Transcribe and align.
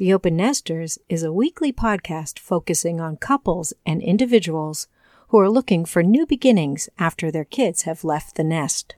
The 0.00 0.14
Open 0.14 0.34
Nesters 0.34 0.98
is 1.10 1.22
a 1.22 1.30
weekly 1.30 1.74
podcast 1.74 2.38
focusing 2.38 3.02
on 3.02 3.18
couples 3.18 3.74
and 3.84 4.00
individuals 4.00 4.88
who 5.28 5.38
are 5.38 5.50
looking 5.50 5.84
for 5.84 6.02
new 6.02 6.24
beginnings 6.24 6.88
after 6.98 7.30
their 7.30 7.44
kids 7.44 7.82
have 7.82 8.02
left 8.02 8.36
the 8.36 8.42
nest. 8.42 8.94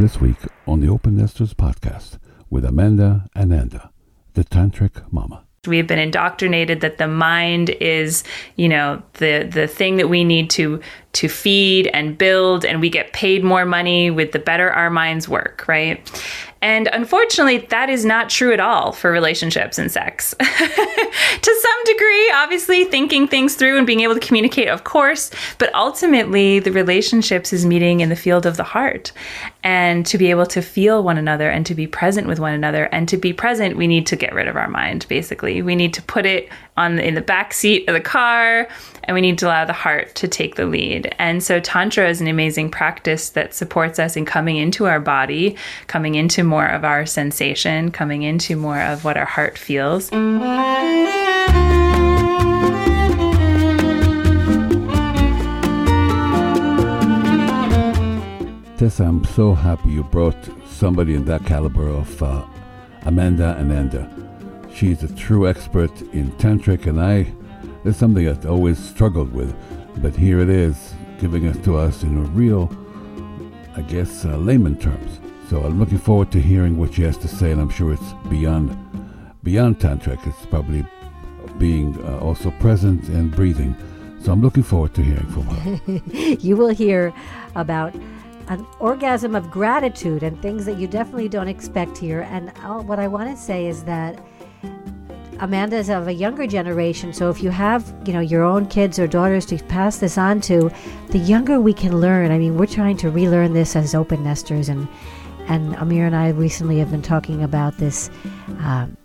This 0.00 0.18
week 0.18 0.38
on 0.66 0.80
the 0.80 0.88
Open 0.88 1.18
Nesters 1.18 1.52
podcast 1.52 2.18
with 2.48 2.64
Amanda 2.64 3.26
Ananda, 3.36 3.90
the 4.32 4.44
Tantric 4.44 5.12
Mama. 5.12 5.44
We've 5.66 5.86
been 5.86 5.98
indoctrinated 5.98 6.80
that 6.80 6.96
the 6.96 7.08
mind 7.08 7.70
is, 7.70 8.24
you 8.54 8.70
know, 8.70 9.02
the 9.14 9.42
the 9.52 9.66
thing 9.66 9.96
that 9.96 10.08
we 10.08 10.24
need 10.24 10.48
to 10.50 10.80
to 11.14 11.28
feed 11.28 11.88
and 11.88 12.16
build 12.16 12.64
and 12.64 12.80
we 12.80 12.88
get 12.88 13.12
paid 13.12 13.42
more 13.42 13.64
money 13.64 14.10
with 14.10 14.32
the 14.32 14.38
better 14.38 14.70
our 14.70 14.90
minds 14.90 15.28
work, 15.28 15.64
right? 15.66 16.08
And 16.66 16.88
unfortunately, 16.92 17.58
that 17.58 17.88
is 17.88 18.04
not 18.04 18.28
true 18.28 18.52
at 18.52 18.58
all 18.58 18.90
for 18.90 19.12
relationships 19.12 19.78
and 19.78 19.88
sex. 19.88 20.34
to 20.40 21.60
some 21.62 21.84
degree, 21.84 22.32
obviously, 22.32 22.84
thinking 22.84 23.28
things 23.28 23.54
through 23.54 23.78
and 23.78 23.86
being 23.86 24.00
able 24.00 24.14
to 24.14 24.20
communicate, 24.20 24.66
of 24.66 24.82
course, 24.82 25.30
but 25.58 25.72
ultimately, 25.76 26.58
the 26.58 26.72
relationships 26.72 27.52
is 27.52 27.64
meeting 27.64 28.00
in 28.00 28.08
the 28.08 28.16
field 28.16 28.46
of 28.46 28.56
the 28.56 28.64
heart. 28.64 29.12
And 29.62 30.04
to 30.06 30.18
be 30.18 30.28
able 30.30 30.46
to 30.46 30.60
feel 30.60 31.04
one 31.04 31.18
another 31.18 31.48
and 31.48 31.64
to 31.66 31.74
be 31.74 31.86
present 31.86 32.26
with 32.26 32.40
one 32.40 32.52
another. 32.52 32.86
And 32.86 33.08
to 33.10 33.16
be 33.16 33.32
present, 33.32 33.76
we 33.76 33.86
need 33.86 34.06
to 34.08 34.16
get 34.16 34.34
rid 34.34 34.48
of 34.48 34.56
our 34.56 34.68
mind, 34.68 35.06
basically. 35.08 35.62
We 35.62 35.76
need 35.76 35.94
to 35.94 36.02
put 36.02 36.26
it 36.26 36.48
on 36.76 36.98
in 36.98 37.14
the 37.14 37.20
back 37.20 37.54
seat 37.54 37.88
of 37.88 37.94
the 37.94 38.00
car 38.00 38.68
and 39.04 39.14
we 39.14 39.20
need 39.20 39.38
to 39.38 39.46
allow 39.46 39.64
the 39.64 39.72
heart 39.72 40.14
to 40.16 40.28
take 40.28 40.56
the 40.56 40.66
lead. 40.66 41.14
And 41.18 41.42
so 41.42 41.60
tantra 41.60 42.08
is 42.08 42.20
an 42.20 42.26
amazing 42.26 42.70
practice 42.70 43.30
that 43.30 43.54
supports 43.54 43.98
us 43.98 44.16
in 44.16 44.24
coming 44.24 44.56
into 44.56 44.86
our 44.86 45.00
body, 45.00 45.56
coming 45.86 46.16
into 46.16 46.42
more 46.42 46.55
of 46.64 46.84
our 46.84 47.04
sensation, 47.04 47.90
coming 47.90 48.22
into 48.22 48.56
more 48.56 48.80
of 48.80 49.04
what 49.04 49.18
our 49.18 49.26
heart 49.26 49.58
feels. 49.58 50.08
Tessa, 58.78 59.04
I'm 59.04 59.24
so 59.24 59.52
happy 59.52 59.90
you 59.90 60.04
brought 60.04 60.36
somebody 60.66 61.14
in 61.14 61.24
that 61.26 61.44
caliber 61.44 61.88
of 61.88 62.22
uh, 62.22 62.44
Amanda 63.02 63.56
Ananda. 63.58 64.10
She's 64.74 65.02
a 65.02 65.14
true 65.14 65.48
expert 65.48 65.90
in 66.12 66.30
tantric, 66.32 66.86
and 66.86 67.00
I 67.00 67.32
it's 67.86 67.98
something 67.98 68.28
I've 68.28 68.44
always 68.46 68.78
struggled 68.78 69.32
with. 69.32 69.54
But 70.02 70.16
here 70.16 70.40
it 70.40 70.48
is, 70.48 70.92
giving 71.20 71.44
it 71.44 71.62
to 71.64 71.76
us 71.76 72.02
in 72.02 72.18
a 72.18 72.28
real, 72.30 72.70
I 73.76 73.82
guess, 73.82 74.24
uh, 74.24 74.36
layman 74.36 74.76
terms. 74.76 75.20
So 75.48 75.62
I'm 75.62 75.78
looking 75.78 75.98
forward 75.98 76.32
to 76.32 76.40
hearing 76.40 76.76
what 76.76 76.94
she 76.94 77.02
has 77.02 77.16
to 77.18 77.28
say, 77.28 77.52
and 77.52 77.60
I'm 77.60 77.68
sure 77.68 77.92
it's 77.92 78.12
beyond 78.28 78.76
beyond 79.44 79.78
tantric. 79.78 80.26
It's 80.26 80.44
probably 80.46 80.84
being 81.58 81.96
uh, 82.04 82.18
also 82.18 82.50
present 82.52 83.04
and 83.08 83.30
breathing. 83.30 83.76
So 84.20 84.32
I'm 84.32 84.42
looking 84.42 84.64
forward 84.64 84.92
to 84.94 85.02
hearing 85.02 85.26
from 85.26 85.42
her. 85.44 86.36
you 86.40 86.56
will 86.56 86.74
hear 86.74 87.14
about 87.54 87.94
an 88.48 88.66
orgasm 88.80 89.36
of 89.36 89.50
gratitude 89.50 90.24
and 90.24 90.40
things 90.42 90.64
that 90.66 90.78
you 90.78 90.88
definitely 90.88 91.28
don't 91.28 91.48
expect 91.48 91.96
here. 91.96 92.22
And 92.22 92.52
I'll, 92.62 92.82
what 92.82 92.98
I 92.98 93.06
want 93.06 93.30
to 93.30 93.36
say 93.36 93.66
is 93.66 93.84
that 93.84 94.20
Amanda 95.38 95.76
is 95.76 95.90
of 95.90 96.08
a 96.08 96.12
younger 96.12 96.46
generation, 96.46 97.12
so 97.12 97.28
if 97.28 97.42
you 97.42 97.50
have, 97.50 97.94
you 98.06 98.12
know, 98.12 98.20
your 98.20 98.42
own 98.42 98.66
kids 98.66 98.98
or 98.98 99.06
daughters 99.06 99.44
to 99.46 99.58
pass 99.58 99.98
this 99.98 100.16
on 100.16 100.40
to, 100.42 100.72
the 101.08 101.18
younger 101.18 101.60
we 101.60 101.74
can 101.74 102.00
learn. 102.00 102.30
I 102.30 102.38
mean, 102.38 102.56
we're 102.56 102.66
trying 102.66 102.96
to 102.98 103.10
relearn 103.10 103.52
this 103.52 103.76
as 103.76 103.94
open 103.94 104.24
nesters, 104.24 104.70
and 104.70 104.88
and 105.48 105.74
Amir 105.76 106.06
and 106.06 106.16
I 106.16 106.30
recently 106.30 106.78
have 106.78 106.90
been 106.90 107.02
talking 107.02 107.42
about 107.42 107.78
this. 107.78 108.10
Um, 108.60 108.96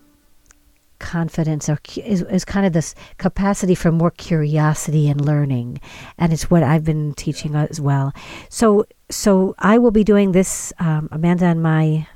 confidence 0.99 1.67
or 1.67 1.79
is, 1.97 2.21
is 2.21 2.45
kind 2.45 2.63
of 2.63 2.73
this 2.73 2.93
capacity 3.17 3.73
for 3.73 3.91
more 3.91 4.11
curiosity 4.11 5.09
and 5.09 5.19
learning 5.19 5.81
and 6.19 6.31
it's 6.31 6.51
what 6.51 6.61
i've 6.61 6.83
been 6.83 7.11
teaching 7.15 7.55
as 7.55 7.81
well 7.81 8.13
so 8.49 8.85
so 9.09 9.55
i 9.57 9.79
will 9.79 9.89
be 9.89 10.03
doing 10.03 10.31
this 10.31 10.71
um, 10.77 11.09
amanda 11.11 11.45
and 11.45 11.63
my 11.63 12.07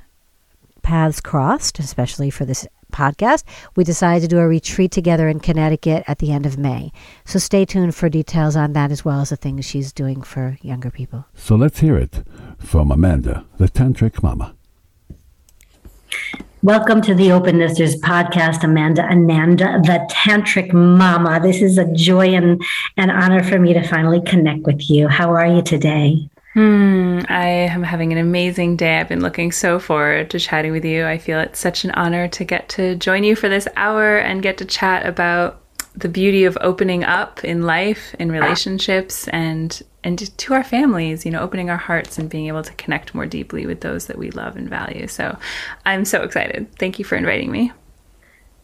paths 0.82 1.20
crossed 1.20 1.80
especially 1.80 2.30
for 2.30 2.44
this 2.44 2.64
podcast, 2.92 3.44
we 3.74 3.84
decided 3.84 4.22
to 4.22 4.28
do 4.28 4.38
a 4.38 4.46
retreat 4.46 4.90
together 4.90 5.28
in 5.28 5.40
Connecticut 5.40 6.04
at 6.06 6.18
the 6.18 6.32
end 6.32 6.46
of 6.46 6.58
May. 6.58 6.92
So 7.24 7.38
stay 7.38 7.64
tuned 7.64 7.94
for 7.94 8.08
details 8.08 8.56
on 8.56 8.72
that 8.72 8.90
as 8.90 9.04
well 9.04 9.20
as 9.20 9.30
the 9.30 9.36
things 9.36 9.64
she's 9.64 9.92
doing 9.92 10.22
for 10.22 10.58
younger 10.62 10.90
people. 10.90 11.26
So 11.34 11.54
let's 11.56 11.80
hear 11.80 11.96
it 11.96 12.24
from 12.58 12.90
Amanda, 12.90 13.44
the 13.58 13.68
Tantric 13.68 14.22
Mama. 14.22 14.54
Welcome 16.62 17.00
to 17.02 17.14
the 17.14 17.30
Open 17.32 17.58
Nesters 17.58 17.96
podcast, 18.00 18.64
Amanda 18.64 19.02
Ananda, 19.02 19.78
the 19.82 20.08
Tantric 20.10 20.72
Mama. 20.72 21.38
This 21.40 21.62
is 21.62 21.78
a 21.78 21.84
joy 21.92 22.34
and 22.34 22.60
an 22.96 23.10
honor 23.10 23.44
for 23.44 23.58
me 23.58 23.72
to 23.74 23.86
finally 23.86 24.20
connect 24.22 24.62
with 24.62 24.90
you. 24.90 25.06
How 25.06 25.32
are 25.32 25.46
you 25.46 25.62
today? 25.62 26.28
Hmm, 26.56 27.20
I 27.28 27.48
am 27.48 27.82
having 27.82 28.12
an 28.12 28.18
amazing 28.18 28.76
day. 28.76 28.98
I've 28.98 29.10
been 29.10 29.20
looking 29.20 29.52
so 29.52 29.78
forward 29.78 30.30
to 30.30 30.40
chatting 30.40 30.72
with 30.72 30.86
you. 30.86 31.04
I 31.04 31.18
feel 31.18 31.38
it's 31.38 31.58
such 31.58 31.84
an 31.84 31.90
honor 31.90 32.28
to 32.28 32.44
get 32.44 32.70
to 32.70 32.94
join 32.96 33.24
you 33.24 33.36
for 33.36 33.50
this 33.50 33.68
hour 33.76 34.16
and 34.16 34.42
get 34.42 34.56
to 34.56 34.64
chat 34.64 35.04
about 35.04 35.60
the 35.94 36.08
beauty 36.08 36.44
of 36.46 36.56
opening 36.62 37.04
up 37.04 37.44
in 37.44 37.64
life, 37.64 38.14
in 38.18 38.32
relationships, 38.32 39.28
and 39.28 39.82
and 40.02 40.18
to 40.38 40.54
our 40.54 40.64
families. 40.64 41.26
You 41.26 41.32
know, 41.32 41.40
opening 41.40 41.68
our 41.68 41.76
hearts 41.76 42.16
and 42.16 42.30
being 42.30 42.46
able 42.46 42.62
to 42.62 42.72
connect 42.76 43.14
more 43.14 43.26
deeply 43.26 43.66
with 43.66 43.82
those 43.82 44.06
that 44.06 44.16
we 44.16 44.30
love 44.30 44.56
and 44.56 44.66
value. 44.66 45.08
So, 45.08 45.36
I'm 45.84 46.06
so 46.06 46.22
excited. 46.22 46.74
Thank 46.78 46.98
you 46.98 47.04
for 47.04 47.16
inviting 47.16 47.50
me. 47.50 47.70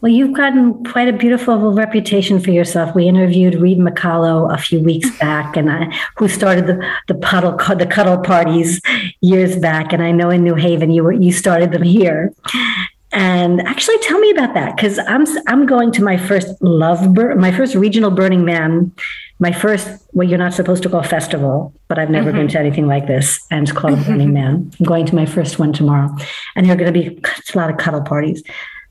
Well, 0.03 0.11
you've 0.11 0.33
gotten 0.33 0.83
quite 0.83 1.07
a 1.07 1.13
beautiful 1.13 1.73
reputation 1.73 2.41
for 2.41 2.51
yourself. 2.51 2.93
We 2.93 3.07
interviewed 3.07 3.55
Reid 3.55 3.79
Mihalko 3.79 4.53
a 4.53 4.59
few 4.59 4.81
weeks 4.81 5.17
back, 5.21 5.57
and 5.57 5.71
I, 5.71 5.97
who 6.17 6.27
started 6.27 6.67
the 6.67 6.85
the 7.07 7.15
puddle 7.15 7.53
the 7.53 7.87
cuddle 7.87 8.19
parties 8.19 8.81
years 9.21 9.57
back. 9.57 9.93
And 9.93 10.03
I 10.03 10.11
know 10.11 10.29
in 10.29 10.43
New 10.43 10.57
Haven 10.57 10.91
you 10.91 11.05
were 11.05 11.13
you 11.13 11.31
started 11.31 11.71
them 11.71 11.85
here. 11.85 12.35
And 13.13 13.61
actually, 13.61 13.99
tell 13.99 14.19
me 14.19 14.31
about 14.31 14.55
that 14.55 14.75
because 14.75 14.99
I'm 14.99 15.25
I'm 15.47 15.67
going 15.67 15.93
to 15.93 16.03
my 16.03 16.17
first 16.17 16.61
love 16.61 17.17
my 17.37 17.53
first 17.53 17.77
regional 17.77 18.11
Burning 18.11 18.45
Man, 18.45 18.91
my 19.39 19.53
first 19.53 19.89
what 20.11 20.27
you're 20.27 20.37
not 20.37 20.53
supposed 20.53 20.83
to 20.83 20.89
call 20.89 21.05
festival, 21.05 21.73
but 21.87 22.01
I've 22.01 22.11
never 22.11 22.31
mm-hmm. 22.31 22.39
been 22.39 22.49
to 22.49 22.59
anything 22.59 22.89
like 22.89 23.07
this, 23.07 23.47
and 23.53 23.69
it's 23.69 23.77
called 23.79 24.05
Burning 24.05 24.33
Man. 24.41 24.73
I'm 24.81 24.85
going 24.85 25.07
to 25.07 25.15
my 25.15 25.27
first 25.27 25.61
one 25.61 25.73
tomorrow, 25.73 26.09
and 26.57 26.67
there 26.67 26.75
are 26.75 26.79
going 26.79 26.93
to 26.93 27.01
be 27.01 27.21
a 27.55 27.57
lot 27.57 27.71
of 27.71 27.77
cuddle 27.77 28.03
parties. 28.03 28.43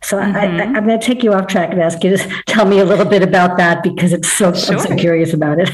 So 0.04 0.18
mm-hmm. 0.18 0.36
I, 0.36 0.46
am 0.46 0.86
going 0.86 1.00
to 1.00 1.06
take 1.06 1.22
you 1.22 1.32
off 1.34 1.46
track 1.46 1.72
and 1.72 1.80
ask 1.80 2.04
you 2.04 2.18
to 2.18 2.44
tell 2.48 2.66
me 2.66 2.80
a 2.80 2.86
little 2.86 3.06
bit 3.06 3.22
about 3.22 3.58
that 3.58 3.84
because 3.84 4.14
it's 4.14 4.32
so 4.32 4.52
sure. 4.52 4.80
I'm 4.80 4.80
so 4.80 4.96
curious 4.96 5.34
about 5.34 5.60
it. 5.60 5.70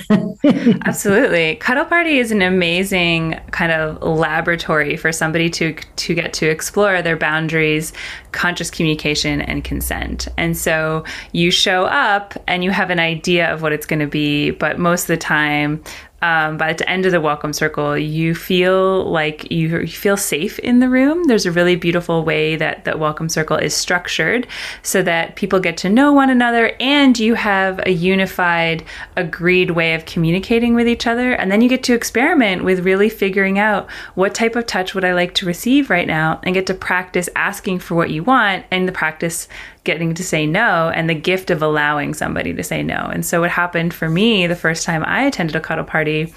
Absolutely, 0.86 1.56
Cuddle 1.56 1.86
Party 1.86 2.18
is 2.18 2.32
an 2.32 2.42
amazing 2.42 3.40
kind 3.52 3.72
of 3.72 4.02
laboratory 4.04 4.98
for 4.98 5.14
somebody 5.14 5.50
to 5.52 5.74
to 5.74 6.14
get 6.14 6.34
to 6.34 6.50
explore 6.50 7.02
their 7.02 7.16
boundaries, 7.16 7.94
conscious 8.34 8.70
communication, 8.70 9.40
and 9.42 9.64
consent. 9.64 10.28
And 10.38 10.58
so 10.58 11.06
you 11.32 11.50
show 11.50 11.86
up 11.86 12.34
and 12.48 12.66
you 12.66 12.72
have 12.72 12.90
an 12.90 13.00
idea 13.00 13.52
of 13.54 13.62
what 13.62 13.72
it's 13.72 13.86
going 13.86 14.00
to 14.00 14.08
be, 14.08 14.52
but 14.52 14.78
most 14.78 15.04
of 15.04 15.08
the 15.08 15.18
time 15.18 15.82
um, 16.22 16.60
at 16.60 16.80
the 16.80 16.90
end 16.90 17.06
of 17.06 17.12
the 17.12 17.22
welcome 17.22 17.54
circle, 17.54 17.96
you 17.96 18.34
feel 18.34 19.06
like 19.06 19.52
you, 19.52 19.82
you, 19.82 19.88
feel 19.88 20.18
safe 20.18 20.58
in 20.60 20.80
the 20.80 20.90
room. 20.90 21.26
There's 21.26 21.46
a 21.46 21.52
really 21.52 21.76
beautiful 21.76 22.24
way 22.24 22.56
that 22.56 22.86
the 22.86 22.98
welcome 22.98 23.30
circle 23.30 23.56
is 23.56 23.76
structured 23.76 24.48
so 24.82 25.04
that 25.04 25.36
people 25.36 25.60
get 25.60 25.78
to 25.78 25.90
know 25.90 26.12
one 26.12 26.32
another 26.32 26.76
and 26.80 27.20
you 27.20 27.36
have 27.36 27.80
a 27.86 27.92
unified, 27.92 28.84
agreed 29.16 29.72
way 29.72 29.94
of 29.94 30.06
communicating 30.06 30.74
with 30.74 30.88
each 30.88 31.06
other. 31.06 31.34
And 31.34 31.52
then 31.52 31.62
you 31.62 31.70
get 31.70 31.84
to 31.84 31.94
experiment 31.94 32.64
with 32.64 32.84
really 32.84 33.10
figuring 33.10 33.60
out 33.60 33.88
what 34.16 34.34
type 34.34 34.56
of 34.56 34.66
touch 34.66 34.96
would 34.96 35.06
I 35.06 35.14
like 35.14 35.36
to 35.36 35.46
receive 35.46 35.92
right 35.92 36.08
now 36.08 36.40
and 36.42 36.56
get 36.56 36.66
to 36.68 36.74
practice 36.74 37.30
asking 37.36 37.80
for 37.80 37.94
what 37.94 38.10
you 38.10 38.24
want 38.24 38.66
and 38.72 38.88
the 38.88 38.92
practice 38.92 39.48
getting 39.88 40.14
to 40.14 40.24
say 40.24 40.46
no 40.46 40.92
and 40.94 41.10
the 41.10 41.16
gift 41.16 41.50
of 41.50 41.64
allowing 41.64 42.14
somebody 42.14 42.54
to 42.54 42.62
say 42.62 42.84
no. 42.84 43.10
And 43.12 43.26
so, 43.26 43.40
what 43.40 43.50
happened 43.50 43.94
for 43.94 44.10
me 44.10 44.46
the 44.46 44.56
first 44.56 44.86
time 44.86 45.04
I 45.06 45.24
attended 45.24 45.56
a 45.56 45.62
cuddle 45.62 45.86
party, 45.86 46.34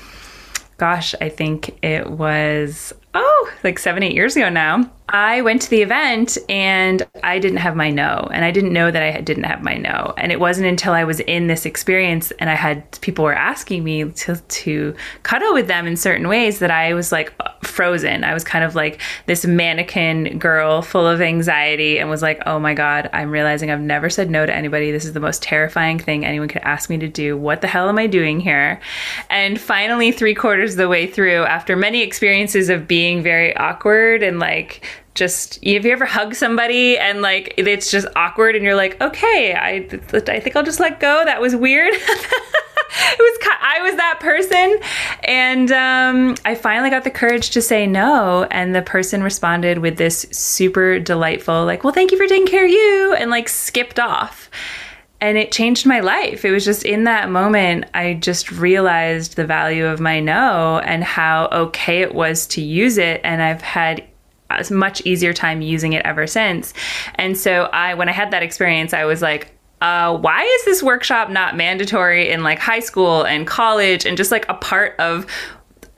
gosh, 0.78 1.14
I 1.20 1.28
think 1.28 1.76
it 1.82 2.08
was, 2.08 2.94
oh, 3.12 3.52
like 3.64 3.78
seven, 3.78 4.02
eight 4.04 4.14
years 4.14 4.36
ago 4.36 4.48
now. 4.48 4.90
I 5.12 5.42
went 5.42 5.60
to 5.62 5.70
the 5.70 5.82
event 5.82 6.38
and 6.48 7.06
I 7.24 7.40
didn't 7.40 7.58
have 7.58 7.74
my 7.74 7.90
no. 7.90 8.28
And 8.32 8.44
I 8.44 8.52
didn't 8.52 8.72
know 8.72 8.92
that 8.92 9.02
I 9.02 9.20
didn't 9.20 9.42
have 9.44 9.62
my 9.62 9.76
no. 9.76 10.14
And 10.16 10.30
it 10.30 10.38
wasn't 10.38 10.68
until 10.68 10.92
I 10.92 11.02
was 11.02 11.18
in 11.20 11.48
this 11.48 11.66
experience 11.66 12.30
and 12.38 12.48
I 12.48 12.54
had 12.54 13.00
people 13.00 13.24
were 13.24 13.34
asking 13.34 13.82
me 13.82 14.08
to, 14.08 14.36
to 14.36 14.94
cuddle 15.24 15.52
with 15.52 15.66
them 15.66 15.86
in 15.88 15.96
certain 15.96 16.28
ways 16.28 16.60
that 16.60 16.70
I 16.70 16.94
was 16.94 17.10
like 17.10 17.34
frozen. 17.64 18.22
I 18.22 18.34
was 18.34 18.44
kind 18.44 18.64
of 18.64 18.76
like 18.76 19.00
this 19.26 19.44
mannequin 19.44 20.38
girl 20.38 20.80
full 20.80 21.06
of 21.06 21.20
anxiety 21.20 21.98
and 21.98 22.08
was 22.08 22.22
like, 22.22 22.40
oh 22.46 22.60
my 22.60 22.74
God, 22.74 23.10
I'm 23.12 23.30
realizing 23.30 23.70
I've 23.70 23.80
never 23.80 24.10
said 24.10 24.30
no 24.30 24.46
to 24.46 24.54
anybody. 24.54 24.92
This 24.92 25.04
is 25.04 25.12
the 25.12 25.20
most 25.20 25.42
terrifying 25.42 25.98
thing 25.98 26.24
anyone 26.24 26.48
could 26.48 26.62
ask 26.62 26.88
me 26.88 26.98
to 26.98 27.08
do. 27.08 27.36
What 27.36 27.62
the 27.62 27.66
hell 27.68 27.88
am 27.88 27.98
I 27.98 28.06
doing 28.06 28.38
here? 28.38 28.80
And 29.28 29.60
finally, 29.60 30.12
three 30.12 30.36
quarters 30.36 30.72
of 30.72 30.78
the 30.78 30.88
way 30.88 31.08
through, 31.08 31.44
after 31.44 31.74
many 31.74 32.02
experiences 32.02 32.68
of 32.68 32.86
being 32.86 33.22
very 33.24 33.56
awkward 33.56 34.22
and 34.22 34.38
like, 34.38 34.86
just 35.14 35.58
if 35.62 35.84
you 35.84 35.92
ever 35.92 36.06
hug 36.06 36.34
somebody 36.34 36.96
and 36.96 37.20
like 37.20 37.54
it's 37.56 37.90
just 37.90 38.06
awkward 38.16 38.54
and 38.54 38.64
you're 38.64 38.76
like 38.76 39.00
okay 39.00 39.54
i 39.54 39.86
i 40.28 40.40
think 40.40 40.56
i'll 40.56 40.62
just 40.62 40.80
let 40.80 41.00
go. 41.00 41.24
That 41.24 41.40
was 41.40 41.54
weird. 41.54 41.94
It 42.92 43.18
was 43.18 43.48
i 43.62 43.80
was 43.82 43.96
that 43.96 44.18
person. 44.20 44.78
And 45.24 45.70
um, 45.70 46.34
i 46.44 46.54
finally 46.54 46.90
got 46.90 47.04
the 47.04 47.10
courage 47.10 47.50
to 47.50 47.62
say 47.62 47.86
no. 47.86 48.46
And 48.50 48.74
the 48.74 48.82
person 48.82 49.22
responded 49.22 49.78
with 49.78 49.96
this 49.96 50.26
super 50.32 50.98
delightful 50.98 51.64
like 51.64 51.84
well 51.84 51.92
thank 51.92 52.10
you 52.10 52.18
for 52.18 52.26
taking 52.26 52.46
care 52.46 52.64
of 52.64 52.70
you 52.70 53.14
and 53.14 53.30
like 53.30 53.48
skipped 53.48 54.00
off. 54.00 54.50
And 55.20 55.36
it 55.36 55.52
changed 55.52 55.86
my 55.86 56.00
life. 56.00 56.44
It 56.44 56.50
was 56.50 56.64
just 56.64 56.82
in 56.82 57.04
that 57.04 57.30
moment, 57.30 57.84
I 57.92 58.14
just 58.14 58.50
realized 58.50 59.36
the 59.36 59.44
value 59.44 59.84
of 59.86 60.00
my 60.00 60.18
no 60.18 60.78
and 60.78 61.04
how 61.04 61.48
okay 61.52 62.00
it 62.00 62.14
was 62.14 62.46
to 62.48 62.62
use 62.62 62.96
it. 62.96 63.20
And 63.22 63.42
I've 63.42 63.60
had 63.60 64.02
a 64.50 64.74
much 64.74 65.00
easier 65.04 65.32
time 65.32 65.60
using 65.62 65.92
it 65.92 66.04
ever 66.04 66.26
since. 66.26 66.74
And 67.16 67.36
so 67.36 67.64
I, 67.72 67.94
when 67.94 68.08
I 68.08 68.12
had 68.12 68.30
that 68.32 68.42
experience, 68.42 68.92
I 68.92 69.04
was 69.04 69.22
like, 69.22 69.52
uh, 69.80 70.16
why 70.16 70.42
is 70.42 70.64
this 70.66 70.82
workshop 70.82 71.30
not 71.30 71.56
mandatory 71.56 72.30
in 72.30 72.42
like 72.42 72.58
high 72.58 72.80
school 72.80 73.24
and 73.24 73.46
college 73.46 74.04
and 74.04 74.16
just 74.16 74.30
like 74.30 74.46
a 74.48 74.54
part 74.54 74.94
of 74.98 75.26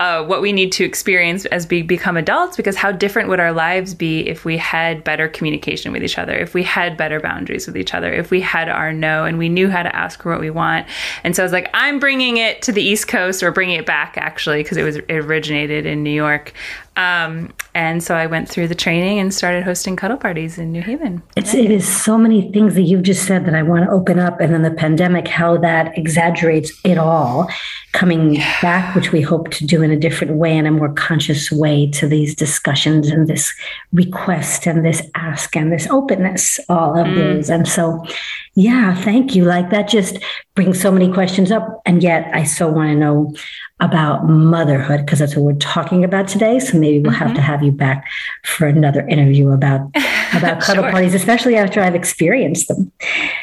uh, 0.02 0.24
what 0.24 0.42
we 0.42 0.52
need 0.52 0.72
to 0.72 0.82
experience 0.82 1.44
as 1.46 1.68
we 1.68 1.80
become 1.80 2.16
adults 2.16 2.56
because 2.56 2.74
how 2.74 2.90
different 2.90 3.28
would 3.28 3.38
our 3.38 3.52
lives 3.52 3.94
be 3.94 4.26
if 4.26 4.44
we 4.44 4.56
had 4.56 5.04
better 5.04 5.28
communication 5.28 5.92
with 5.92 6.02
each 6.02 6.18
other 6.18 6.34
if 6.34 6.54
we 6.54 6.64
had 6.64 6.96
better 6.96 7.20
boundaries 7.20 7.68
with 7.68 7.76
each 7.76 7.94
other 7.94 8.12
if 8.12 8.28
we 8.32 8.40
had 8.40 8.68
our 8.68 8.92
no 8.92 9.24
and 9.24 9.38
we 9.38 9.48
knew 9.48 9.70
how 9.70 9.80
to 9.80 9.94
ask 9.94 10.20
for 10.20 10.32
what 10.32 10.40
we 10.40 10.50
want 10.50 10.88
and 11.22 11.36
so 11.36 11.42
i 11.44 11.44
was 11.44 11.52
like 11.52 11.70
i'm 11.72 12.00
bringing 12.00 12.36
it 12.36 12.60
to 12.62 12.72
the 12.72 12.82
east 12.82 13.06
coast 13.06 13.44
or 13.44 13.52
bringing 13.52 13.78
it 13.78 13.86
back 13.86 14.16
actually 14.16 14.60
because 14.60 14.76
it 14.76 14.82
was 14.82 14.96
it 14.96 15.12
originated 15.12 15.86
in 15.86 16.02
new 16.02 16.10
york 16.10 16.52
um, 16.96 17.52
and 17.74 18.02
so 18.02 18.14
I 18.14 18.26
went 18.26 18.50
through 18.50 18.68
the 18.68 18.74
training 18.74 19.18
and 19.18 19.32
started 19.32 19.64
hosting 19.64 19.96
cuddle 19.96 20.18
parties 20.18 20.58
in 20.58 20.72
New 20.72 20.82
Haven. 20.82 21.22
It's 21.36 21.54
it 21.54 21.70
is 21.70 21.88
so 21.88 22.18
many 22.18 22.52
things 22.52 22.74
that 22.74 22.82
you've 22.82 23.02
just 23.02 23.26
said 23.26 23.46
that 23.46 23.54
I 23.54 23.62
want 23.62 23.84
to 23.84 23.90
open 23.90 24.18
up, 24.18 24.40
and 24.40 24.52
then 24.52 24.62
the 24.62 24.70
pandemic, 24.70 25.26
how 25.26 25.56
that 25.58 25.96
exaggerates 25.96 26.70
it 26.84 26.98
all, 26.98 27.48
coming 27.92 28.34
yeah. 28.34 28.60
back, 28.60 28.94
which 28.94 29.10
we 29.10 29.22
hope 29.22 29.50
to 29.52 29.66
do 29.66 29.80
in 29.80 29.90
a 29.90 29.96
different 29.96 30.34
way, 30.34 30.54
in 30.54 30.66
a 30.66 30.70
more 30.70 30.92
conscious 30.92 31.50
way, 31.50 31.90
to 31.92 32.06
these 32.06 32.34
discussions 32.34 33.08
and 33.08 33.26
this 33.26 33.54
request 33.94 34.66
and 34.66 34.84
this 34.84 35.02
ask 35.14 35.56
and 35.56 35.72
this 35.72 35.86
openness, 35.88 36.60
all 36.68 36.98
of 36.98 37.06
mm. 37.06 37.16
those. 37.16 37.48
And 37.48 37.66
so, 37.66 38.04
yeah, 38.54 38.94
thank 38.94 39.34
you. 39.34 39.44
Like 39.44 39.70
that 39.70 39.88
just 39.88 40.18
brings 40.54 40.78
so 40.78 40.90
many 40.90 41.10
questions 41.10 41.50
up, 41.50 41.80
and 41.86 42.02
yet 42.02 42.30
I 42.34 42.44
so 42.44 42.68
want 42.68 42.90
to 42.90 42.94
know 42.94 43.34
about 43.80 44.28
motherhood 44.28 45.06
because 45.06 45.20
that's 45.20 45.34
what 45.34 45.44
we're 45.44 45.58
talking 45.58 46.04
about 46.04 46.28
today. 46.28 46.58
So 46.58 46.78
maybe 46.78 47.00
we'll 47.00 47.12
mm-hmm. 47.12 47.18
have 47.18 47.28
to 47.28 47.40
mm-hmm. 47.40 47.46
have 47.46 47.62
you 47.62 47.72
back 47.72 48.04
for 48.44 48.66
another 48.66 49.06
interview 49.08 49.50
about 49.50 49.88
about 50.34 50.60
cuddle 50.60 50.84
sure. 50.84 50.92
parties, 50.92 51.14
especially 51.14 51.56
after 51.56 51.80
I've 51.80 51.94
experienced 51.94 52.68
them. 52.68 52.92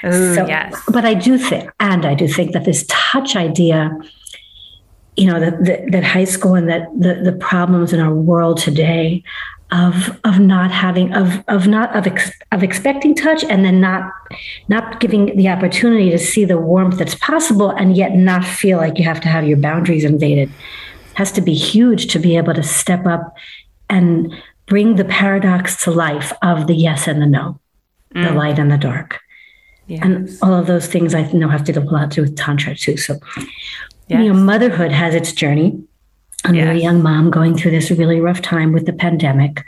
Ooh, 0.06 0.35
so, 0.35 0.45
yes. 0.47 0.79
but 0.88 1.06
I 1.06 1.15
do 1.15 1.39
think, 1.39 1.71
and 1.79 2.06
I 2.06 2.13
do 2.13 2.27
think 2.27 2.51
that 2.53 2.65
this 2.65 2.85
touch 2.88 3.35
idea, 3.35 3.89
you 5.17 5.25
know, 5.25 5.39
that 5.39 5.65
that, 5.65 5.91
that 5.91 6.03
high 6.03 6.25
school 6.25 6.53
and 6.53 6.69
that 6.69 6.88
the 6.95 7.15
the 7.15 7.33
problems 7.33 7.94
in 7.94 8.00
our 8.00 8.13
world 8.13 8.59
today 8.59 9.23
of 9.71 10.19
of 10.24 10.39
not 10.39 10.71
having 10.71 11.13
of 11.13 11.44
of 11.48 11.68
not 11.68 11.95
of 11.95 12.07
ex, 12.07 12.31
of 12.51 12.63
expecting 12.63 13.13
touch 13.13 13.44
and 13.44 13.63
then 13.63 13.80
not 13.80 14.12
not 14.68 15.00
giving 15.00 15.36
the 15.36 15.48
opportunity 15.48 16.10
to 16.10 16.18
see 16.18 16.44
the 16.44 16.57
warmth 16.57 16.98
that's 16.98 17.16
possible 17.16 17.69
and 17.69 17.95
yet 17.95 18.16
not 18.16 18.44
feel 18.44 18.77
like 18.77 18.98
you 18.98 19.04
have 19.04 19.21
to 19.21 19.27
have 19.27 19.48
your 19.48 19.57
boundaries 19.57 20.04
invaded 20.04 20.50
has 21.13 21.31
to 21.31 21.42
be 21.42 21.54
huge 21.54 22.07
to 22.07 22.18
be 22.18 22.36
able 22.36 22.54
to 22.54 22.63
step 22.63 23.06
up 23.06 23.36
and 23.89 24.33
bring 24.66 24.95
the 24.95 25.06
paradox 25.06 25.83
to 25.83 25.92
life 25.92 26.33
of 26.42 26.66
the 26.66 26.75
yes 26.75 27.07
and 27.07 27.21
the 27.21 27.27
no 27.27 27.60
mm. 28.16 28.27
the 28.27 28.33
light 28.33 28.57
and 28.57 28.71
the 28.71 28.77
dark 28.77 29.19
yes. 29.86 30.00
and 30.04 30.30
all 30.42 30.54
of 30.54 30.66
those 30.66 30.88
things 30.88 31.13
i 31.13 31.21
know 31.31 31.48
have 31.48 31.63
to 31.63 31.74
do 31.74 31.80
a 31.80 31.83
lot 31.83 32.10
to 32.10 32.16
do 32.16 32.21
with 32.24 32.36
tantra 32.36 32.75
too 32.75 32.98
so 32.98 33.19
yes. 34.07 34.19
you 34.19 34.33
know 34.33 34.33
motherhood 34.33 34.92
has 34.92 35.13
its 35.13 35.31
journey 35.31 35.80
I'm 36.45 36.56
a 36.56 36.74
young 36.74 37.01
mom 37.01 37.31
going 37.31 37.57
through 37.57 37.71
this 37.71 37.91
really 37.91 38.19
rough 38.19 38.41
time 38.41 38.71
with 38.71 38.86
the 38.86 38.94
pandemic. 38.94 39.65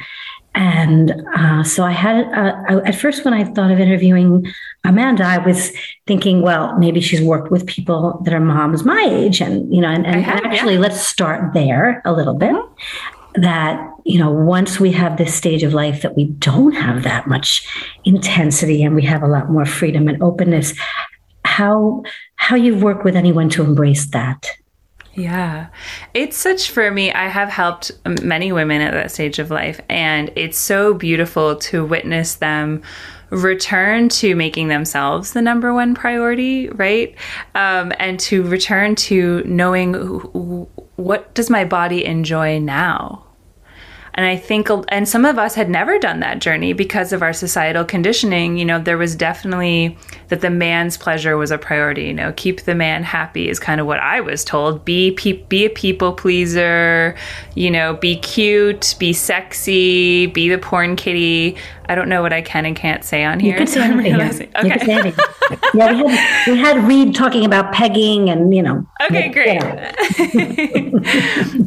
And 0.53 1.13
uh, 1.33 1.63
so 1.63 1.83
I 1.83 1.91
had, 1.91 2.25
uh, 2.25 2.55
I, 2.67 2.87
at 2.87 2.95
first, 2.95 3.23
when 3.23 3.33
I 3.33 3.45
thought 3.45 3.71
of 3.71 3.79
interviewing 3.79 4.45
Amanda, 4.83 5.23
I 5.23 5.37
was 5.37 5.71
thinking, 6.07 6.41
well, 6.41 6.77
maybe 6.77 6.99
she's 6.99 7.21
worked 7.21 7.51
with 7.51 7.65
people 7.65 8.21
that 8.25 8.33
are 8.33 8.39
moms 8.39 8.83
my 8.83 9.01
age. 9.09 9.41
And, 9.41 9.73
you 9.73 9.81
know, 9.81 9.89
and, 9.89 10.05
and 10.05 10.21
have, 10.23 10.43
actually, 10.43 10.73
yeah. 10.73 10.81
let's 10.81 10.99
start 10.99 11.53
there 11.53 12.01
a 12.03 12.11
little 12.11 12.33
bit. 12.33 12.51
Mm-hmm. 12.51 13.41
That, 13.41 13.89
you 14.03 14.19
know, 14.19 14.29
once 14.29 14.77
we 14.77 14.91
have 14.91 15.15
this 15.15 15.33
stage 15.33 15.63
of 15.63 15.73
life 15.73 16.01
that 16.01 16.17
we 16.17 16.25
don't 16.25 16.73
have 16.73 17.03
that 17.03 17.27
much 17.27 17.65
intensity 18.03 18.83
and 18.83 18.93
we 18.93 19.03
have 19.03 19.23
a 19.23 19.27
lot 19.27 19.49
more 19.49 19.65
freedom 19.65 20.09
and 20.09 20.21
openness, 20.21 20.73
how, 21.45 22.03
how 22.35 22.57
you 22.57 22.75
work 22.77 23.05
with 23.05 23.15
anyone 23.15 23.49
to 23.51 23.63
embrace 23.63 24.05
that 24.07 24.51
yeah. 25.13 25.67
It's 26.13 26.37
such 26.37 26.71
for 26.71 26.89
me, 26.91 27.11
I 27.11 27.27
have 27.27 27.49
helped 27.49 27.91
many 28.21 28.51
women 28.51 28.81
at 28.81 28.93
that 28.93 29.11
stage 29.11 29.39
of 29.39 29.51
life, 29.51 29.81
and 29.89 30.31
it's 30.35 30.57
so 30.57 30.93
beautiful 30.93 31.55
to 31.57 31.85
witness 31.85 32.35
them 32.35 32.83
return 33.31 34.09
to 34.09 34.35
making 34.35 34.67
themselves 34.67 35.31
the 35.31 35.41
number 35.41 35.73
one 35.73 35.95
priority, 35.95 36.69
right? 36.69 37.15
Um, 37.55 37.93
and 37.97 38.19
to 38.21 38.43
return 38.43 38.95
to 38.95 39.41
knowing 39.45 39.93
what 40.97 41.33
does 41.33 41.49
my 41.49 41.63
body 41.65 42.05
enjoy 42.05 42.59
now? 42.59 43.25
And 44.13 44.25
I 44.25 44.35
think, 44.35 44.67
and 44.89 45.07
some 45.07 45.23
of 45.23 45.39
us 45.39 45.55
had 45.55 45.69
never 45.69 45.97
done 45.97 46.19
that 46.19 46.39
journey 46.39 46.73
because 46.73 47.13
of 47.13 47.21
our 47.21 47.31
societal 47.31 47.85
conditioning. 47.85 48.57
You 48.57 48.65
know, 48.65 48.77
there 48.77 48.97
was 48.97 49.15
definitely 49.15 49.97
that 50.31 50.39
the 50.39 50.49
man's 50.49 50.95
pleasure 50.95 51.35
was 51.35 51.51
a 51.51 51.57
priority. 51.57 52.05
You 52.05 52.13
know, 52.13 52.33
keep 52.37 52.61
the 52.61 52.73
man 52.73 53.03
happy 53.03 53.49
is 53.49 53.59
kind 53.59 53.81
of 53.81 53.85
what 53.85 53.99
I 53.99 54.21
was 54.21 54.45
told. 54.45 54.85
Be 54.85 55.11
pe- 55.11 55.43
be 55.43 55.65
a 55.65 55.69
people 55.69 56.13
pleaser. 56.13 57.17
You 57.53 57.69
know, 57.69 57.95
be 57.95 58.15
cute, 58.15 58.95
be 58.97 59.11
sexy, 59.11 60.27
be 60.27 60.47
the 60.47 60.57
porn 60.57 60.95
kitty. 60.95 61.57
I 61.89 61.95
don't 61.95 62.07
know 62.07 62.21
what 62.21 62.31
I 62.31 62.41
can 62.41 62.65
and 62.65 62.77
can't 62.77 63.03
say 63.03 63.25
on 63.25 63.41
here. 63.41 63.51
You 63.51 63.57
could 63.57 63.69
say 63.69 63.81
anything. 63.81 64.17
Yeah. 64.17 64.61
Okay. 64.61 64.85
Say 64.85 64.93
anything. 64.93 65.25
yeah, 65.73 66.01
we 66.01 66.09
had, 66.09 66.47
we 66.47 66.57
had 66.57 66.87
Reid 66.87 67.13
talking 67.13 67.43
about 67.43 67.73
pegging 67.73 68.29
and, 68.29 68.55
you 68.55 68.63
know. 68.63 68.87
Okay, 69.01 69.27
great. 69.27 69.55
You 69.55 70.91
know. 70.91 71.01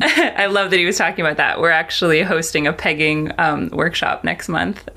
I 0.09 0.47
love 0.47 0.71
that 0.71 0.79
he 0.79 0.87
was 0.87 0.97
talking 0.97 1.23
about 1.23 1.37
that. 1.37 1.61
We're 1.61 1.69
actually 1.69 2.23
hosting 2.23 2.67
a 2.67 2.73
pegging 2.73 3.33
um, 3.37 3.69
workshop 3.75 4.25
next 4.25 4.49
month. 4.49 4.89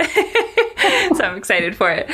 so 1.16 1.24
I'm 1.24 1.38
excited 1.38 1.76
for 1.76 1.92
it. 1.92 2.10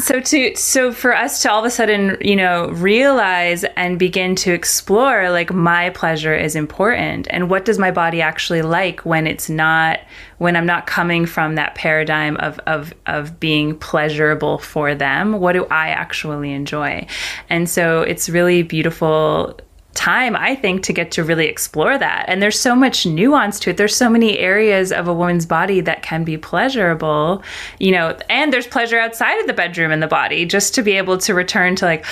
So 0.00 0.20
to 0.20 0.54
so 0.56 0.92
for 0.92 1.14
us 1.14 1.42
to 1.42 1.50
all 1.50 1.60
of 1.60 1.64
a 1.64 1.70
sudden, 1.70 2.16
you 2.20 2.34
know, 2.34 2.68
realize 2.70 3.64
and 3.76 3.98
begin 3.98 4.34
to 4.36 4.52
explore 4.52 5.30
like 5.30 5.52
my 5.52 5.90
pleasure 5.90 6.34
is 6.34 6.56
important 6.56 7.28
and 7.30 7.48
what 7.48 7.64
does 7.64 7.78
my 7.78 7.90
body 7.90 8.20
actually 8.20 8.62
like 8.62 9.00
when 9.06 9.26
it's 9.26 9.48
not 9.48 10.00
when 10.38 10.56
I'm 10.56 10.66
not 10.66 10.86
coming 10.86 11.26
from 11.26 11.54
that 11.54 11.74
paradigm 11.74 12.36
of 12.38 12.58
of 12.60 12.92
of 13.06 13.38
being 13.38 13.76
pleasurable 13.76 14.58
for 14.58 14.94
them. 14.94 15.38
What 15.38 15.52
do 15.52 15.66
I 15.66 15.90
actually 15.90 16.52
enjoy? 16.52 17.06
And 17.48 17.68
so 17.68 18.02
it's 18.02 18.28
really 18.28 18.62
beautiful 18.62 19.58
time, 19.94 20.36
I 20.36 20.54
think, 20.54 20.82
to 20.84 20.92
get 20.92 21.10
to 21.12 21.24
really 21.24 21.46
explore 21.46 21.98
that. 21.98 22.24
And 22.28 22.40
there's 22.40 22.58
so 22.58 22.74
much 22.74 23.06
nuance 23.06 23.58
to 23.60 23.70
it. 23.70 23.76
There's 23.76 23.96
so 23.96 24.08
many 24.08 24.38
areas 24.38 24.92
of 24.92 25.08
a 25.08 25.14
woman's 25.14 25.46
body 25.46 25.80
that 25.80 26.02
can 26.02 26.24
be 26.24 26.36
pleasurable, 26.36 27.42
you 27.78 27.92
know, 27.92 28.16
and 28.28 28.52
there's 28.52 28.66
pleasure 28.66 28.98
outside 28.98 29.40
of 29.40 29.46
the 29.46 29.52
bedroom 29.52 29.90
and 29.90 30.02
the 30.02 30.06
body 30.06 30.44
just 30.44 30.74
to 30.76 30.82
be 30.82 30.92
able 30.92 31.18
to 31.18 31.34
return 31.34 31.76
to 31.76 31.84
like, 31.84 32.04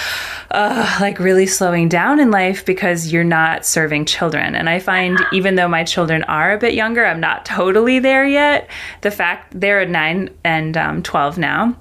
uh, 0.51 0.99
like 1.01 1.19
really 1.19 1.47
slowing 1.47 1.89
down 1.89 2.21
in 2.21 2.31
life 2.31 2.65
because 2.67 3.13
you're 3.13 3.25
not 3.25 3.65
serving 3.65 4.05
children. 4.05 4.55
And 4.55 4.69
I 4.69 4.81
find 4.81 5.19
even 5.33 5.55
though 5.55 5.69
my 5.69 5.85
children 5.85 6.25
are 6.25 6.53
a 6.53 6.59
bit 6.59 6.75
younger, 6.75 7.07
I'm 7.07 7.21
not 7.21 7.45
totally 7.45 8.01
there 8.01 8.27
yet. 8.27 8.69
The 9.03 9.11
fact 9.11 9.59
they're 9.59 9.81
at 9.81 9.91
nine 9.91 10.31
and 10.45 10.77
um, 10.77 11.03
12 11.03 11.39
now 11.39 11.77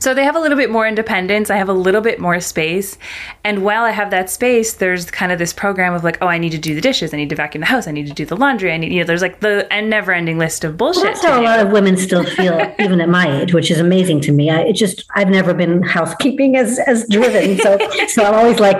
so 0.00 0.14
they 0.14 0.24
have 0.24 0.34
a 0.34 0.40
little 0.40 0.56
bit 0.56 0.70
more 0.70 0.86
independence. 0.86 1.50
I 1.50 1.56
have 1.56 1.68
a 1.68 1.74
little 1.74 2.00
bit 2.00 2.18
more 2.18 2.40
space. 2.40 2.96
And 3.44 3.62
while 3.62 3.84
I 3.84 3.90
have 3.90 4.10
that 4.10 4.30
space, 4.30 4.72
there's 4.72 5.10
kind 5.10 5.30
of 5.30 5.38
this 5.38 5.52
program 5.52 5.92
of 5.92 6.02
like, 6.02 6.16
oh, 6.22 6.26
I 6.26 6.38
need 6.38 6.52
to 6.52 6.58
do 6.58 6.74
the 6.74 6.80
dishes. 6.80 7.12
I 7.12 7.18
need 7.18 7.28
to 7.28 7.36
vacuum 7.36 7.60
the 7.60 7.66
house. 7.66 7.86
I 7.86 7.90
need 7.90 8.06
to 8.06 8.14
do 8.14 8.24
the 8.24 8.36
laundry. 8.36 8.72
I 8.72 8.78
need, 8.78 8.92
you 8.92 9.00
know, 9.00 9.06
there's 9.06 9.20
like 9.20 9.40
the 9.40 9.68
never 9.70 10.12
ending 10.12 10.38
list 10.38 10.64
of 10.64 10.78
bullshit. 10.78 11.02
Well, 11.02 11.12
that's 11.12 11.24
how 11.24 11.40
a 11.40 11.44
lot 11.44 11.60
of 11.60 11.70
women 11.70 11.98
still 11.98 12.24
feel, 12.24 12.54
even 12.78 13.00
at 13.00 13.08
my 13.10 13.42
age, 13.42 13.52
which 13.52 13.70
is 13.70 13.78
amazing 13.78 14.22
to 14.22 14.32
me. 14.32 14.48
I 14.48 14.62
it 14.62 14.72
just, 14.72 15.04
I've 15.14 15.28
never 15.28 15.52
been 15.52 15.82
housekeeping 15.82 16.56
as, 16.56 16.78
as 16.86 17.06
driven. 17.08 17.58
So, 17.58 17.78
so 18.08 18.24
I'm 18.24 18.34
always 18.34 18.58
like, 18.58 18.78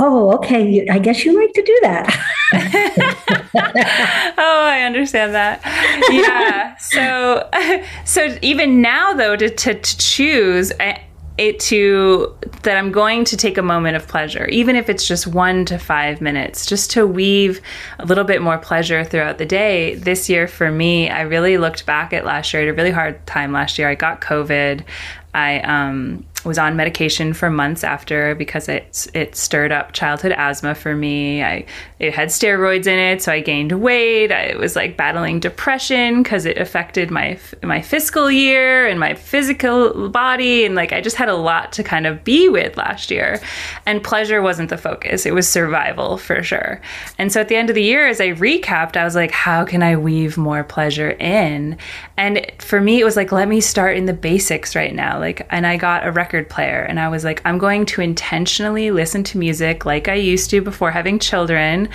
oh, 0.00 0.32
okay, 0.36 0.88
I 0.88 0.98
guess 0.98 1.24
you 1.24 1.38
like 1.38 1.52
to 1.52 1.62
do 1.62 1.78
that. 1.82 2.06
oh, 4.38 4.62
I 4.64 4.82
understand 4.82 5.34
that. 5.34 5.60
Yeah. 6.10 6.76
So, 6.78 7.48
so 8.04 8.38
even 8.42 8.80
now 8.80 9.12
though, 9.12 9.36
to, 9.36 9.50
to, 9.50 9.74
to 9.74 9.98
choose, 9.98 10.72
it 11.40 11.58
to 11.58 12.36
that 12.62 12.76
I'm 12.76 12.92
going 12.92 13.24
to 13.24 13.36
take 13.36 13.56
a 13.56 13.62
moment 13.62 13.96
of 13.96 14.06
pleasure, 14.06 14.46
even 14.46 14.76
if 14.76 14.90
it's 14.90 15.08
just 15.08 15.26
one 15.26 15.64
to 15.66 15.78
five 15.78 16.20
minutes, 16.20 16.66
just 16.66 16.90
to 16.92 17.06
weave 17.06 17.62
a 17.98 18.04
little 18.04 18.24
bit 18.24 18.42
more 18.42 18.58
pleasure 18.58 19.04
throughout 19.04 19.38
the 19.38 19.46
day. 19.46 19.94
This 19.94 20.28
year 20.28 20.46
for 20.46 20.70
me, 20.70 21.08
I 21.08 21.22
really 21.22 21.56
looked 21.56 21.86
back 21.86 22.12
at 22.12 22.26
last 22.26 22.52
year. 22.52 22.62
I 22.62 22.66
had 22.66 22.74
a 22.74 22.76
really 22.76 22.90
hard 22.90 23.26
time 23.26 23.52
last 23.52 23.78
year. 23.78 23.88
I 23.88 23.94
got 23.94 24.20
COVID. 24.20 24.84
I 25.32 25.60
um, 25.60 26.26
was 26.44 26.58
on 26.58 26.76
medication 26.76 27.32
for 27.32 27.50
months 27.50 27.84
after 27.84 28.34
because 28.34 28.68
it 28.68 29.08
it 29.14 29.36
stirred 29.36 29.72
up 29.72 29.92
childhood 29.92 30.32
asthma 30.32 30.74
for 30.74 30.94
me. 30.94 31.42
I 31.42 31.66
it 31.98 32.14
had 32.14 32.28
steroids 32.28 32.86
in 32.86 32.98
it, 32.98 33.22
so 33.22 33.32
I 33.32 33.40
gained 33.40 33.72
weight. 33.72 34.32
I 34.32 34.56
was 34.56 34.76
like 34.76 34.96
battling 34.96 35.40
depression 35.40 36.22
because 36.22 36.46
it 36.46 36.58
affected 36.58 37.10
my 37.10 37.38
my 37.62 37.82
fiscal 37.82 38.30
year 38.30 38.86
and 38.86 38.98
my 38.98 39.14
physical 39.14 40.08
body, 40.08 40.64
and 40.64 40.74
like 40.74 40.92
I 40.92 41.00
just 41.00 41.16
had 41.16 41.28
a 41.28 41.36
lot 41.36 41.72
to 41.72 41.82
kind 41.82 42.06
of 42.06 42.24
be 42.24 42.48
with 42.48 42.76
last 42.76 43.10
year. 43.10 43.40
And 43.86 44.02
pleasure 44.02 44.42
wasn't 44.42 44.70
the 44.70 44.78
focus; 44.78 45.26
it 45.26 45.34
was 45.34 45.48
survival 45.48 46.16
for 46.16 46.42
sure. 46.42 46.80
And 47.18 47.32
so 47.32 47.40
at 47.40 47.48
the 47.48 47.56
end 47.56 47.70
of 47.70 47.74
the 47.74 47.82
year, 47.82 48.06
as 48.06 48.20
I 48.20 48.28
recapped, 48.28 48.96
I 48.96 49.04
was 49.04 49.14
like, 49.14 49.30
how 49.30 49.64
can 49.64 49.82
I 49.82 49.96
weave 49.96 50.36
more 50.36 50.64
pleasure 50.64 51.10
in? 51.10 51.76
And 52.16 52.50
for 52.58 52.80
me, 52.80 53.00
it 53.00 53.04
was 53.04 53.16
like, 53.16 53.32
let 53.32 53.48
me 53.48 53.60
start 53.60 53.96
in 53.96 54.06
the 54.06 54.12
basics 54.12 54.76
right 54.76 54.94
now. 54.94 55.18
Like, 55.18 55.46
and 55.50 55.66
I 55.66 55.76
got 55.76 56.06
a 56.06 56.12
record 56.30 56.48
player 56.48 56.82
and 56.88 57.00
I 57.00 57.08
was 57.08 57.24
like, 57.24 57.42
I'm 57.44 57.58
going 57.58 57.84
to 57.86 58.00
intentionally 58.00 58.92
listen 58.92 59.24
to 59.24 59.38
music 59.38 59.84
like 59.84 60.06
I 60.06 60.14
used 60.14 60.48
to 60.50 60.62
before 60.62 60.92
having 60.92 61.18
children. 61.18 61.88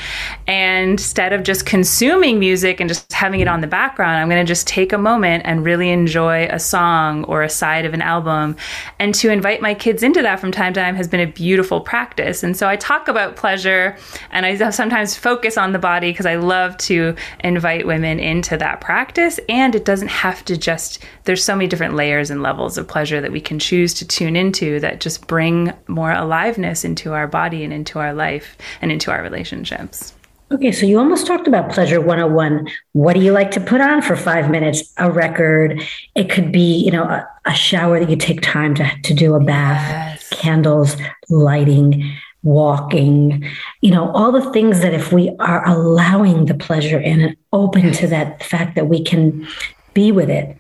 And 0.45 0.91
instead 0.91 1.31
of 1.31 1.43
just 1.43 1.65
consuming 1.65 2.37
music 2.37 2.81
and 2.81 2.89
just 2.89 3.13
having 3.13 3.39
it 3.39 3.47
on 3.47 3.61
the 3.61 3.67
background, 3.67 4.17
I'm 4.17 4.27
going 4.27 4.45
to 4.45 4.47
just 4.47 4.67
take 4.67 4.91
a 4.91 4.97
moment 4.97 5.43
and 5.45 5.63
really 5.63 5.89
enjoy 5.89 6.47
a 6.47 6.59
song 6.59 7.23
or 7.25 7.43
a 7.43 7.49
side 7.49 7.85
of 7.85 7.93
an 7.93 8.01
album. 8.01 8.57
And 8.99 9.15
to 9.15 9.29
invite 9.29 9.61
my 9.61 9.73
kids 9.73 10.03
into 10.03 10.21
that 10.23 10.41
from 10.41 10.51
time 10.51 10.73
to 10.73 10.81
time 10.81 10.95
has 10.95 11.07
been 11.07 11.21
a 11.21 11.31
beautiful 11.31 11.79
practice. 11.79 12.43
And 12.43 12.57
so 12.57 12.67
I 12.67 12.75
talk 12.75 13.07
about 13.07 13.37
pleasure 13.37 13.95
and 14.31 14.45
I 14.45 14.69
sometimes 14.71 15.15
focus 15.15 15.57
on 15.57 15.71
the 15.71 15.79
body 15.79 16.11
because 16.11 16.25
I 16.25 16.35
love 16.35 16.75
to 16.89 17.15
invite 17.39 17.87
women 17.87 18.19
into 18.19 18.57
that 18.57 18.81
practice. 18.81 19.39
And 19.47 19.75
it 19.75 19.85
doesn't 19.85 20.09
have 20.09 20.43
to 20.45 20.57
just, 20.57 21.05
there's 21.23 21.43
so 21.43 21.55
many 21.55 21.67
different 21.67 21.95
layers 21.95 22.29
and 22.29 22.43
levels 22.43 22.77
of 22.77 22.85
pleasure 22.85 23.21
that 23.21 23.31
we 23.31 23.39
can 23.39 23.59
choose 23.59 23.93
to 23.93 24.05
tune 24.05 24.24
into 24.33 24.79
that 24.79 25.01
just 25.01 25.27
bring 25.27 25.73
more 25.87 26.11
aliveness 26.11 26.85
into 26.85 27.13
our 27.13 27.27
body 27.27 27.63
and 27.63 27.73
into 27.73 27.99
our 27.99 28.13
life 28.13 28.57
and 28.81 28.91
into 28.91 29.11
our 29.11 29.21
relationships. 29.21 30.13
Okay, 30.51 30.71
so 30.71 30.85
you 30.85 30.99
almost 30.99 31.25
talked 31.25 31.47
about 31.47 31.71
Pleasure 31.71 31.99
101. 31.99 32.67
What 32.93 33.13
do 33.13 33.19
you 33.19 33.31
like 33.31 33.51
to 33.51 33.59
put 33.59 33.81
on 33.81 34.01
for 34.01 34.15
five 34.15 34.49
minutes? 34.49 34.93
A 34.97 35.11
record. 35.11 35.81
It 36.13 36.29
could 36.29 36.51
be, 36.51 36.75
you 36.77 36.91
know, 36.91 37.03
a, 37.03 37.27
a 37.45 37.53
shower 37.53 37.99
that 37.99 38.09
you 38.09 38.15
take 38.15 38.41
time 38.41 38.75
to, 38.75 38.89
to 39.03 39.13
do 39.13 39.33
a 39.33 39.43
bath, 39.43 39.89
yes. 39.89 40.29
candles, 40.29 40.95
lighting, 41.29 42.15
walking, 42.43 43.43
you 43.81 43.89
know, 43.89 44.11
all 44.11 44.31
the 44.31 44.51
things 44.51 44.81
that 44.81 44.93
if 44.93 45.11
we 45.11 45.35
are 45.39 45.67
allowing 45.67 46.45
the 46.45 46.53
pleasure 46.53 46.99
in 46.99 47.21
and 47.21 47.35
open 47.51 47.91
to 47.91 48.07
that 48.07 48.43
fact 48.43 48.75
that 48.75 48.87
we 48.87 49.03
can 49.03 49.47
be 49.95 50.11
with 50.11 50.29
it. 50.29 50.55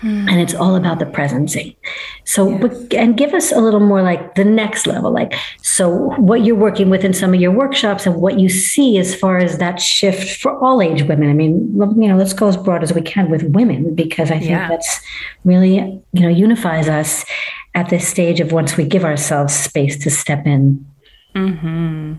Hmm. 0.00 0.28
And 0.28 0.40
it's 0.40 0.54
all 0.54 0.76
about 0.76 1.00
the 1.00 1.06
presencing. 1.06 1.74
So, 2.24 2.50
yes. 2.50 2.60
but, 2.60 2.94
and 2.94 3.16
give 3.16 3.34
us 3.34 3.50
a 3.50 3.60
little 3.60 3.80
more 3.80 4.00
like 4.00 4.36
the 4.36 4.44
next 4.44 4.86
level. 4.86 5.10
Like, 5.10 5.34
so 5.60 5.90
what 6.18 6.44
you're 6.44 6.54
working 6.54 6.88
with 6.88 7.04
in 7.04 7.12
some 7.12 7.34
of 7.34 7.40
your 7.40 7.50
workshops 7.50 8.06
and 8.06 8.16
what 8.16 8.38
you 8.38 8.48
see 8.48 8.98
as 8.98 9.14
far 9.14 9.38
as 9.38 9.58
that 9.58 9.80
shift 9.80 10.40
for 10.40 10.56
all 10.62 10.80
age 10.80 11.02
women. 11.02 11.28
I 11.28 11.32
mean, 11.32 11.74
you 12.00 12.08
know, 12.08 12.16
let's 12.16 12.32
go 12.32 12.46
as 12.46 12.56
broad 12.56 12.84
as 12.84 12.92
we 12.92 13.00
can 13.00 13.28
with 13.28 13.42
women 13.42 13.94
because 13.94 14.30
I 14.30 14.38
think 14.38 14.50
yeah. 14.50 14.68
that's 14.68 15.00
really, 15.44 15.76
you 16.12 16.22
know, 16.22 16.28
unifies 16.28 16.88
us 16.88 17.24
at 17.74 17.88
this 17.90 18.06
stage 18.06 18.40
of 18.40 18.52
once 18.52 18.76
we 18.76 18.84
give 18.84 19.04
ourselves 19.04 19.54
space 19.54 19.96
to 20.04 20.10
step 20.10 20.46
in. 20.46 20.86
Mm-hmm. 21.34 22.14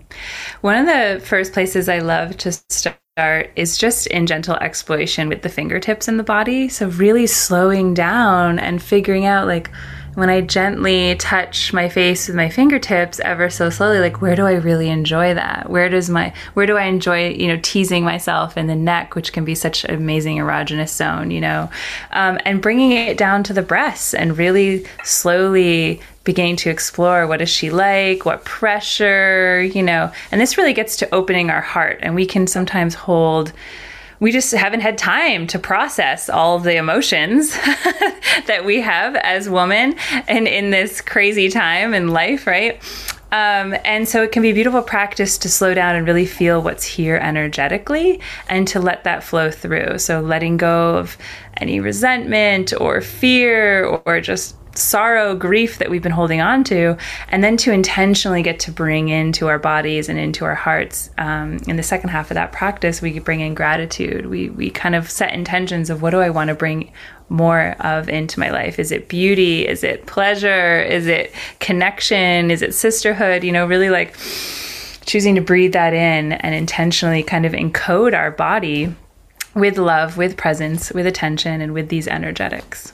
One 0.60 0.76
of 0.76 0.86
the 0.86 1.24
first 1.24 1.52
places 1.52 1.88
I 1.88 1.98
love 1.98 2.36
to 2.38 2.52
start 2.52 2.96
start 3.20 3.50
is 3.54 3.76
just 3.76 4.06
in 4.06 4.24
gentle 4.26 4.56
exploration 4.62 5.28
with 5.28 5.42
the 5.42 5.48
fingertips 5.50 6.08
and 6.08 6.18
the 6.18 6.22
body. 6.22 6.70
So, 6.70 6.88
really 6.88 7.26
slowing 7.26 7.92
down 7.92 8.58
and 8.58 8.82
figuring 8.82 9.26
out, 9.26 9.46
like, 9.46 9.70
when 10.14 10.28
I 10.28 10.40
gently 10.40 11.14
touch 11.16 11.72
my 11.72 11.88
face 11.88 12.26
with 12.26 12.36
my 12.36 12.48
fingertips 12.48 13.20
ever 13.20 13.48
so 13.48 13.70
slowly, 13.70 14.00
like, 14.00 14.20
where 14.20 14.34
do 14.34 14.44
I 14.44 14.54
really 14.54 14.88
enjoy 14.88 15.34
that? 15.34 15.70
Where 15.70 15.88
does 15.88 16.10
my, 16.10 16.32
where 16.54 16.66
do 16.66 16.76
I 16.76 16.84
enjoy, 16.84 17.30
you 17.30 17.48
know, 17.48 17.58
teasing 17.62 18.04
myself 18.04 18.56
in 18.56 18.66
the 18.66 18.74
neck, 18.74 19.14
which 19.14 19.32
can 19.32 19.44
be 19.44 19.54
such 19.54 19.84
an 19.84 19.94
amazing 19.94 20.38
erogenous 20.38 20.90
zone, 20.90 21.30
you 21.30 21.40
know, 21.40 21.70
um, 22.10 22.38
and 22.44 22.60
bringing 22.60 22.92
it 22.92 23.16
down 23.16 23.42
to 23.44 23.52
the 23.52 23.62
breasts 23.62 24.12
and 24.12 24.36
really 24.36 24.84
slowly 25.04 26.00
beginning 26.24 26.56
to 26.56 26.70
explore 26.70 27.26
what 27.26 27.40
is 27.40 27.48
she 27.48 27.70
like, 27.70 28.24
what 28.24 28.44
pressure, 28.44 29.62
you 29.62 29.82
know, 29.82 30.12
and 30.30 30.40
this 30.40 30.58
really 30.58 30.74
gets 30.74 30.96
to 30.96 31.14
opening 31.14 31.50
our 31.50 31.62
heart. 31.62 31.98
And 32.02 32.14
we 32.14 32.26
can 32.26 32.46
sometimes 32.46 32.94
hold, 32.94 33.52
we 34.20 34.30
just 34.32 34.52
haven't 34.52 34.80
had 34.80 34.98
time 34.98 35.46
to 35.48 35.58
process 35.58 36.28
all 36.28 36.56
of 36.56 36.62
the 36.62 36.76
emotions 36.76 37.52
that 38.46 38.62
we 38.64 38.80
have 38.82 39.16
as 39.16 39.48
women 39.48 39.96
and 40.28 40.46
in 40.46 40.70
this 40.70 41.00
crazy 41.00 41.48
time 41.48 41.94
in 41.94 42.08
life, 42.08 42.46
right? 42.46 42.80
Um, 43.32 43.76
and 43.84 44.08
so 44.08 44.22
it 44.22 44.32
can 44.32 44.42
be 44.42 44.50
a 44.50 44.54
beautiful 44.54 44.82
practice 44.82 45.38
to 45.38 45.48
slow 45.48 45.72
down 45.72 45.94
and 45.94 46.06
really 46.06 46.26
feel 46.26 46.60
what's 46.60 46.84
here 46.84 47.16
energetically 47.16 48.20
and 48.48 48.66
to 48.68 48.80
let 48.80 49.04
that 49.04 49.22
flow 49.22 49.50
through. 49.50 49.98
So 49.98 50.20
letting 50.20 50.56
go 50.56 50.96
of 50.96 51.16
any 51.56 51.80
resentment 51.80 52.72
or 52.78 53.00
fear 53.00 53.84
or 53.84 54.20
just 54.20 54.56
sorrow, 54.74 55.34
grief 55.34 55.78
that 55.78 55.90
we've 55.90 56.02
been 56.02 56.12
holding 56.12 56.40
on 56.40 56.64
to, 56.64 56.96
and 57.28 57.42
then 57.42 57.56
to 57.58 57.72
intentionally 57.72 58.42
get 58.42 58.60
to 58.60 58.70
bring 58.70 59.08
into 59.08 59.48
our 59.48 59.58
bodies 59.58 60.08
and 60.08 60.18
into 60.18 60.44
our 60.44 60.54
hearts. 60.54 61.10
Um, 61.18 61.58
in 61.66 61.76
the 61.76 61.82
second 61.82 62.10
half 62.10 62.30
of 62.30 62.36
that 62.36 62.52
practice, 62.52 63.02
we 63.02 63.18
bring 63.18 63.40
in 63.40 63.54
gratitude. 63.54 64.26
We 64.26 64.50
we 64.50 64.70
kind 64.70 64.94
of 64.94 65.10
set 65.10 65.32
intentions 65.32 65.90
of 65.90 66.02
what 66.02 66.10
do 66.10 66.20
I 66.20 66.30
want 66.30 66.48
to 66.48 66.54
bring 66.54 66.92
more 67.28 67.76
of 67.80 68.08
into 68.08 68.40
my 68.40 68.50
life? 68.50 68.78
Is 68.78 68.92
it 68.92 69.08
beauty? 69.08 69.66
Is 69.66 69.84
it 69.84 70.06
pleasure? 70.06 70.80
Is 70.80 71.06
it 71.06 71.32
connection? 71.60 72.50
Is 72.50 72.60
it 72.60 72.74
sisterhood? 72.74 73.44
You 73.44 73.52
know, 73.52 73.66
really 73.66 73.88
like 73.88 74.16
choosing 75.06 75.36
to 75.36 75.40
breathe 75.40 75.72
that 75.72 75.94
in 75.94 76.32
and 76.32 76.54
intentionally 76.54 77.22
kind 77.22 77.46
of 77.46 77.52
encode 77.52 78.16
our 78.16 78.30
body 78.30 78.94
with 79.54 79.78
love, 79.78 80.16
with 80.16 80.36
presence, 80.36 80.92
with 80.92 81.06
attention, 81.06 81.60
and 81.60 81.72
with 81.72 81.88
these 81.88 82.06
energetics. 82.06 82.92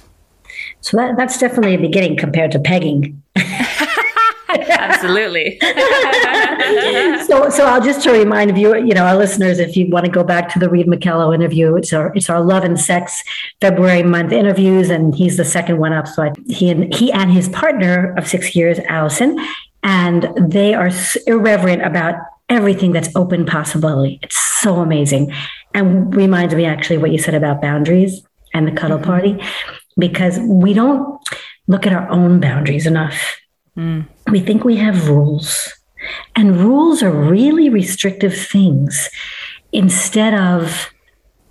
So 0.87 0.99
that, 0.99 1.17
that's 1.17 1.37
definitely 1.37 1.75
a 1.75 1.79
beginning 1.79 2.17
compared 2.17 2.53
to 2.53 2.61
pegging. 2.61 3.21
Absolutely. 4.49 5.59
so, 7.27 7.51
so 7.51 7.67
I'll 7.67 7.83
just 7.83 8.05
to 8.05 8.13
remind 8.13 8.57
you, 8.57 8.77
you 8.77 8.95
know, 8.95 9.05
our 9.05 9.17
listeners, 9.17 9.59
if 9.59 9.77
you 9.77 9.91
want 9.91 10.07
to 10.07 10.13
go 10.13 10.23
back 10.23 10.49
to 10.51 10.61
the 10.61 10.71
Reid 10.71 10.87
Mihalko 10.87 11.35
interview, 11.35 11.75
it's 11.75 11.93
our 11.93 12.15
it's 12.15 12.31
our 12.31 12.41
love 12.41 12.63
and 12.63 12.79
sex 12.79 13.25
February 13.61 14.05
month 14.05 14.31
interviews, 14.31 14.89
and 14.89 15.13
he's 15.13 15.37
the 15.37 15.45
second 15.45 15.79
one 15.79 15.93
up. 15.93 16.07
So 16.07 16.23
I, 16.23 16.33
he 16.47 16.71
and 16.71 16.95
he 16.95 17.11
and 17.11 17.33
his 17.33 17.49
partner 17.49 18.15
of 18.17 18.29
six 18.29 18.55
years, 18.55 18.79
Allison, 18.89 19.37
and 19.83 20.31
they 20.39 20.73
are 20.73 20.91
irreverent 21.27 21.83
about 21.83 22.15
everything 22.49 22.93
that's 22.93 23.15
open 23.17 23.45
possibility. 23.45 24.21
It's 24.23 24.37
so 24.61 24.77
amazing, 24.77 25.35
and 25.75 26.15
reminds 26.15 26.55
me 26.55 26.65
actually 26.65 26.99
what 26.99 27.11
you 27.11 27.19
said 27.19 27.35
about 27.35 27.61
boundaries 27.61 28.23
and 28.55 28.69
the 28.69 28.73
cuddle 28.73 28.99
mm-hmm. 28.99 29.07
party 29.07 29.41
because 29.99 30.39
we 30.41 30.75
don't 30.75 31.19
look 31.67 31.87
at 31.87 31.93
our 31.93 32.09
own 32.11 32.41
boundaries 32.41 32.87
enough. 32.87 33.37
Mm. 33.77 34.07
We 34.31 34.41
think 34.41 34.65
we 34.65 34.77
have 34.77 35.09
rules, 35.09 35.73
and 36.35 36.57
rules 36.57 37.03
are 37.03 37.11
really 37.11 37.69
restrictive 37.69 38.37
things 38.37 39.11
instead 39.73 40.35
of, 40.35 40.91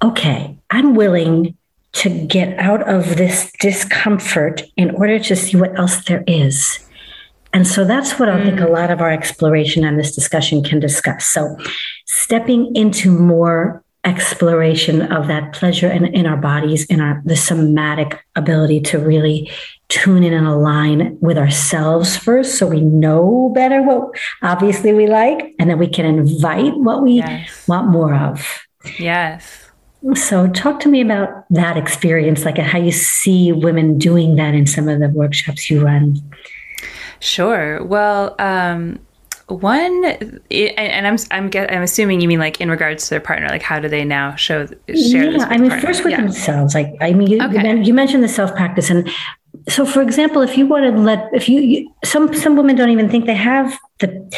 okay, 0.02 0.58
I'm 0.70 0.96
willing 0.96 1.56
to 1.94 2.10
get 2.10 2.58
out 2.60 2.88
of 2.90 3.16
this 3.16 3.52
discomfort 3.60 4.64
in 4.76 4.92
order 4.92 5.18
to 5.20 5.36
see 5.36 5.56
what 5.56 5.78
else 5.80 6.04
there 6.06 6.24
is. 6.28 6.80
And 7.54 7.66
so 7.66 7.86
that's 7.86 8.20
what 8.20 8.28
I 8.28 8.44
think 8.44 8.60
a 8.60 8.64
mm. 8.64 8.74
lot 8.74 8.92
of 8.92 9.00
our 9.00 9.12
exploration 9.12 9.86
and 9.86 9.98
this 9.98 10.14
discussion 10.14 10.62
can 10.62 10.82
discuss. 10.82 11.26
So, 11.26 11.58
stepping 12.06 12.76
into 12.76 13.10
more 13.10 13.85
exploration 14.06 15.02
of 15.12 15.28
that 15.28 15.54
pleasure 15.54 15.90
in, 15.90 16.06
in 16.06 16.26
our 16.26 16.38
bodies, 16.38 16.86
in 16.86 17.02
our 17.02 17.22
the 17.26 17.36
somatic 17.36 18.24
ability 18.36 18.80
to 18.82 19.00
really 19.00 19.50
tune 19.90 20.24
in 20.24 20.34
and 20.34 20.48
align 20.48 21.18
with 21.22 21.38
ourselves 21.38 22.18
first 22.18 22.58
so 22.58 22.68
we 22.68 22.82
know 22.82 23.52
better 23.54 23.84
what 23.84 24.10
obviously 24.42 24.94
we 24.94 25.06
like 25.08 25.54
and 25.60 25.70
then 25.70 25.78
we 25.78 25.88
can 25.88 26.06
invite 26.06 26.76
what 26.78 27.04
we 27.04 27.14
yes. 27.14 27.68
want 27.68 27.90
more 27.90 28.16
of. 28.16 28.66
Yes. 28.98 29.70
So 30.14 30.48
talk 30.48 30.80
to 30.82 30.90
me 30.90 31.02
about 31.02 31.46
that 31.50 31.78
experience, 31.78 32.46
like 32.46 32.58
how 32.58 32.78
you 32.78 32.92
see 32.92 33.52
women 33.52 33.98
doing 33.98 34.36
that 34.36 34.54
in 34.54 34.68
some 34.68 34.88
of 34.88 35.00
the 35.00 35.10
workshops 35.10 35.70
you 35.70 35.84
run. 35.84 36.18
Sure. 37.20 37.84
Well, 37.84 38.36
um, 38.38 39.00
one, 39.48 40.06
and 40.52 41.08
I'm 41.08 41.18
I'm 41.32 41.50
get, 41.50 41.72
I'm 41.72 41.84
assuming 41.84 42.22
you 42.22 42.28
mean 42.28 42.40
like 42.40 42.60
in 42.60 42.70
regards 42.70 43.06
to 43.06 43.10
their 43.12 43.20
partner, 43.20 43.48
like 43.50 43.62
how 43.62 43.80
do 43.80 43.88
they 43.88 44.04
now 44.04 44.36
show 44.36 44.66
share? 44.66 45.32
Yeah, 45.32 45.48
I 45.50 45.58
mean, 45.58 45.72
first 45.80 46.04
with 46.04 46.12
yeah. 46.12 46.22
themselves. 46.22 46.74
Like 46.74 46.96
I 47.00 47.14
mean, 47.14 47.30
you, 47.30 47.42
okay. 47.42 47.82
you 47.84 47.94
mentioned 47.94 48.24
the 48.24 48.28
self 48.28 48.56
practice, 48.56 48.90
and 48.90 49.08
so 49.68 49.86
for 49.86 50.02
example, 50.02 50.42
if 50.42 50.58
you 50.58 50.68
want 50.68 50.84
to 50.84 51.02
let, 51.02 51.30
if 51.34 51.50
you, 51.50 51.60
you, 51.62 51.94
some, 52.04 52.34
some 52.34 52.56
women 52.56 52.76
don't 52.76 52.90
even 52.90 53.10
think 53.10 53.26
they 53.26 53.36
have 53.36 53.78
the, 54.00 54.36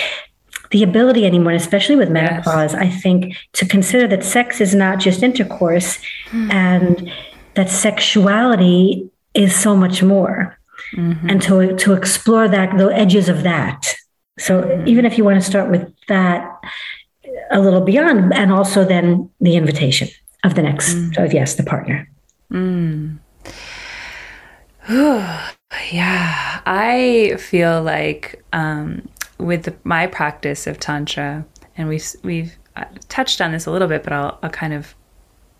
the 0.72 0.84
ability 0.84 1.26
anymore, 1.26 1.54
especially 1.54 1.96
with 1.96 2.10
menopause, 2.10 2.74
yes. 2.74 2.82
I 2.82 2.90
think 2.90 3.36
to 3.54 3.66
consider 3.66 4.08
that 4.08 4.24
sex 4.24 4.62
is 4.62 4.74
not 4.74 5.00
just 5.00 5.24
intercourse 5.24 5.98
mm-hmm. 6.30 6.52
and 6.52 7.12
that 7.56 7.70
sexuality 7.70 9.10
is 9.34 9.56
so 9.56 9.76
much 9.76 10.02
more. 10.02 10.58
Mm-hmm. 10.94 11.30
And 11.30 11.42
to, 11.42 11.76
to 11.76 11.94
explore 11.94 12.48
that, 12.48 12.78
the 12.78 12.88
edges 12.88 13.28
of 13.28 13.44
that. 13.44 13.96
So 14.38 14.62
mm-hmm. 14.62 14.88
even 14.88 15.06
if 15.06 15.18
you 15.18 15.24
want 15.24 15.42
to 15.42 15.46
start 15.48 15.70
with 15.70 15.94
that 16.08 16.50
a 17.52 17.60
little 17.60 17.82
beyond, 17.82 18.34
and 18.34 18.52
also 18.52 18.86
then 18.86 19.30
the 19.42 19.56
invitation 19.56 20.08
of 20.44 20.56
the 20.56 20.62
next, 20.62 20.94
mm. 20.94 21.24
of 21.24 21.34
yes, 21.34 21.56
the 21.56 21.64
partner. 21.64 22.10
Mm. 22.52 23.20
yeah, 25.92 26.62
I 26.66 27.36
feel 27.40 27.82
like 27.84 28.44
um, 28.54 29.08
with 29.38 29.64
the, 29.64 29.76
my 29.84 30.08
practice 30.08 30.68
of 30.68 30.80
tantra, 30.80 31.46
and 31.76 31.90
we've 31.90 32.06
we've 32.24 32.56
uh, 32.76 32.86
touched 33.10 33.42
on 33.42 33.52
this 33.52 33.66
a 33.66 33.72
little 33.72 33.88
bit, 33.88 34.04
but 34.04 34.14
I'll, 34.14 34.40
I'll 34.42 34.50
kind 34.50 34.74
of 34.74 34.96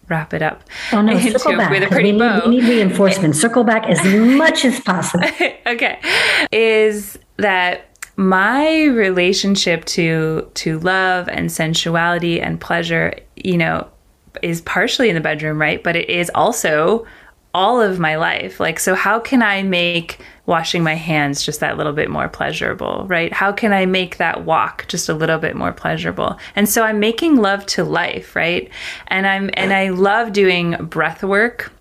wrap 0.10 0.34
it 0.34 0.42
up. 0.42 0.64
Oh 0.94 1.02
no, 1.02 1.20
circle 1.20 1.58
back. 1.58 1.72
With 1.72 1.84
a 1.84 1.88
pretty 1.88 2.14
we 2.14 2.20
need, 2.20 2.42
we 2.46 2.50
need 2.62 2.70
reinforcement. 2.70 3.36
circle 3.36 3.64
back 3.64 3.86
as 3.88 4.04
much 4.06 4.66
as 4.66 4.80
possible. 4.80 5.28
okay, 5.68 6.00
is 6.52 7.20
that 7.38 7.87
my 8.18 8.86
relationship 8.86 9.86
to 9.86 10.50
to 10.56 10.80
love 10.80 11.30
and 11.30 11.52
sensuality 11.52 12.42
and 12.42 12.60
pleasure, 12.60 13.14
you 13.36 13.58
know, 13.58 13.88
is 14.42 14.62
partially 14.62 15.10
in 15.10 15.16
the 15.16 15.22
bedroom, 15.22 15.62
right? 15.62 15.84
But 15.84 15.96
it 15.96 16.10
is 16.10 16.30
also 16.36 17.06
all 17.54 17.82
of 17.82 18.00
my 18.00 18.16
life. 18.18 18.60
Like, 18.60 18.80
so 18.80 18.94
how 18.94 19.20
can 19.20 19.42
I 19.42 19.64
make 19.64 20.20
washing 20.46 20.84
my 20.84 20.96
hands 20.96 21.44
just 21.44 21.60
that 21.60 21.78
little 21.78 21.94
bit 21.94 22.10
more 22.10 22.28
pleasurable, 22.28 23.06
right? 23.08 23.32
How 23.32 23.52
can 23.52 23.72
I 23.74 23.86
make 23.86 24.18
that 24.18 24.46
walk 24.46 24.86
just 24.88 25.10
a 25.10 25.14
little 25.14 25.40
bit 25.40 25.56
more 25.56 25.72
pleasurable? 25.72 26.38
And 26.56 26.68
so 26.68 26.84
I'm 26.84 27.00
making 27.00 27.38
love 27.38 27.66
to 27.68 27.84
life, 27.84 28.36
right? 28.36 28.70
And 29.08 29.28
I'm 29.28 29.50
and 29.54 29.74
I 29.74 29.90
love 29.90 30.34
doing 30.34 30.76
breath 30.86 31.24
work 31.24 31.72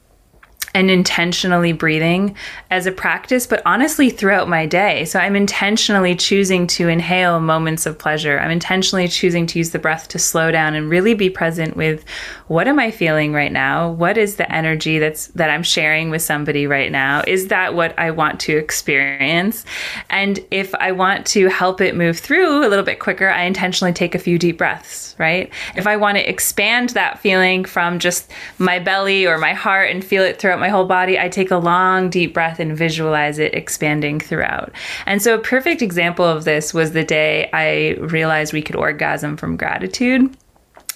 and 0.76 0.90
intentionally 0.90 1.72
breathing 1.72 2.36
as 2.70 2.84
a 2.84 2.92
practice, 2.92 3.46
but 3.46 3.62
honestly 3.64 4.10
throughout 4.10 4.46
my 4.46 4.66
day. 4.66 5.06
So 5.06 5.18
I'm 5.18 5.34
intentionally 5.34 6.14
choosing 6.14 6.66
to 6.66 6.88
inhale 6.88 7.40
moments 7.40 7.86
of 7.86 7.98
pleasure. 7.98 8.38
I'm 8.38 8.50
intentionally 8.50 9.08
choosing 9.08 9.46
to 9.46 9.58
use 9.58 9.70
the 9.70 9.78
breath 9.78 10.06
to 10.08 10.18
slow 10.18 10.50
down 10.50 10.74
and 10.74 10.90
really 10.90 11.14
be 11.14 11.30
present 11.30 11.78
with 11.78 12.04
what 12.48 12.68
am 12.68 12.78
I 12.78 12.90
feeling 12.90 13.32
right 13.32 13.50
now? 13.50 13.90
What 13.90 14.18
is 14.18 14.36
the 14.36 14.52
energy 14.52 14.98
that's 14.98 15.28
that 15.28 15.48
I'm 15.48 15.62
sharing 15.62 16.10
with 16.10 16.20
somebody 16.20 16.66
right 16.66 16.92
now? 16.92 17.22
Is 17.26 17.48
that 17.48 17.74
what 17.74 17.98
I 17.98 18.10
want 18.10 18.38
to 18.40 18.58
experience? 18.58 19.64
And 20.10 20.38
if 20.50 20.74
I 20.74 20.92
want 20.92 21.24
to 21.28 21.48
help 21.48 21.80
it 21.80 21.96
move 21.96 22.18
through 22.18 22.66
a 22.66 22.68
little 22.68 22.84
bit 22.84 23.00
quicker, 23.00 23.30
I 23.30 23.44
intentionally 23.44 23.94
take 23.94 24.14
a 24.14 24.18
few 24.18 24.38
deep 24.38 24.58
breaths, 24.58 25.16
right? 25.18 25.50
If 25.74 25.86
I 25.86 25.96
want 25.96 26.18
to 26.18 26.28
expand 26.28 26.90
that 26.90 27.18
feeling 27.18 27.64
from 27.64 27.98
just 27.98 28.30
my 28.58 28.78
belly 28.78 29.26
or 29.26 29.38
my 29.38 29.54
heart 29.54 29.90
and 29.90 30.04
feel 30.04 30.22
it 30.22 30.38
throughout 30.38 30.60
my 30.60 30.65
my 30.66 30.70
whole 30.70 30.84
body, 30.84 31.16
I 31.16 31.28
take 31.28 31.52
a 31.52 31.58
long, 31.58 32.10
deep 32.10 32.34
breath 32.34 32.58
and 32.58 32.76
visualize 32.76 33.38
it 33.38 33.54
expanding 33.54 34.18
throughout. 34.18 34.72
And 35.06 35.22
so, 35.22 35.36
a 35.36 35.38
perfect 35.38 35.80
example 35.80 36.24
of 36.24 36.42
this 36.42 36.74
was 36.74 36.90
the 36.90 37.04
day 37.04 37.48
I 37.52 38.00
realized 38.00 38.52
we 38.52 38.62
could 38.62 38.74
orgasm 38.74 39.36
from 39.36 39.56
gratitude. 39.56 40.36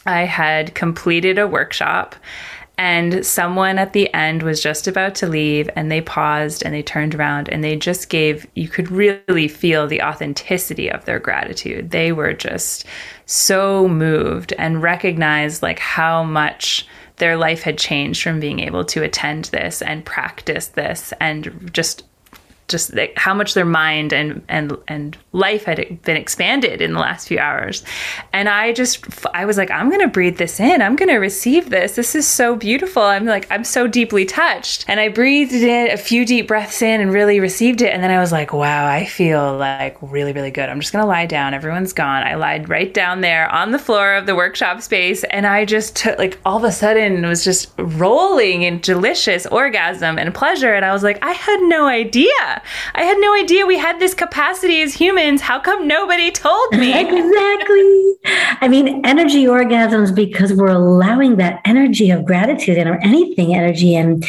I 0.06 0.22
had 0.22 0.74
completed 0.74 1.38
a 1.38 1.46
workshop 1.46 2.16
and 2.78 3.24
someone 3.24 3.78
at 3.78 3.92
the 3.92 4.12
end 4.12 4.42
was 4.42 4.60
just 4.60 4.88
about 4.88 5.14
to 5.16 5.28
leave 5.28 5.70
and 5.76 5.92
they 5.92 6.00
paused 6.00 6.64
and 6.64 6.74
they 6.74 6.82
turned 6.82 7.14
around 7.14 7.48
and 7.50 7.62
they 7.62 7.76
just 7.76 8.08
gave 8.08 8.46
you 8.54 8.68
could 8.68 8.90
really 8.90 9.46
feel 9.46 9.86
the 9.86 10.02
authenticity 10.02 10.90
of 10.90 11.04
their 11.04 11.18
gratitude 11.18 11.90
they 11.90 12.10
were 12.10 12.32
just 12.32 12.86
so 13.26 13.86
moved 13.86 14.54
and 14.54 14.82
recognized 14.82 15.62
like 15.62 15.78
how 15.78 16.24
much 16.24 16.86
their 17.20 17.36
life 17.36 17.62
had 17.62 17.78
changed 17.78 18.22
from 18.22 18.40
being 18.40 18.60
able 18.60 18.84
to 18.84 19.02
attend 19.04 19.44
this 19.46 19.80
and 19.82 20.04
practice 20.04 20.68
this 20.68 21.12
and 21.20 21.70
just 21.72 22.02
just 22.66 22.94
like 22.94 23.12
how 23.16 23.34
much 23.34 23.54
their 23.54 23.64
mind 23.64 24.12
and 24.12 24.42
and 24.48 24.76
and 24.88 25.16
life 25.32 25.64
had 25.64 26.02
been 26.02 26.16
expanded 26.16 26.82
in 26.82 26.92
the 26.92 26.98
last 26.98 27.28
few 27.28 27.38
hours. 27.38 27.84
And 28.32 28.48
i 28.48 28.72
just 28.72 29.04
i 29.32 29.44
was 29.44 29.56
like 29.56 29.70
i'm 29.70 29.88
going 29.88 30.00
to 30.00 30.08
breathe 30.08 30.38
this 30.38 30.58
in. 30.58 30.82
I'm 30.82 30.96
going 30.96 31.08
to 31.08 31.18
receive 31.18 31.70
this. 31.70 31.94
This 31.94 32.16
is 32.16 32.26
so 32.26 32.56
beautiful. 32.56 33.02
I'm 33.02 33.26
like 33.26 33.46
i'm 33.50 33.62
so 33.62 33.86
deeply 33.86 34.24
touched. 34.24 34.84
And 34.88 34.98
i 34.98 35.08
breathed 35.08 35.52
in 35.52 35.90
a 35.90 35.96
few 35.96 36.26
deep 36.26 36.48
breaths 36.48 36.82
in 36.82 37.00
and 37.00 37.12
really 37.12 37.38
received 37.38 37.80
it. 37.80 37.92
And 37.92 38.02
then 38.02 38.10
i 38.10 38.18
was 38.18 38.32
like 38.32 38.52
wow 38.52 38.86
i 38.86 39.04
feel 39.04 39.56
like 39.56 39.96
really 40.00 40.32
really 40.32 40.50
good. 40.50 40.68
I'm 40.68 40.80
just 40.80 40.92
going 40.92 41.02
to 41.02 41.08
lie 41.08 41.26
down. 41.26 41.54
Everyone's 41.54 41.92
gone. 41.92 42.24
I 42.24 42.34
lied 42.34 42.68
right 42.68 42.92
down 42.92 43.20
there 43.20 43.48
on 43.52 43.70
the 43.70 43.78
floor 43.78 44.14
of 44.14 44.26
the 44.26 44.34
workshop 44.34 44.82
space. 44.82 45.22
And 45.24 45.46
i 45.46 45.64
just 45.64 45.94
took 45.94 46.18
like 46.18 46.40
all 46.44 46.56
of 46.56 46.64
a 46.64 46.72
sudden 46.72 47.24
was 47.26 47.44
just 47.44 47.70
rolling 47.78 48.62
in 48.62 48.80
delicious 48.80 49.46
orgasm 49.46 50.18
and 50.18 50.34
pleasure. 50.34 50.74
And 50.74 50.84
i 50.84 50.92
was 50.92 51.04
like 51.04 51.22
i 51.22 51.32
had 51.32 51.60
no 51.62 51.86
idea. 51.86 52.62
I 52.96 53.02
had 53.02 53.18
no 53.20 53.32
idea 53.34 53.64
we 53.64 53.78
had 53.78 54.00
this 54.00 54.12
capacity 54.12 54.82
as 54.82 54.94
humans. 54.94 55.19
How 55.20 55.60
come 55.60 55.86
nobody 55.86 56.30
told 56.30 56.72
me? 56.72 56.92
exactly. 56.98 58.14
I 58.62 58.68
mean, 58.68 59.04
energy 59.04 59.44
orgasms 59.44 60.14
because 60.14 60.54
we're 60.54 60.68
allowing 60.68 61.36
that 61.36 61.60
energy 61.66 62.10
of 62.10 62.24
gratitude 62.24 62.78
and 62.78 62.88
or 62.88 62.98
anything 63.02 63.54
energy 63.54 63.94
and 63.94 64.26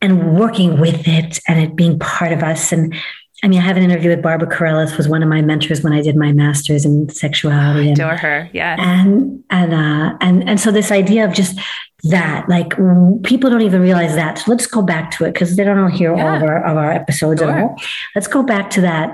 and 0.00 0.38
working 0.38 0.78
with 0.78 1.08
it 1.08 1.40
and 1.48 1.58
it 1.58 1.74
being 1.74 1.98
part 1.98 2.32
of 2.32 2.42
us. 2.42 2.72
And 2.72 2.94
I 3.42 3.48
mean, 3.48 3.58
I 3.58 3.62
have 3.62 3.78
an 3.78 3.82
interview 3.82 4.10
with 4.10 4.22
Barbara 4.22 4.48
Carrellas, 4.48 4.98
was 4.98 5.08
one 5.08 5.22
of 5.22 5.30
my 5.30 5.40
mentors 5.40 5.82
when 5.82 5.94
I 5.94 6.02
did 6.02 6.14
my 6.14 6.32
master's 6.32 6.84
in 6.84 7.08
sexuality. 7.08 7.88
I 7.88 7.92
adore 7.92 8.10
and, 8.10 8.20
her, 8.20 8.50
yeah. 8.52 8.76
And 8.78 9.42
and 9.48 9.72
uh, 9.72 10.18
and 10.20 10.46
and 10.46 10.60
so 10.60 10.70
this 10.70 10.90
idea 10.90 11.24
of 11.24 11.32
just 11.32 11.58
that 12.04 12.48
like 12.48 12.76
people 13.24 13.48
don't 13.48 13.62
even 13.62 13.80
realize 13.80 14.14
that 14.14 14.38
so 14.38 14.44
let's 14.50 14.66
go 14.66 14.82
back 14.82 15.10
to 15.10 15.24
it 15.24 15.32
because 15.32 15.56
they 15.56 15.64
don't 15.64 15.90
hear 15.90 16.14
yeah. 16.14 16.30
all 16.30 16.36
of 16.36 16.42
our, 16.44 16.64
of 16.64 16.76
our 16.76 16.92
episodes 16.92 17.40
sure. 17.40 17.50
at 17.50 17.60
all 17.60 17.76
let's 18.14 18.28
go 18.28 18.40
back 18.40 18.70
to 18.70 18.80
that 18.80 19.12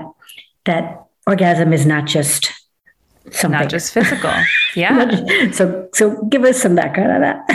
that 0.65 1.04
orgasm 1.27 1.73
is 1.73 1.85
not 1.85 2.05
just 2.05 2.51
something. 3.31 3.51
not 3.51 3.69
just 3.69 3.93
physical. 3.93 4.31
Yeah. 4.75 5.51
So 5.53 5.87
so 5.93 6.21
give 6.25 6.43
us 6.43 6.61
some 6.61 6.75
background 6.75 7.11
on 7.13 7.21
that 7.21 7.47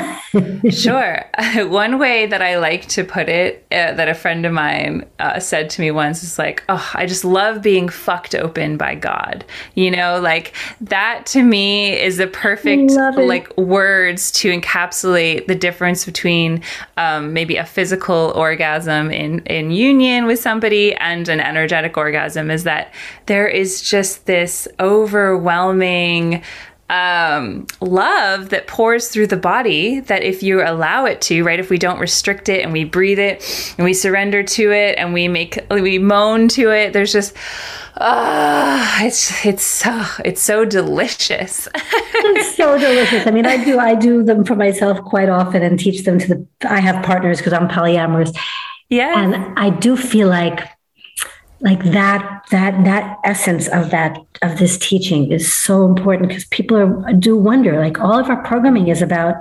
sure. 0.71 1.25
One 1.57 1.99
way 1.99 2.27
that 2.27 2.43
I 2.43 2.59
like 2.59 2.87
to 2.89 3.05
put 3.05 3.29
it, 3.29 3.67
uh, 3.73 3.93
that 3.95 4.09
a 4.09 4.15
friend 4.15 4.47
of 4.47 4.53
mine 4.53 5.05
uh, 5.19 5.41
said 5.41 5.71
to 5.71 5.81
me 5.81 5.91
once, 5.91 6.23
is 6.23 6.39
like, 6.39 6.63
"Oh, 6.69 6.91
I 6.95 7.07
just 7.07 7.25
love 7.25 7.63
being 7.63 7.89
fucked 7.89 8.35
open 8.35 8.77
by 8.77 8.95
God." 8.95 9.45
You 9.75 9.91
know, 9.91 10.21
like 10.21 10.55
that 10.81 11.27
to 11.27 11.43
me 11.43 11.99
is 11.99 12.19
the 12.19 12.27
perfect 12.27 12.93
like 12.93 13.57
words 13.57 14.31
to 14.33 14.51
encapsulate 14.51 15.47
the 15.47 15.55
difference 15.55 16.05
between 16.05 16.63
um, 16.97 17.33
maybe 17.33 17.57
a 17.57 17.67
physical 17.67 18.33
orgasm 18.37 19.11
in 19.11 19.41
in 19.41 19.71
union 19.71 20.27
with 20.27 20.39
somebody 20.39 20.95
and 20.97 21.29
an 21.29 21.41
energetic 21.41 21.97
orgasm. 21.97 22.51
Is 22.51 22.65
that 22.65 22.95
there 23.27 23.49
is 23.49 23.83
just 23.83 24.27
this 24.27 24.69
overwhelming 24.79 26.43
um, 26.91 27.69
love 27.81 28.49
that 28.49 28.67
pours 28.67 29.09
through 29.09 29.29
the 29.29 29.37
body 29.37 30.01
that 30.01 30.25
if 30.25 30.43
you 30.43 30.61
allow 30.61 31.05
it 31.05 31.21
to, 31.23 31.45
right? 31.45 31.61
If 31.61 31.71
we 31.71 31.79
don't 31.79 32.01
restrict 32.01 32.49
it 32.49 32.65
and 32.65 32.73
we 32.73 32.83
breathe 32.83 33.21
it 33.21 33.75
and 33.79 33.85
we 33.85 33.95
surrender 33.95 34.43
to 34.43 34.73
it 34.73 34.99
and 34.99 35.15
we 35.15 35.29
make, 35.29 35.65
we 35.71 36.01
moan 36.01 36.49
to 36.49 36.73
it, 36.73 36.93
there's 36.93 37.13
just, 37.13 37.37
ah, 37.97 39.03
uh, 39.03 39.07
it's, 39.07 39.47
it's 39.47 39.63
so, 39.63 40.05
it's 40.25 40.43
so 40.43 40.65
delicious. 40.65 41.69
it's 41.75 42.57
so 42.57 42.77
delicious. 42.77 43.25
I 43.25 43.31
mean, 43.31 43.47
I 43.47 43.63
do, 43.65 43.79
I 43.79 43.95
do 43.95 44.25
them 44.25 44.45
for 44.45 44.57
myself 44.57 45.01
quite 45.05 45.29
often 45.29 45.63
and 45.63 45.79
teach 45.79 46.03
them 46.03 46.19
to 46.19 46.27
the, 46.27 46.47
I 46.69 46.81
have 46.81 47.05
partners 47.05 47.39
because 47.39 47.53
I'm 47.53 47.69
polyamorous. 47.69 48.37
Yeah. 48.89 49.23
And 49.23 49.57
I 49.57 49.71
do 49.71 49.97
feel 49.97 50.27
like 50.27 50.67
like 51.61 51.83
that 51.85 52.43
that 52.51 52.85
that 52.85 53.19
essence 53.25 53.69
of 53.69 53.91
that 53.91 54.19
of 54.43 54.59
this 54.59 54.79
teaching 54.79 55.31
is 55.31 55.53
so 55.53 55.87
important 55.87 56.29
because 56.29 56.45
people 56.47 56.77
are, 56.77 57.13
do 57.13 57.37
wonder 57.37 57.79
like 57.81 58.01
all 58.01 58.19
of 58.19 58.29
our 58.31 58.43
programming 58.45 58.89
is 58.89 59.03
about 59.03 59.35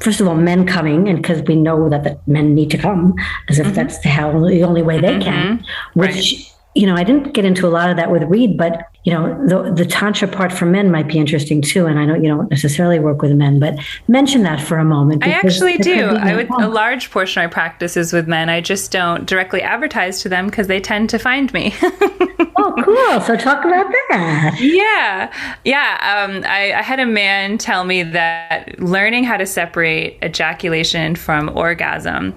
first 0.00 0.20
of 0.20 0.28
all 0.28 0.34
men 0.34 0.66
coming 0.66 1.08
and 1.08 1.22
because 1.22 1.42
we 1.42 1.56
know 1.56 1.88
that 1.88 2.04
the 2.04 2.18
men 2.26 2.54
need 2.54 2.70
to 2.70 2.78
come 2.78 3.14
as 3.48 3.58
if 3.58 3.66
mm-hmm. 3.66 3.74
that's 3.74 3.98
the, 4.00 4.08
how 4.08 4.30
the 4.46 4.62
only 4.62 4.82
way 4.82 5.00
they 5.00 5.14
mm-hmm. 5.14 5.22
can 5.22 5.64
which 5.94 6.14
right 6.14 6.54
you 6.78 6.86
know, 6.86 6.94
I 6.94 7.02
didn't 7.02 7.34
get 7.34 7.44
into 7.44 7.66
a 7.66 7.70
lot 7.70 7.90
of 7.90 7.96
that 7.96 8.08
with 8.08 8.22
Reid, 8.22 8.56
but 8.56 8.88
you 9.02 9.12
know, 9.12 9.46
the 9.48 9.72
the 9.72 9.84
tantra 9.84 10.28
part 10.28 10.52
for 10.52 10.64
men 10.64 10.92
might 10.92 11.08
be 11.08 11.18
interesting 11.18 11.60
too. 11.60 11.86
And 11.86 11.98
I 11.98 12.04
know 12.04 12.14
you 12.14 12.28
don't 12.28 12.48
necessarily 12.50 13.00
work 13.00 13.20
with 13.20 13.32
men, 13.32 13.58
but 13.58 13.76
mention 14.06 14.44
that 14.44 14.60
for 14.60 14.78
a 14.78 14.84
moment. 14.84 15.24
I 15.24 15.30
actually 15.30 15.78
do. 15.78 16.04
I 16.04 16.36
would 16.36 16.48
a 16.50 16.68
large 16.68 17.10
portion 17.10 17.42
of 17.42 17.50
my 17.50 17.52
practice 17.52 17.96
is 17.96 18.12
with 18.12 18.28
men. 18.28 18.48
I 18.48 18.60
just 18.60 18.92
don't 18.92 19.26
directly 19.26 19.60
advertise 19.60 20.22
to 20.22 20.28
them 20.28 20.46
because 20.46 20.68
they 20.68 20.78
tend 20.78 21.10
to 21.10 21.18
find 21.18 21.52
me. 21.52 21.74
oh, 21.82 22.74
cool! 22.84 23.20
So 23.22 23.34
talk 23.34 23.64
about 23.64 23.90
that. 24.10 24.56
Yeah, 24.60 25.32
yeah. 25.64 26.26
Um, 26.28 26.44
I, 26.46 26.74
I 26.74 26.82
had 26.82 27.00
a 27.00 27.06
man 27.06 27.58
tell 27.58 27.82
me 27.82 28.04
that 28.04 28.78
learning 28.78 29.24
how 29.24 29.36
to 29.36 29.46
separate 29.46 30.22
ejaculation 30.22 31.16
from 31.16 31.50
orgasm 31.56 32.34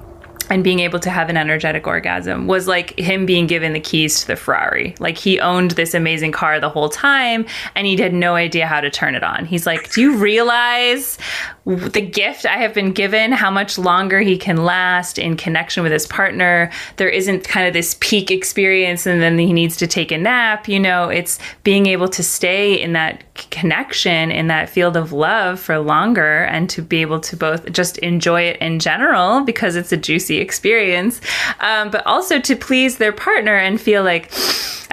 and 0.52 0.66
being 0.66 0.80
able 0.80 1.00
to 1.00 1.10
have 1.10 1.30
an 1.30 1.38
energetic 1.38 1.88
orgasm 1.88 2.46
was 2.46 2.68
like 2.68 3.00
him 3.00 3.26
being 3.26 3.48
given 3.48 3.72
the 3.72 3.80
keys 3.80 4.20
to 4.20 4.28
the 4.28 4.36
Ferrari. 4.36 4.94
Like 5.00 5.18
he 5.18 5.40
owned 5.40 5.72
this 5.72 5.94
amazing 5.94 6.34
car 6.34 6.60
the 6.60 6.70
whole 6.70 6.90
time 6.90 7.46
and 7.74 7.88
he 7.88 7.96
had 7.96 8.14
no 8.14 8.36
idea 8.36 8.68
how 8.68 8.82
to 8.82 8.90
turn 8.90 9.16
it 9.16 9.24
on. 9.24 9.46
He's 9.46 9.66
like, 9.66 9.94
Do 9.94 10.02
you 10.02 10.18
realize 10.18 11.18
the 11.66 12.02
gift 12.02 12.46
I 12.46 12.58
have 12.58 12.74
been 12.74 12.92
given, 12.92 13.32
how 13.32 13.50
much 13.50 13.78
longer 13.78 14.20
he 14.20 14.38
can 14.38 14.58
last 14.58 15.18
in 15.18 15.38
connection 15.38 15.84
with 15.84 15.94
his 15.94 16.06
partner? 16.06 16.70
There 16.98 17.08
isn't 17.08 17.48
kind 17.48 17.66
of 17.66 17.72
this 17.72 17.96
peak 18.02 18.30
experience 18.30 19.06
and 19.06 19.22
then 19.22 19.38
he 19.38 19.54
needs 19.54 19.78
to 19.78 19.88
take 19.88 20.12
a 20.12 20.18
nap. 20.18 20.68
You 20.68 20.82
know, 20.82 21.08
it's 21.08 21.40
being 21.64 21.86
able 21.86 22.10
to 22.10 22.24
stay 22.24 22.74
in 22.74 22.92
that 22.92 23.24
connection, 23.52 24.32
in 24.32 24.48
that 24.48 24.70
field 24.70 24.98
of 24.98 25.14
love 25.14 25.62
for 25.62 25.80
longer 25.80 26.44
and 26.44 26.70
to 26.72 26.82
be 26.82 27.00
able 27.02 27.22
to 27.22 27.38
both 27.38 27.72
just 27.72 27.98
enjoy 28.00 28.42
it 28.42 28.58
in 28.58 28.80
general 28.80 29.42
because 29.46 29.78
it's 29.78 29.94
a 29.94 29.98
juicy 29.98 30.41
experience, 30.42 31.22
um, 31.60 31.90
but 31.92 32.06
also 32.06 32.40
to 32.40 32.56
please 32.56 32.98
their 32.98 33.14
partner 33.14 33.56
and 33.56 33.80
feel 33.80 34.04
like, 34.04 34.32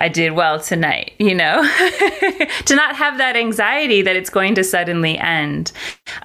I 0.00 0.08
did 0.08 0.32
well 0.32 0.60
tonight, 0.60 1.12
you 1.18 1.34
know, 1.34 1.62
to 2.66 2.76
not 2.76 2.94
have 2.96 3.18
that 3.18 3.36
anxiety 3.36 4.02
that 4.02 4.16
it's 4.16 4.30
going 4.30 4.54
to 4.54 4.64
suddenly 4.64 5.18
end. 5.18 5.72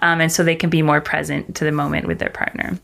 Um, 0.02 0.22
and 0.22 0.32
so 0.32 0.44
they 0.44 0.56
can 0.56 0.70
be 0.70 0.82
more 0.82 1.02
present 1.02 1.56
to 1.56 1.64
the 1.64 1.72
moment 1.72 2.08
with 2.08 2.20
their 2.20 2.30
partner. 2.30 2.80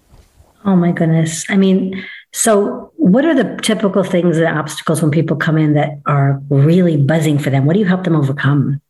Oh 0.65 0.75
my 0.75 0.91
goodness. 0.91 1.45
I 1.49 1.57
mean, 1.57 2.03
so 2.33 2.91
what 2.95 3.23
are 3.25 3.35
the 3.35 3.57
typical 3.61 4.03
things 4.03 4.37
and 4.37 4.47
obstacles 4.47 5.01
when 5.01 5.11
people 5.11 5.37
come 5.37 5.57
in 5.57 5.73
that 5.73 5.99
are 6.05 6.41
really 6.49 6.97
buzzing 6.97 7.39
for 7.39 7.49
them? 7.49 7.65
What 7.65 7.73
do 7.73 7.79
you 7.79 7.85
help 7.85 8.03
them 8.03 8.15
overcome? 8.15 8.81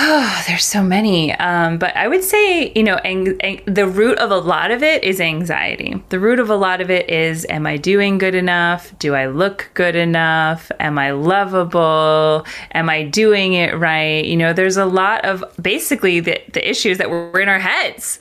Oh, 0.00 0.44
there's 0.46 0.64
so 0.64 0.82
many. 0.82 1.34
Um, 1.34 1.78
but 1.78 1.96
I 1.96 2.08
would 2.08 2.22
say, 2.22 2.72
you 2.74 2.82
know, 2.82 2.96
ang- 3.04 3.40
ang- 3.40 3.62
the 3.66 3.86
root 3.86 4.18
of 4.18 4.30
a 4.30 4.38
lot 4.38 4.70
of 4.70 4.82
it 4.82 5.02
is 5.02 5.20
anxiety. 5.20 6.02
The 6.08 6.20
root 6.20 6.38
of 6.38 6.50
a 6.50 6.56
lot 6.56 6.80
of 6.80 6.90
it 6.90 7.10
is 7.10 7.46
Am 7.50 7.66
I 7.66 7.76
doing 7.76 8.18
good 8.18 8.34
enough? 8.34 8.96
Do 8.98 9.14
I 9.14 9.26
look 9.26 9.70
good 9.74 9.96
enough? 9.96 10.70
Am 10.78 10.98
I 10.98 11.10
lovable? 11.10 12.46
Am 12.72 12.88
I 12.88 13.02
doing 13.02 13.54
it 13.54 13.76
right? 13.76 14.24
You 14.24 14.36
know, 14.36 14.52
there's 14.52 14.76
a 14.76 14.86
lot 14.86 15.24
of 15.24 15.44
basically 15.60 16.20
the, 16.20 16.40
the 16.52 16.68
issues 16.68 16.98
that 16.98 17.10
were 17.10 17.40
in 17.40 17.48
our 17.48 17.58
heads. 17.58 18.18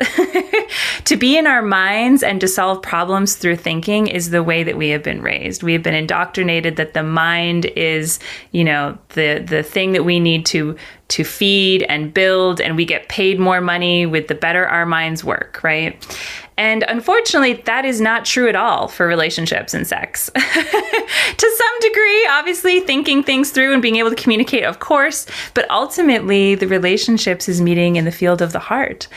to 1.06 1.16
be 1.16 1.38
in 1.38 1.48
our 1.48 1.62
minds 1.62 2.24
and 2.24 2.42
to 2.42 2.48
solve 2.48 2.82
problems 2.82 3.36
through 3.36 3.58
thinking 3.58 4.08
is 4.08 4.30
the 4.32 4.44
way 4.44 4.64
that 4.64 4.78
we 4.78 4.90
have 4.90 5.04
been 5.04 5.22
raised. 5.22 5.64
We 5.64 5.74
have 5.74 5.84
been 5.84 5.94
indoctrinated 5.94 6.76
that 6.78 6.94
the 6.94 7.04
mind 7.04 7.66
is, 7.66 8.20
you 8.52 8.64
know, 8.64 8.98
the, 9.10 9.44
the 9.46 9.64
thing 9.64 9.92
that 9.92 10.04
we 10.04 10.20
need 10.20 10.46
to 10.48 10.76
to 11.10 11.24
feed 11.24 11.84
and 11.84 12.14
build, 12.14 12.60
and 12.60 12.76
we 12.76 12.86
get 12.86 13.08
paid 13.10 13.40
more 13.40 13.62
money 13.62 14.06
with 14.06 14.28
the 14.28 14.36
better 14.36 14.68
our 14.68 14.86
minds 14.86 15.24
work, 15.24 15.62
right? 15.64 15.96
And 16.58 16.84
unfortunately, 16.88 17.54
that 17.66 17.86
is 17.86 18.02
not 18.02 18.26
true 18.26 18.50
at 18.50 18.56
all 18.56 18.88
for 18.88 19.06
relationships 19.06 19.74
and 19.74 19.86
sex. 19.86 20.32
to 20.36 21.56
some 21.58 21.80
degree, 21.82 22.28
obviously, 22.28 22.80
thinking 22.80 23.22
things 23.22 23.52
through 23.52 23.74
and 23.74 23.82
being 23.82 23.98
able 23.98 24.10
to 24.10 24.16
communicate, 24.16 24.64
of 24.64 24.80
course, 24.80 25.28
but 25.54 25.70
ultimately, 25.70 26.56
the 26.56 26.68
relationships 26.68 27.48
is 27.48 27.62
meeting 27.62 27.96
in 27.96 28.06
the 28.06 28.12
field 28.12 28.42
of 28.42 28.54
the 28.54 28.60
heart. 28.60 29.08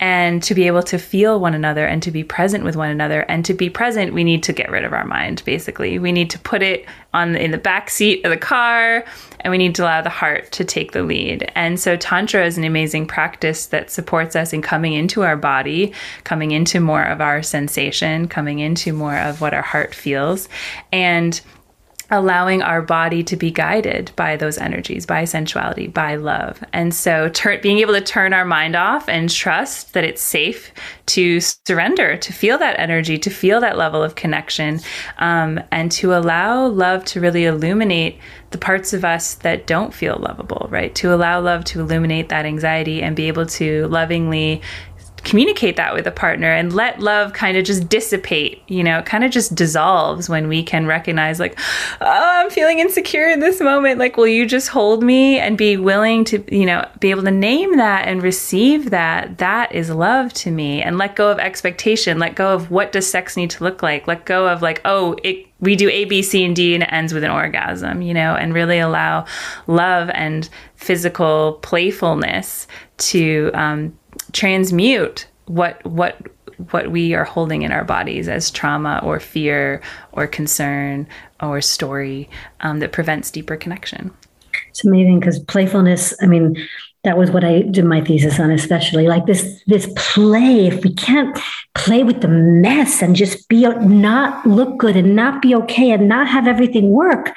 And 0.00 0.42
to 0.44 0.54
be 0.54 0.66
able 0.66 0.82
to 0.84 0.98
feel 0.98 1.40
one 1.40 1.54
another 1.54 1.86
and 1.86 2.02
to 2.02 2.10
be 2.10 2.24
present 2.24 2.64
with 2.64 2.76
one 2.76 2.90
another. 2.90 3.20
And 3.22 3.44
to 3.44 3.54
be 3.54 3.70
present, 3.70 4.12
we 4.12 4.24
need 4.24 4.42
to 4.44 4.52
get 4.52 4.70
rid 4.70 4.84
of 4.84 4.92
our 4.92 5.04
mind, 5.04 5.42
basically. 5.44 5.98
We 5.98 6.12
need 6.12 6.30
to 6.30 6.38
put 6.38 6.62
it 6.62 6.86
on 7.14 7.36
in 7.36 7.52
the 7.52 7.58
back 7.58 7.90
seat 7.90 8.24
of 8.24 8.30
the 8.30 8.36
car 8.36 9.04
and 9.40 9.50
we 9.50 9.58
need 9.58 9.74
to 9.74 9.82
allow 9.82 10.02
the 10.02 10.10
heart 10.10 10.50
to 10.52 10.64
take 10.64 10.92
the 10.92 11.02
lead. 11.02 11.50
And 11.54 11.78
so 11.78 11.96
tantra 11.96 12.44
is 12.44 12.58
an 12.58 12.64
amazing 12.64 13.06
practice 13.06 13.66
that 13.66 13.90
supports 13.90 14.36
us 14.36 14.52
in 14.52 14.62
coming 14.62 14.92
into 14.92 15.22
our 15.22 15.36
body, 15.36 15.92
coming 16.24 16.50
into 16.50 16.80
more 16.88 17.04
of 17.04 17.20
our 17.20 17.42
sensation, 17.42 18.28
coming 18.28 18.58
into 18.60 18.92
more 18.92 19.18
of 19.18 19.42
what 19.42 19.52
our 19.52 19.62
heart 19.62 19.94
feels 19.94 20.48
and 20.90 21.40
allowing 22.10 22.62
our 22.62 22.80
body 22.80 23.22
to 23.22 23.36
be 23.36 23.50
guided 23.50 24.10
by 24.16 24.34
those 24.34 24.56
energies, 24.56 25.04
by 25.04 25.24
sensuality, 25.24 25.86
by 25.86 26.16
love. 26.16 26.64
And 26.72 26.94
so 26.94 27.28
tur- 27.28 27.58
being 27.58 27.80
able 27.80 27.92
to 27.92 28.00
turn 28.00 28.32
our 28.32 28.46
mind 28.46 28.74
off 28.74 29.08
and 29.08 29.28
trust 29.28 29.92
that 29.92 30.04
it's 30.04 30.22
safe 30.22 30.72
to 31.06 31.40
surrender, 31.40 32.16
to 32.16 32.32
feel 32.32 32.56
that 32.58 32.80
energy, 32.80 33.18
to 33.18 33.30
feel 33.30 33.60
that 33.60 33.76
level 33.76 34.02
of 34.02 34.14
connection, 34.14 34.80
um, 35.18 35.60
and 35.70 35.92
to 35.92 36.14
allow 36.14 36.66
love 36.66 37.04
to 37.06 37.20
really 37.20 37.44
illuminate 37.44 38.18
the 38.50 38.58
parts 38.58 38.94
of 38.94 39.04
us 39.04 39.34
that 39.34 39.66
don't 39.66 39.92
feel 39.92 40.16
lovable, 40.18 40.66
right? 40.70 40.94
To 40.94 41.14
allow 41.14 41.40
love 41.40 41.64
to 41.66 41.80
illuminate 41.80 42.30
that 42.30 42.46
anxiety 42.46 43.02
and 43.02 43.14
be 43.14 43.28
able 43.28 43.44
to 43.44 43.86
lovingly 43.88 44.62
communicate 45.28 45.76
that 45.76 45.94
with 45.94 46.06
a 46.06 46.12
partner 46.12 46.50
and 46.52 46.72
let 46.72 47.00
love 47.00 47.32
kind 47.32 47.56
of 47.56 47.64
just 47.64 47.88
dissipate 47.88 48.62
you 48.68 48.82
know 48.82 48.98
it 48.98 49.06
kind 49.06 49.24
of 49.24 49.30
just 49.30 49.54
dissolves 49.54 50.28
when 50.28 50.48
we 50.48 50.62
can 50.62 50.86
recognize 50.86 51.38
like 51.38 51.58
oh 52.00 52.40
i'm 52.40 52.50
feeling 52.50 52.78
insecure 52.78 53.28
in 53.28 53.40
this 53.40 53.60
moment. 53.60 53.98
Like 53.98 54.16
will 54.16 54.26
you 54.26 54.46
just 54.46 54.68
hold 54.68 55.02
me 55.02 55.38
and 55.38 55.56
be 55.56 55.76
willing 55.76 56.24
to 56.24 56.44
you 56.54 56.66
know 56.66 56.88
be 57.00 57.10
able 57.10 57.22
to 57.24 57.30
name 57.30 57.76
that 57.76 58.06
and 58.06 58.22
receive 58.22 58.90
that? 58.90 59.38
That 59.38 59.74
is 59.74 59.90
love 59.90 60.32
to 60.34 60.50
me. 60.50 60.82
And 60.82 60.98
let 60.98 61.16
go 61.16 61.30
of 61.30 61.38
expectation. 61.38 62.18
Let 62.18 62.34
go 62.34 62.54
of 62.54 62.70
what 62.70 62.92
does 62.92 63.08
sex 63.08 63.36
need 63.36 63.50
to 63.50 63.64
look 63.64 63.82
like? 63.82 64.06
Let 64.06 64.24
go 64.24 64.48
of 64.48 64.62
like 64.62 64.80
oh 64.84 65.16
it 65.22 65.46
we 65.60 65.74
do 65.74 65.88
A, 65.88 66.04
B, 66.04 66.22
C, 66.22 66.44
and 66.44 66.54
D, 66.54 66.74
and 66.74 66.84
it 66.84 66.92
ends 66.92 67.12
with 67.12 67.24
an 67.24 67.32
orgasm, 67.32 68.00
you 68.00 68.14
know, 68.14 68.36
and 68.36 68.54
really 68.54 68.78
allow 68.78 69.24
love 69.66 70.08
and 70.14 70.48
physical 70.76 71.58
playfulness 71.62 72.68
to 72.98 73.50
um, 73.54 73.98
transmute 74.32 75.26
what 75.46 75.84
what 75.84 76.16
what 76.70 76.90
we 76.90 77.14
are 77.14 77.24
holding 77.24 77.62
in 77.62 77.72
our 77.72 77.84
bodies 77.84 78.28
as 78.28 78.50
trauma 78.50 79.00
or 79.04 79.20
fear 79.20 79.80
or 80.12 80.26
concern 80.26 81.06
or 81.40 81.60
story 81.60 82.28
um, 82.60 82.80
that 82.80 82.90
prevents 82.90 83.30
deeper 83.30 83.56
connection. 83.56 84.12
It's 84.70 84.84
amazing 84.84 85.20
because 85.20 85.38
playfulness. 85.38 86.14
I 86.20 86.26
mean, 86.26 86.56
that 87.04 87.16
was 87.16 87.30
what 87.30 87.44
I 87.44 87.62
did 87.62 87.84
my 87.84 88.00
thesis 88.00 88.40
on, 88.40 88.50
especially 88.50 89.06
like 89.06 89.26
this 89.26 89.62
this 89.66 89.90
play. 89.96 90.66
If 90.66 90.82
we 90.82 90.92
can't 90.94 91.38
play 91.74 92.02
with 92.02 92.20
the 92.22 92.28
mess 92.28 93.02
and 93.02 93.14
just 93.14 93.48
be 93.48 93.68
not 93.68 94.44
look 94.44 94.78
good 94.78 94.96
and 94.96 95.14
not 95.14 95.40
be 95.40 95.54
okay 95.54 95.92
and 95.92 96.08
not 96.08 96.26
have 96.26 96.48
everything 96.48 96.90
work, 96.90 97.34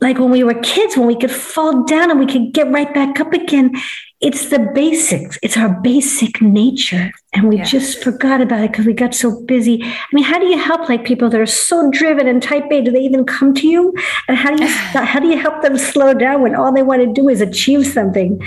like 0.00 0.18
when 0.18 0.30
we 0.30 0.44
were 0.44 0.54
kids, 0.54 0.96
when 0.96 1.06
we 1.06 1.16
could 1.16 1.30
fall 1.30 1.84
down 1.84 2.10
and 2.10 2.20
we 2.20 2.26
could 2.26 2.52
get 2.52 2.70
right 2.70 2.92
back 2.94 3.18
up 3.18 3.32
again, 3.32 3.74
it's 4.20 4.48
the 4.48 4.58
basics. 4.74 5.38
It's 5.42 5.56
our 5.56 5.80
basic 5.80 6.40
nature. 6.40 7.10
And 7.34 7.48
we 7.48 7.58
just 7.58 8.02
forgot 8.02 8.40
about 8.40 8.62
it 8.62 8.72
because 8.72 8.86
we 8.86 8.92
got 8.92 9.14
so 9.14 9.40
busy. 9.42 9.82
I 9.82 10.06
mean, 10.12 10.24
how 10.24 10.38
do 10.38 10.46
you 10.46 10.58
help 10.58 10.88
like 10.88 11.04
people 11.04 11.28
that 11.30 11.40
are 11.40 11.46
so 11.46 11.90
driven 11.90 12.26
and 12.26 12.42
type 12.42 12.64
A? 12.70 12.80
Do 12.80 12.90
they 12.90 13.00
even 13.00 13.24
come 13.24 13.54
to 13.54 13.68
you? 13.68 13.94
And 14.28 14.36
how 14.36 14.54
do 14.54 14.64
you 14.64 14.70
how 15.04 15.20
do 15.20 15.26
you 15.28 15.38
help 15.38 15.62
them 15.62 15.76
slow 15.76 16.14
down 16.14 16.42
when 16.42 16.54
all 16.54 16.72
they 16.72 16.82
want 16.82 17.02
to 17.02 17.12
do 17.12 17.28
is 17.28 17.40
achieve 17.40 17.86
something? 17.86 18.40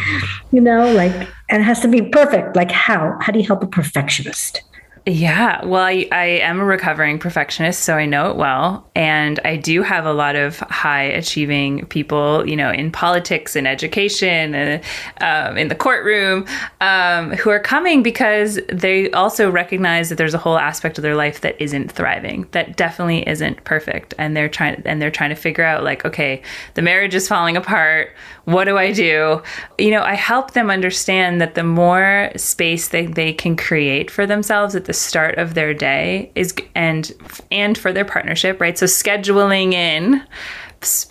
You 0.51 0.61
know, 0.61 0.91
like 0.93 1.13
and 1.49 1.61
it 1.61 1.65
has 1.65 1.81
to 1.81 1.87
be 1.87 2.01
perfect. 2.01 2.55
Like 2.55 2.71
how? 2.71 3.17
How 3.21 3.31
do 3.31 3.39
you 3.39 3.45
help 3.45 3.63
a 3.63 3.67
perfectionist? 3.67 4.61
Yeah, 5.07 5.65
well, 5.65 5.81
I, 5.81 6.07
I 6.11 6.25
am 6.25 6.59
a 6.59 6.63
recovering 6.63 7.17
perfectionist, 7.17 7.81
so 7.81 7.95
I 7.95 8.05
know 8.05 8.29
it 8.29 8.35
well. 8.35 8.87
And 8.95 9.39
I 9.43 9.55
do 9.55 9.81
have 9.81 10.05
a 10.05 10.13
lot 10.13 10.35
of 10.35 10.59
high 10.59 11.01
achieving 11.05 11.87
people, 11.87 12.47
you 12.47 12.55
know, 12.55 12.69
in 12.69 12.91
politics 12.91 13.55
and 13.55 13.67
education 13.67 14.53
and 14.53 14.83
um, 15.19 15.57
in 15.57 15.69
the 15.69 15.75
courtroom 15.75 16.45
um, 16.81 17.31
who 17.31 17.49
are 17.49 17.59
coming 17.59 18.03
because 18.03 18.59
they 18.71 19.09
also 19.09 19.49
recognize 19.49 20.09
that 20.09 20.19
there's 20.19 20.35
a 20.35 20.37
whole 20.37 20.59
aspect 20.59 20.99
of 20.99 21.01
their 21.01 21.15
life 21.15 21.41
that 21.41 21.59
isn't 21.59 21.91
thriving, 21.91 22.47
that 22.51 22.77
definitely 22.77 23.27
isn't 23.27 23.63
perfect. 23.63 24.13
And 24.19 24.37
they're 24.37 24.49
trying 24.49 24.83
and 24.85 25.01
they're 25.01 25.09
trying 25.09 25.31
to 25.31 25.35
figure 25.35 25.63
out 25.63 25.83
like, 25.83 26.05
okay, 26.05 26.43
the 26.75 26.83
marriage 26.83 27.15
is 27.15 27.27
falling 27.27 27.57
apart. 27.57 28.11
What 28.45 28.65
do 28.65 28.77
I 28.77 28.91
do? 28.91 29.41
You 29.79 29.91
know, 29.91 30.03
I 30.03 30.13
help 30.13 30.51
them 30.51 30.69
understand 30.69 31.41
that 31.41 31.55
the 31.55 31.63
more 31.63 32.31
space 32.35 32.89
they, 32.89 33.07
they 33.07 33.33
can 33.33 33.55
create 33.55 34.11
for 34.11 34.27
themselves 34.27 34.75
at 34.75 34.85
the 34.91 34.95
start 34.95 35.37
of 35.37 35.53
their 35.53 35.73
day 35.73 36.29
is 36.35 36.53
and 36.75 37.13
and 37.49 37.77
for 37.77 37.93
their 37.93 38.03
partnership, 38.03 38.59
right? 38.59 38.77
So 38.77 38.87
scheduling 38.87 39.71
in 39.71 40.21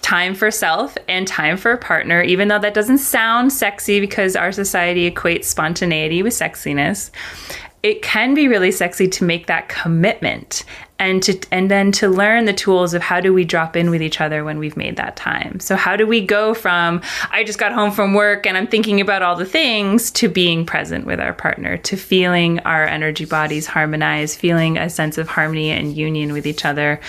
time 0.03 0.35
for 0.35 0.51
self 0.51 0.99
and 1.09 1.27
time 1.27 1.57
for 1.57 1.73
a 1.73 1.79
partner, 1.79 2.21
even 2.21 2.49
though 2.49 2.59
that 2.59 2.75
doesn't 2.75 2.99
sound 2.99 3.55
sexy 3.55 3.99
because 3.99 4.37
our 4.37 4.53
society 4.53 5.11
equates 5.11 5.45
spontaneity 5.45 6.23
with 6.23 6.35
sexiness. 6.35 7.11
It 7.83 8.03
can 8.03 8.35
be 8.35 8.49
really 8.49 8.71
sexy 8.71 9.09
to 9.09 9.25
make 9.25 9.47
that 9.47 9.71
commitment 9.71 10.65
and 11.01 11.23
to 11.23 11.41
and 11.51 11.71
then 11.71 11.91
to 11.91 12.09
learn 12.09 12.45
the 12.45 12.53
tools 12.53 12.95
of 12.95 13.03
how 13.03 13.21
do 13.21 13.33
we 13.33 13.45
drop 13.45 13.75
in 13.75 13.91
with 13.91 14.03
each 14.03 14.21
other 14.21 14.45
when 14.45 14.59
we've 14.59 14.77
made 14.77 14.97
that 14.97 15.17
time. 15.17 15.59
So 15.59 15.75
how 15.75 15.97
do 15.97 16.07
we 16.07 16.25
go 16.25 16.55
from 16.55 17.01
I 17.31 17.43
just 17.43 17.59
got 17.59 17.73
home 17.73 17.91
from 17.91 18.15
work 18.15 18.47
and 18.47 18.57
I'm 18.57 18.67
thinking 18.67 19.01
about 19.01 19.23
all 19.23 19.35
the 19.35 19.47
things 19.47 20.11
to 20.13 20.29
being 20.29 20.65
present 20.67 21.07
with 21.07 21.19
our 21.19 21.33
partner, 21.33 21.79
to 21.79 21.97
feeling 21.97 22.61
our 22.61 22.85
energy 22.85 23.25
bodies 23.25 23.67
harmonize, 23.67 24.37
feeling 24.37 24.77
a 24.77 24.91
sense 24.91 25.17
of 25.19 25.27
harmony 25.27 25.71
and 25.71 25.97
union 25.97 26.33
with 26.33 26.47
each 26.47 26.65
other 26.65 27.01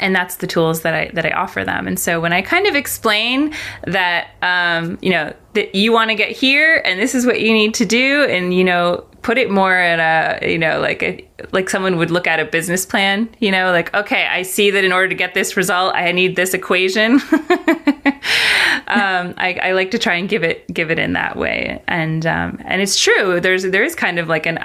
and 0.00 0.14
that's 0.14 0.36
the 0.36 0.46
tools 0.46 0.82
that 0.82 0.94
I 0.94 1.10
that 1.14 1.26
I 1.26 1.30
offer 1.30 1.64
them. 1.64 1.86
And 1.86 1.98
so 1.98 2.20
when 2.20 2.32
I 2.32 2.42
kind 2.42 2.66
of 2.66 2.74
explain 2.74 3.54
that, 3.84 4.28
um, 4.42 4.98
you 5.02 5.10
know, 5.10 5.32
that 5.54 5.74
you 5.74 5.92
want 5.92 6.10
to 6.10 6.14
get 6.14 6.30
here, 6.30 6.82
and 6.84 7.00
this 7.00 7.14
is 7.14 7.26
what 7.26 7.40
you 7.40 7.52
need 7.52 7.74
to 7.74 7.86
do, 7.86 8.24
and 8.24 8.54
you 8.54 8.64
know, 8.64 9.04
put 9.26 9.38
it 9.38 9.50
more 9.50 9.76
in 9.76 9.98
a 9.98 10.38
you 10.42 10.56
know 10.56 10.78
like 10.78 11.02
a, 11.02 11.28
like 11.50 11.68
someone 11.68 11.96
would 11.96 12.12
look 12.12 12.28
at 12.28 12.38
a 12.38 12.44
business 12.44 12.86
plan 12.86 13.28
you 13.40 13.50
know 13.50 13.72
like 13.72 13.92
okay 13.92 14.24
i 14.26 14.40
see 14.42 14.70
that 14.70 14.84
in 14.84 14.92
order 14.92 15.08
to 15.08 15.16
get 15.16 15.34
this 15.34 15.56
result 15.56 15.92
i 15.96 16.12
need 16.12 16.36
this 16.36 16.54
equation 16.54 17.14
um, 18.86 19.34
I, 19.36 19.58
I, 19.60 19.72
like 19.72 19.90
to 19.90 19.98
try 19.98 20.14
and 20.14 20.28
give 20.28 20.44
it 20.44 20.72
give 20.72 20.92
it 20.92 21.00
in 21.00 21.14
that 21.14 21.34
way 21.36 21.82
and 21.88 22.24
um, 22.24 22.60
and 22.64 22.80
it's 22.80 22.96
true 23.00 23.40
there's 23.40 23.64
there 23.64 23.82
is 23.82 23.96
kind 23.96 24.20
of 24.20 24.28
like 24.28 24.46
an 24.46 24.58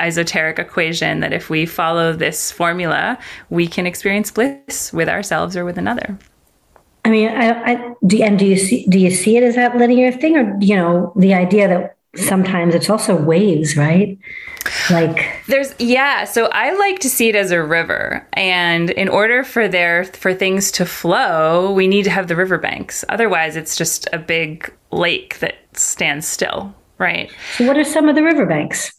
esoteric 0.00 0.58
equation 0.58 1.20
that 1.20 1.32
if 1.32 1.50
we 1.50 1.66
follow 1.66 2.12
this 2.12 2.50
formula 2.50 3.18
we 3.50 3.66
can 3.66 3.86
experience 3.86 4.30
bliss 4.30 4.92
with 4.92 5.08
ourselves 5.08 5.56
or 5.56 5.64
with 5.64 5.78
another 5.78 6.18
I 7.04 7.10
mean, 7.10 7.28
I, 7.28 7.72
I 7.72 7.94
do, 8.06 8.22
and 8.22 8.38
do 8.38 8.46
you 8.46 8.58
see 8.58 8.86
do 8.86 8.98
you 8.98 9.10
see 9.10 9.36
it 9.36 9.42
as 9.42 9.54
that 9.54 9.76
linear 9.76 10.12
thing, 10.12 10.36
or 10.36 10.56
you 10.60 10.76
know, 10.76 11.12
the 11.16 11.34
idea 11.34 11.66
that 11.68 11.96
sometimes 12.16 12.74
it's 12.74 12.90
also 12.90 13.16
waves, 13.16 13.76
right? 13.76 14.18
Like 14.90 15.26
there's 15.46 15.74
yeah, 15.78 16.24
so 16.24 16.46
I 16.52 16.72
like 16.74 16.98
to 17.00 17.08
see 17.08 17.28
it 17.28 17.34
as 17.34 17.50
a 17.50 17.62
river, 17.62 18.26
and 18.34 18.90
in 18.90 19.08
order 19.08 19.44
for 19.44 19.66
there 19.66 20.04
for 20.04 20.34
things 20.34 20.70
to 20.72 20.84
flow, 20.84 21.72
we 21.72 21.86
need 21.86 22.02
to 22.02 22.10
have 22.10 22.28
the 22.28 22.36
riverbanks. 22.36 23.04
Otherwise, 23.08 23.56
it's 23.56 23.76
just 23.76 24.08
a 24.12 24.18
big 24.18 24.70
lake 24.90 25.38
that 25.38 25.56
stands 25.72 26.26
still, 26.26 26.74
right? 26.98 27.30
So, 27.56 27.66
what 27.66 27.78
are 27.78 27.84
some 27.84 28.08
of 28.08 28.14
the 28.14 28.22
riverbanks? 28.22 28.92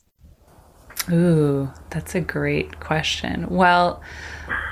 Ooh, 1.12 1.72
that's 1.90 2.16
a 2.16 2.22
great 2.22 2.80
question. 2.80 3.48
Well, 3.50 4.02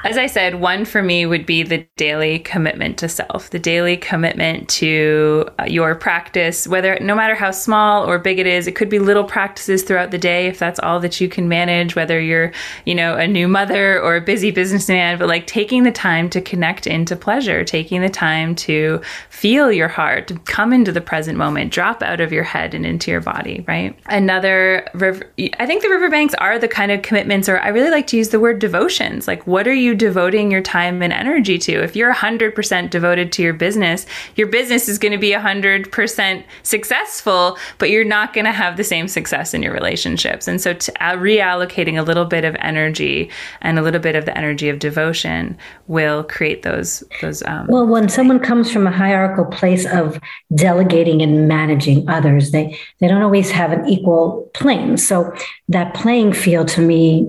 as 0.04 0.18
I 0.18 0.28
said, 0.28 0.56
one 0.56 0.86
for 0.86 1.04
me 1.04 1.26
would 1.26 1.46
be 1.46 1.64
the 1.64 1.86
daily 1.98 2.40
commitment 2.40 2.98
to 3.00 3.10
self, 3.10 3.50
the 3.50 3.60
daily 3.60 3.98
commitment 3.98 4.70
to 4.70 5.50
uh, 5.60 5.66
your 5.66 5.94
practice, 5.94 6.68
whether 6.68 6.98
no 7.00 7.16
matter 7.16 7.36
how 7.36 7.52
small 7.52 8.10
or 8.10 8.18
big 8.18 8.40
it 8.40 8.48
is, 8.48 8.66
it 8.66 8.76
could 8.76 8.90
be 8.90 9.00
little 9.00 9.26
practices 9.26 9.84
throughout 9.84 10.12
the 10.12 10.18
day 10.18 10.48
if 10.48 10.58
that's 10.58 10.80
all 10.80 11.00
that 11.02 11.20
you 11.20 11.28
can 11.28 11.50
manage, 11.50 11.96
whether 11.96 12.20
you're, 12.20 12.52
you 12.86 12.96
know, 12.96 13.16
a 13.16 13.28
new 13.28 13.48
mother 13.48 14.02
or 14.02 14.16
a 14.16 14.22
busy 14.22 14.52
businessman, 14.52 15.18
but 15.20 15.28
like 15.28 15.48
taking 15.48 15.84
the 15.84 15.92
time 15.92 16.30
to 16.30 16.42
connect 16.42 16.88
into 16.88 17.16
pleasure, 17.16 17.64
taking 17.64 18.02
the 18.02 18.10
time 18.10 18.56
to 18.56 19.02
feel 19.30 19.72
your 19.72 19.90
heart, 19.90 20.28
to 20.28 20.40
come 20.40 20.72
into 20.72 20.92
the 20.92 21.02
present 21.02 21.38
moment, 21.38 21.74
drop 21.74 22.02
out 22.02 22.22
of 22.22 22.32
your 22.32 22.44
head 22.44 22.74
and 22.74 22.86
into 22.86 23.12
your 23.12 23.22
body, 23.22 23.66
right? 23.68 23.98
Another 24.06 24.88
river, 24.94 25.24
I 25.60 25.66
think 25.66 25.82
the 25.82 25.90
riverbanks 25.90 26.34
are 26.36 26.58
the 26.58 26.68
kind 26.68 26.92
of 26.92 27.02
commitments, 27.02 27.50
or 27.50 27.60
I 27.60 27.68
really 27.68 27.92
like 27.92 28.08
to 28.08 28.18
use 28.18 28.30
the 28.30 28.40
word 28.40 28.60
devotions. 28.60 29.28
Like, 29.28 29.46
what 29.46 29.68
are 29.70 29.74
you 29.74 29.96
devoting 29.96 30.52
your 30.52 30.62
time 30.62 31.02
and 31.02 31.14
energy 31.14 31.58
to? 31.60 31.84
If 31.84 31.96
you're 31.96 32.14
100% 32.14 32.90
devoted 32.90 33.32
to 33.34 33.42
your 33.42 33.54
business, 33.54 34.06
your 34.36 34.48
business 34.48 34.90
is 34.90 34.98
going 34.98 35.12
to 35.12 35.18
be 35.18 35.32
100% 35.32 36.44
successful, 36.64 37.58
but 37.78 37.90
you're 37.90 38.04
not 38.04 38.34
going 38.34 38.46
to 38.46 38.52
have 38.52 38.78
the 38.78 38.84
same 38.84 39.08
success 39.08 39.54
in 39.54 39.64
your 39.64 39.74
relationships. 39.74 40.48
And 40.48 40.60
so, 40.60 40.74
to, 40.74 41.04
uh, 41.04 41.16
reallocating 41.16 41.98
a 41.98 42.04
little 42.04 42.26
bit 42.26 42.46
of 42.46 42.56
energy 42.60 43.30
and 43.62 43.80
a 43.80 43.82
little 43.82 44.02
bit 44.02 44.16
of 44.16 44.26
the 44.26 44.38
energy 44.38 44.70
of 44.70 44.80
devotion 44.80 45.58
will 45.88 46.24
create 46.24 46.64
those 46.64 47.04
those. 47.22 47.44
Um, 47.44 47.68
well, 47.68 47.86
when 47.86 48.10
someone 48.10 48.40
comes 48.40 48.72
from 48.72 48.88
a 48.88 48.92
hierarchical 48.92 49.46
place 49.46 49.86
of 49.86 50.20
delegating 50.56 51.22
and 51.22 51.48
managing 51.48 52.08
others, 52.10 52.52
they 52.52 52.78
they 53.00 53.08
don't 53.08 53.22
always 53.22 53.52
have 53.52 53.72
an 53.72 53.88
equal 53.88 54.50
plane. 54.54 54.98
So 54.98 55.34
that 55.70 55.94
playing 55.94 56.34
field 56.34 56.68
to 56.70 56.82
me 56.82 57.28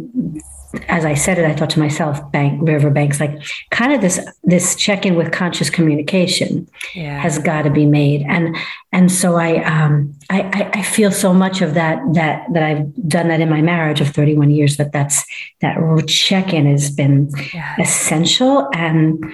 as 0.89 1.05
I 1.05 1.15
said 1.15 1.39
it, 1.39 1.45
I 1.45 1.55
thought 1.55 1.71
to 1.71 1.81
myself, 1.81 2.31
bank 2.31 2.61
riverbanks, 2.63 3.19
like 3.19 3.37
kind 3.71 3.93
of 3.93 4.01
this 4.01 4.21
this 4.45 4.77
check 4.77 5.05
in 5.05 5.17
with 5.17 5.33
conscious 5.33 5.69
communication 5.69 6.69
yeah. 6.95 7.19
has 7.21 7.39
got 7.39 7.63
to 7.63 7.71
be 7.71 7.87
made, 7.87 8.23
and 8.23 8.57
and 8.93 9.11
so 9.11 9.37
I 9.37 9.65
um 9.65 10.15
I 10.31 10.71
I 10.73 10.83
feel 10.83 11.11
so 11.11 11.35
much 11.35 11.61
of 11.61 11.75
that 11.75 12.01
that 12.15 12.47
that 12.53 12.63
I've 12.63 13.09
done 13.09 13.29
that 13.29 13.41
in 13.41 13.49
my 13.49 13.63
marriage 13.63 14.01
of 14.01 14.09
31 14.09 14.51
years 14.51 14.77
that 14.77 14.93
that's 14.93 15.25
that 15.61 15.77
check 16.07 16.53
in 16.53 16.67
has 16.67 16.91
been 16.91 17.31
yeah. 17.53 17.75
essential 17.81 18.69
and 18.73 19.25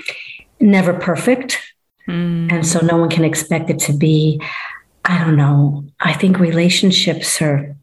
never 0.59 0.95
perfect, 0.95 1.61
mm. 2.09 2.51
and 2.51 2.67
so 2.67 2.81
no 2.81 2.97
one 2.97 3.11
can 3.11 3.25
expect 3.25 3.69
it 3.69 3.79
to 3.81 3.93
be. 3.93 4.41
I 5.05 5.23
don't 5.23 5.37
know. 5.37 5.85
I 6.01 6.15
think 6.15 6.39
relationships 6.39 7.41
are 7.43 7.77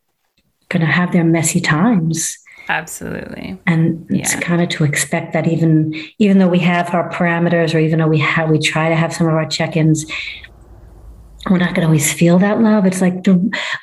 going 0.70 0.82
to 0.82 0.92
have 0.92 1.14
their 1.14 1.24
messy 1.24 1.62
times 1.62 2.38
Absolutely. 2.70 3.60
And 3.68 4.06
it's 4.10 4.36
kind 4.36 4.62
of 4.62 4.70
to 4.70 4.84
expect 4.84 5.34
that 5.34 5.48
even 5.48 5.94
even 6.18 6.38
though 6.38 6.48
we 6.48 6.60
have 6.60 6.94
our 6.94 7.10
parameters 7.10 7.76
or 7.76 7.80
even 7.80 8.00
though 8.00 8.08
we 8.08 8.20
have 8.20 8.50
we 8.50 8.60
try 8.60 8.90
to 8.90 8.96
have 8.96 9.14
some 9.14 9.28
of 9.28 9.34
our 9.34 9.48
check-ins, 9.48 10.06
we're 11.50 11.58
not 11.58 11.70
going 11.70 11.82
to 11.82 11.88
always 11.88 12.12
feel 12.14 12.40
that 12.40 12.62
love. 12.62 12.86
It's 12.86 13.02
like 13.02 13.24
the 13.24 13.34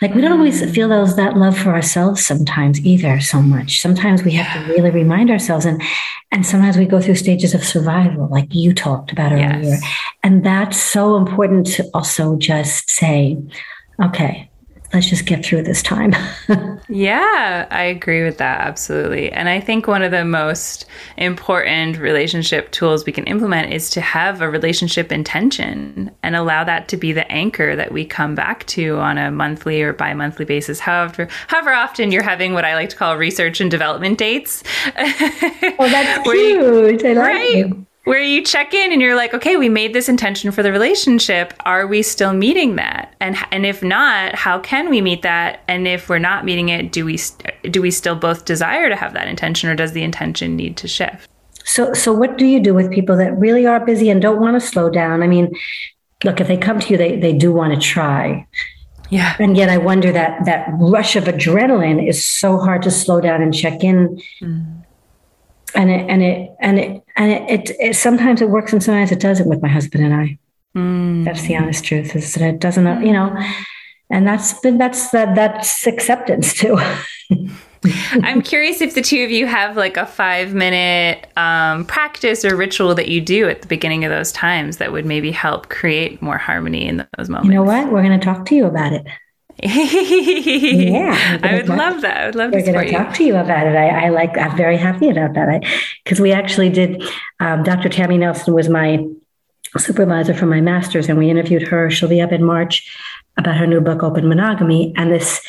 like 0.00 0.14
we 0.14 0.22
don't 0.22 0.32
always 0.32 0.62
mm. 0.62 0.72
feel 0.74 0.88
those 0.88 1.16
that 1.16 1.36
love 1.36 1.58
for 1.58 1.70
ourselves 1.70 2.24
sometimes 2.24 2.80
either 2.84 3.20
so 3.20 3.42
much. 3.42 3.80
Sometimes 3.80 4.22
we 4.22 4.32
have 4.32 4.66
to 4.66 4.72
really 4.72 4.90
remind 4.90 5.30
ourselves 5.30 5.66
and 5.66 5.82
and 6.32 6.46
sometimes 6.46 6.76
we 6.76 6.86
go 6.86 7.00
through 7.00 7.16
stages 7.16 7.54
of 7.54 7.64
survival 7.64 8.28
like 8.28 8.54
you 8.54 8.72
talked 8.72 9.12
about 9.12 9.32
earlier. 9.32 9.62
Yes. 9.62 9.84
And 10.22 10.44
that's 10.44 10.80
so 10.80 11.16
important 11.16 11.66
to 11.74 11.90
also 11.92 12.36
just 12.36 12.88
say, 12.88 13.36
okay, 14.02 14.49
let's 14.92 15.08
just 15.08 15.26
get 15.26 15.44
through 15.44 15.62
this 15.62 15.82
time. 15.82 16.12
yeah, 16.88 17.66
I 17.70 17.84
agree 17.84 18.24
with 18.24 18.38
that 18.38 18.60
absolutely. 18.60 19.30
And 19.32 19.48
I 19.48 19.60
think 19.60 19.86
one 19.86 20.02
of 20.02 20.10
the 20.10 20.24
most 20.24 20.86
important 21.16 21.98
relationship 21.98 22.70
tools 22.72 23.04
we 23.04 23.12
can 23.12 23.24
implement 23.24 23.72
is 23.72 23.90
to 23.90 24.00
have 24.00 24.40
a 24.40 24.50
relationship 24.50 25.12
intention 25.12 26.10
and 26.22 26.36
allow 26.36 26.64
that 26.64 26.88
to 26.88 26.96
be 26.96 27.12
the 27.12 27.30
anchor 27.30 27.76
that 27.76 27.92
we 27.92 28.04
come 28.04 28.34
back 28.34 28.66
to 28.66 28.96
on 28.96 29.18
a 29.18 29.30
monthly 29.30 29.82
or 29.82 29.92
bi-monthly 29.92 30.44
basis. 30.44 30.80
However, 30.80 31.28
however 31.46 31.72
often 31.72 32.10
you're 32.10 32.22
having 32.22 32.52
what 32.52 32.64
I 32.64 32.74
like 32.74 32.90
to 32.90 32.96
call 32.96 33.16
research 33.16 33.60
and 33.60 33.70
development 33.70 34.18
dates. 34.18 34.62
oh, 34.96 35.74
that's 35.78 36.22
cute. 36.28 36.36
You, 36.36 37.08
I 37.08 37.12
like 37.12 37.16
right? 37.16 37.56
You 37.56 37.86
where 38.04 38.22
you 38.22 38.42
check 38.42 38.72
in 38.72 38.92
and 38.92 39.02
you're 39.02 39.14
like, 39.14 39.34
okay, 39.34 39.56
we 39.56 39.68
made 39.68 39.92
this 39.92 40.08
intention 40.08 40.50
for 40.50 40.62
the 40.62 40.72
relationship. 40.72 41.52
Are 41.60 41.86
we 41.86 42.02
still 42.02 42.32
meeting 42.32 42.76
that? 42.76 43.14
And 43.20 43.36
and 43.50 43.66
if 43.66 43.82
not, 43.82 44.34
how 44.34 44.58
can 44.60 44.88
we 44.88 45.00
meet 45.00 45.22
that? 45.22 45.60
And 45.68 45.86
if 45.86 46.08
we're 46.08 46.18
not 46.18 46.44
meeting 46.44 46.70
it, 46.70 46.92
do 46.92 47.04
we 47.04 47.18
do 47.70 47.82
we 47.82 47.90
still 47.90 48.16
both 48.16 48.44
desire 48.44 48.88
to 48.88 48.96
have 48.96 49.12
that 49.14 49.28
intention, 49.28 49.68
or 49.68 49.74
does 49.74 49.92
the 49.92 50.02
intention 50.02 50.56
need 50.56 50.76
to 50.78 50.88
shift? 50.88 51.28
So 51.64 51.92
so 51.92 52.12
what 52.12 52.38
do 52.38 52.46
you 52.46 52.60
do 52.60 52.74
with 52.74 52.90
people 52.90 53.16
that 53.18 53.36
really 53.38 53.66
are 53.66 53.84
busy 53.84 54.08
and 54.08 54.20
don't 54.22 54.40
want 54.40 54.60
to 54.60 54.66
slow 54.66 54.88
down? 54.88 55.22
I 55.22 55.26
mean, 55.26 55.54
look, 56.24 56.40
if 56.40 56.48
they 56.48 56.56
come 56.56 56.80
to 56.80 56.88
you, 56.88 56.96
they 56.96 57.16
they 57.16 57.34
do 57.34 57.52
want 57.52 57.74
to 57.74 57.80
try. 57.80 58.46
Yeah. 59.10 59.34
And 59.40 59.56
yet 59.56 59.68
I 59.68 59.76
wonder 59.76 60.12
that 60.12 60.44
that 60.46 60.68
rush 60.78 61.16
of 61.16 61.24
adrenaline 61.24 62.08
is 62.08 62.24
so 62.24 62.58
hard 62.58 62.82
to 62.82 62.90
slow 62.90 63.20
down 63.20 63.42
and 63.42 63.52
check 63.52 63.84
in. 63.84 64.22
Mm 64.40 64.80
and 65.74 65.90
it 65.90 66.08
and 66.08 66.22
it 66.22 66.50
and 66.60 66.78
it 66.78 67.02
and 67.20 67.32
it, 67.32 67.50
it, 67.50 67.76
it, 67.78 67.96
sometimes 67.96 68.40
it 68.40 68.48
works 68.48 68.72
and 68.72 68.82
sometimes 68.82 69.12
it 69.12 69.20
doesn't 69.20 69.46
with 69.46 69.60
my 69.60 69.68
husband 69.68 70.04
and 70.04 70.14
I. 70.14 70.38
Mm. 70.74 71.24
That's 71.26 71.42
the 71.42 71.54
honest 71.54 71.84
truth. 71.84 72.16
Is 72.16 72.32
that 72.32 72.54
it 72.54 72.60
doesn't, 72.60 73.06
you 73.06 73.12
know, 73.12 73.36
and 74.08 74.26
that's 74.26 74.58
been 74.60 74.78
that's 74.78 75.10
that 75.10 75.34
that's 75.34 75.86
acceptance 75.86 76.54
too. 76.54 76.78
I'm 78.22 78.40
curious 78.40 78.80
if 78.80 78.94
the 78.94 79.02
two 79.02 79.22
of 79.22 79.30
you 79.30 79.46
have 79.46 79.76
like 79.76 79.98
a 79.98 80.06
five 80.06 80.54
minute 80.54 81.26
um, 81.36 81.84
practice 81.84 82.42
or 82.42 82.56
ritual 82.56 82.94
that 82.94 83.08
you 83.08 83.20
do 83.20 83.50
at 83.50 83.60
the 83.60 83.68
beginning 83.68 84.04
of 84.04 84.10
those 84.10 84.32
times 84.32 84.78
that 84.78 84.90
would 84.90 85.04
maybe 85.04 85.30
help 85.30 85.68
create 85.68 86.22
more 86.22 86.38
harmony 86.38 86.86
in 86.86 87.06
those 87.18 87.28
moments. 87.28 87.48
You 87.48 87.54
know 87.54 87.64
what? 87.64 87.92
We're 87.92 88.02
going 88.02 88.18
to 88.18 88.24
talk 88.24 88.46
to 88.46 88.54
you 88.54 88.64
about 88.64 88.94
it 88.94 89.06
yeah, 89.62 91.38
I 91.42 91.54
would 91.54 91.66
talk, 91.66 91.78
love 91.78 92.02
that. 92.02 92.16
I 92.16 92.26
would 92.26 92.34
love 92.34 92.52
we're 92.52 92.62
to 92.64 92.72
to 92.72 92.90
talk 92.90 93.14
to 93.14 93.24
you 93.24 93.36
about 93.36 93.66
it. 93.66 93.76
I, 93.76 94.06
I, 94.06 94.08
like. 94.08 94.36
I'm 94.38 94.56
very 94.56 94.76
happy 94.76 95.10
about 95.10 95.34
that. 95.34 95.64
Because 96.04 96.20
we 96.20 96.32
actually 96.32 96.70
did. 96.70 97.02
Um, 97.40 97.62
Dr. 97.62 97.88
Tammy 97.88 98.18
Nelson 98.18 98.54
was 98.54 98.68
my 98.68 99.04
supervisor 99.76 100.34
for 100.34 100.46
my 100.46 100.60
master's, 100.60 101.08
and 101.08 101.18
we 101.18 101.30
interviewed 101.30 101.62
her. 101.68 101.90
She'll 101.90 102.08
be 102.08 102.20
up 102.20 102.32
in 102.32 102.42
March 102.42 102.90
about 103.36 103.56
her 103.56 103.66
new 103.66 103.80
book, 103.80 104.02
Open 104.02 104.28
Monogamy, 104.28 104.92
and 104.96 105.12
this 105.12 105.40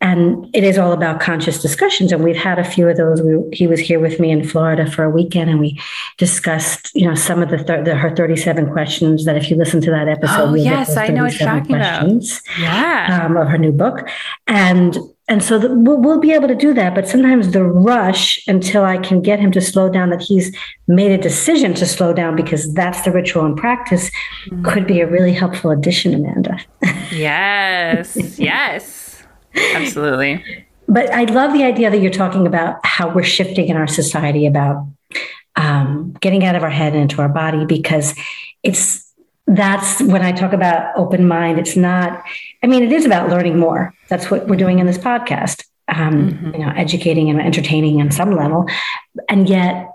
and 0.00 0.48
it 0.54 0.62
is 0.62 0.76
all 0.76 0.92
about 0.92 1.20
conscious 1.20 1.60
discussions. 1.62 2.12
And 2.12 2.22
we've 2.22 2.36
had 2.36 2.58
a 2.58 2.64
few 2.64 2.88
of 2.88 2.96
those. 2.96 3.22
We, 3.22 3.42
he 3.52 3.66
was 3.66 3.80
here 3.80 3.98
with 3.98 4.20
me 4.20 4.30
in 4.30 4.44
florida 4.46 4.90
for 4.90 5.04
a 5.04 5.10
weekend 5.10 5.50
and 5.50 5.60
we 5.60 5.80
discussed 6.18 6.94
you 6.94 7.06
know 7.06 7.14
some 7.14 7.42
of 7.42 7.50
the, 7.50 7.58
thir- 7.58 7.82
the 7.82 7.94
her 7.94 8.14
37 8.14 8.70
questions 8.72 9.24
that 9.24 9.36
if 9.36 9.50
you 9.50 9.56
listen 9.56 9.80
to 9.80 9.90
that 9.90 10.08
episode 10.08 10.50
oh 10.50 10.54
yes 10.54 10.96
i 10.96 11.08
know 11.08 11.24
what 11.24 11.38
you're 11.38 11.48
talking 11.48 11.76
about. 11.76 12.22
yeah. 12.58 13.24
um, 13.24 13.36
of 13.36 13.48
her 13.48 13.58
new 13.58 13.72
book. 13.72 14.08
And 14.46 14.96
and 15.28 15.42
so 15.42 15.58
the, 15.58 15.74
we'll, 15.74 16.00
we'll, 16.00 16.20
be 16.20 16.32
able 16.32 16.46
to 16.46 16.54
do 16.54 16.72
that 16.74 16.94
but 16.94 17.08
sometimes 17.08 17.50
the 17.52 17.64
rush 17.64 18.40
until 18.46 18.84
i 18.84 18.96
can 18.96 19.20
get 19.20 19.40
him 19.40 19.50
to 19.50 19.60
slow 19.60 19.88
down 19.88 20.10
that 20.10 20.22
he's 20.22 20.56
made 20.86 21.10
a 21.10 21.18
decision 21.18 21.74
to 21.74 21.84
slow 21.84 22.12
down 22.12 22.36
because 22.36 22.72
that's 22.74 23.02
the 23.02 23.10
ritual 23.10 23.44
and 23.44 23.56
practice 23.56 24.10
mm-hmm. 24.46 24.64
could 24.64 24.86
be 24.86 25.00
a 25.00 25.06
really 25.06 25.32
helpful 25.32 25.70
addition 25.70 26.14
amanda. 26.14 26.58
Yes 27.12 28.38
yes 28.38 28.95
Absolutely. 29.56 30.44
But 30.88 31.12
I 31.12 31.24
love 31.24 31.52
the 31.52 31.64
idea 31.64 31.90
that 31.90 32.00
you're 32.00 32.10
talking 32.10 32.46
about 32.46 32.84
how 32.84 33.12
we're 33.12 33.24
shifting 33.24 33.68
in 33.68 33.76
our 33.76 33.88
society 33.88 34.46
about 34.46 34.86
um, 35.56 36.12
getting 36.20 36.44
out 36.44 36.54
of 36.54 36.62
our 36.62 36.70
head 36.70 36.92
and 36.92 37.02
into 37.02 37.20
our 37.20 37.28
body 37.28 37.64
because 37.64 38.14
it's 38.62 39.12
that's 39.48 40.00
when 40.02 40.22
I 40.22 40.32
talk 40.32 40.52
about 40.52 40.96
open 40.96 41.26
mind. 41.26 41.58
It's 41.58 41.76
not, 41.76 42.22
I 42.62 42.66
mean, 42.66 42.82
it 42.82 42.92
is 42.92 43.04
about 43.06 43.30
learning 43.30 43.58
more. 43.58 43.94
That's 44.08 44.30
what 44.30 44.48
we're 44.48 44.56
doing 44.56 44.78
in 44.80 44.86
this 44.86 44.98
podcast. 44.98 45.64
um, 45.88 46.30
mm-hmm. 46.30 46.54
you 46.54 46.58
know, 46.58 46.72
educating 46.76 47.30
and 47.30 47.40
entertaining 47.40 48.00
on 48.00 48.10
some 48.10 48.32
level. 48.32 48.66
And 49.28 49.48
yet, 49.48 49.92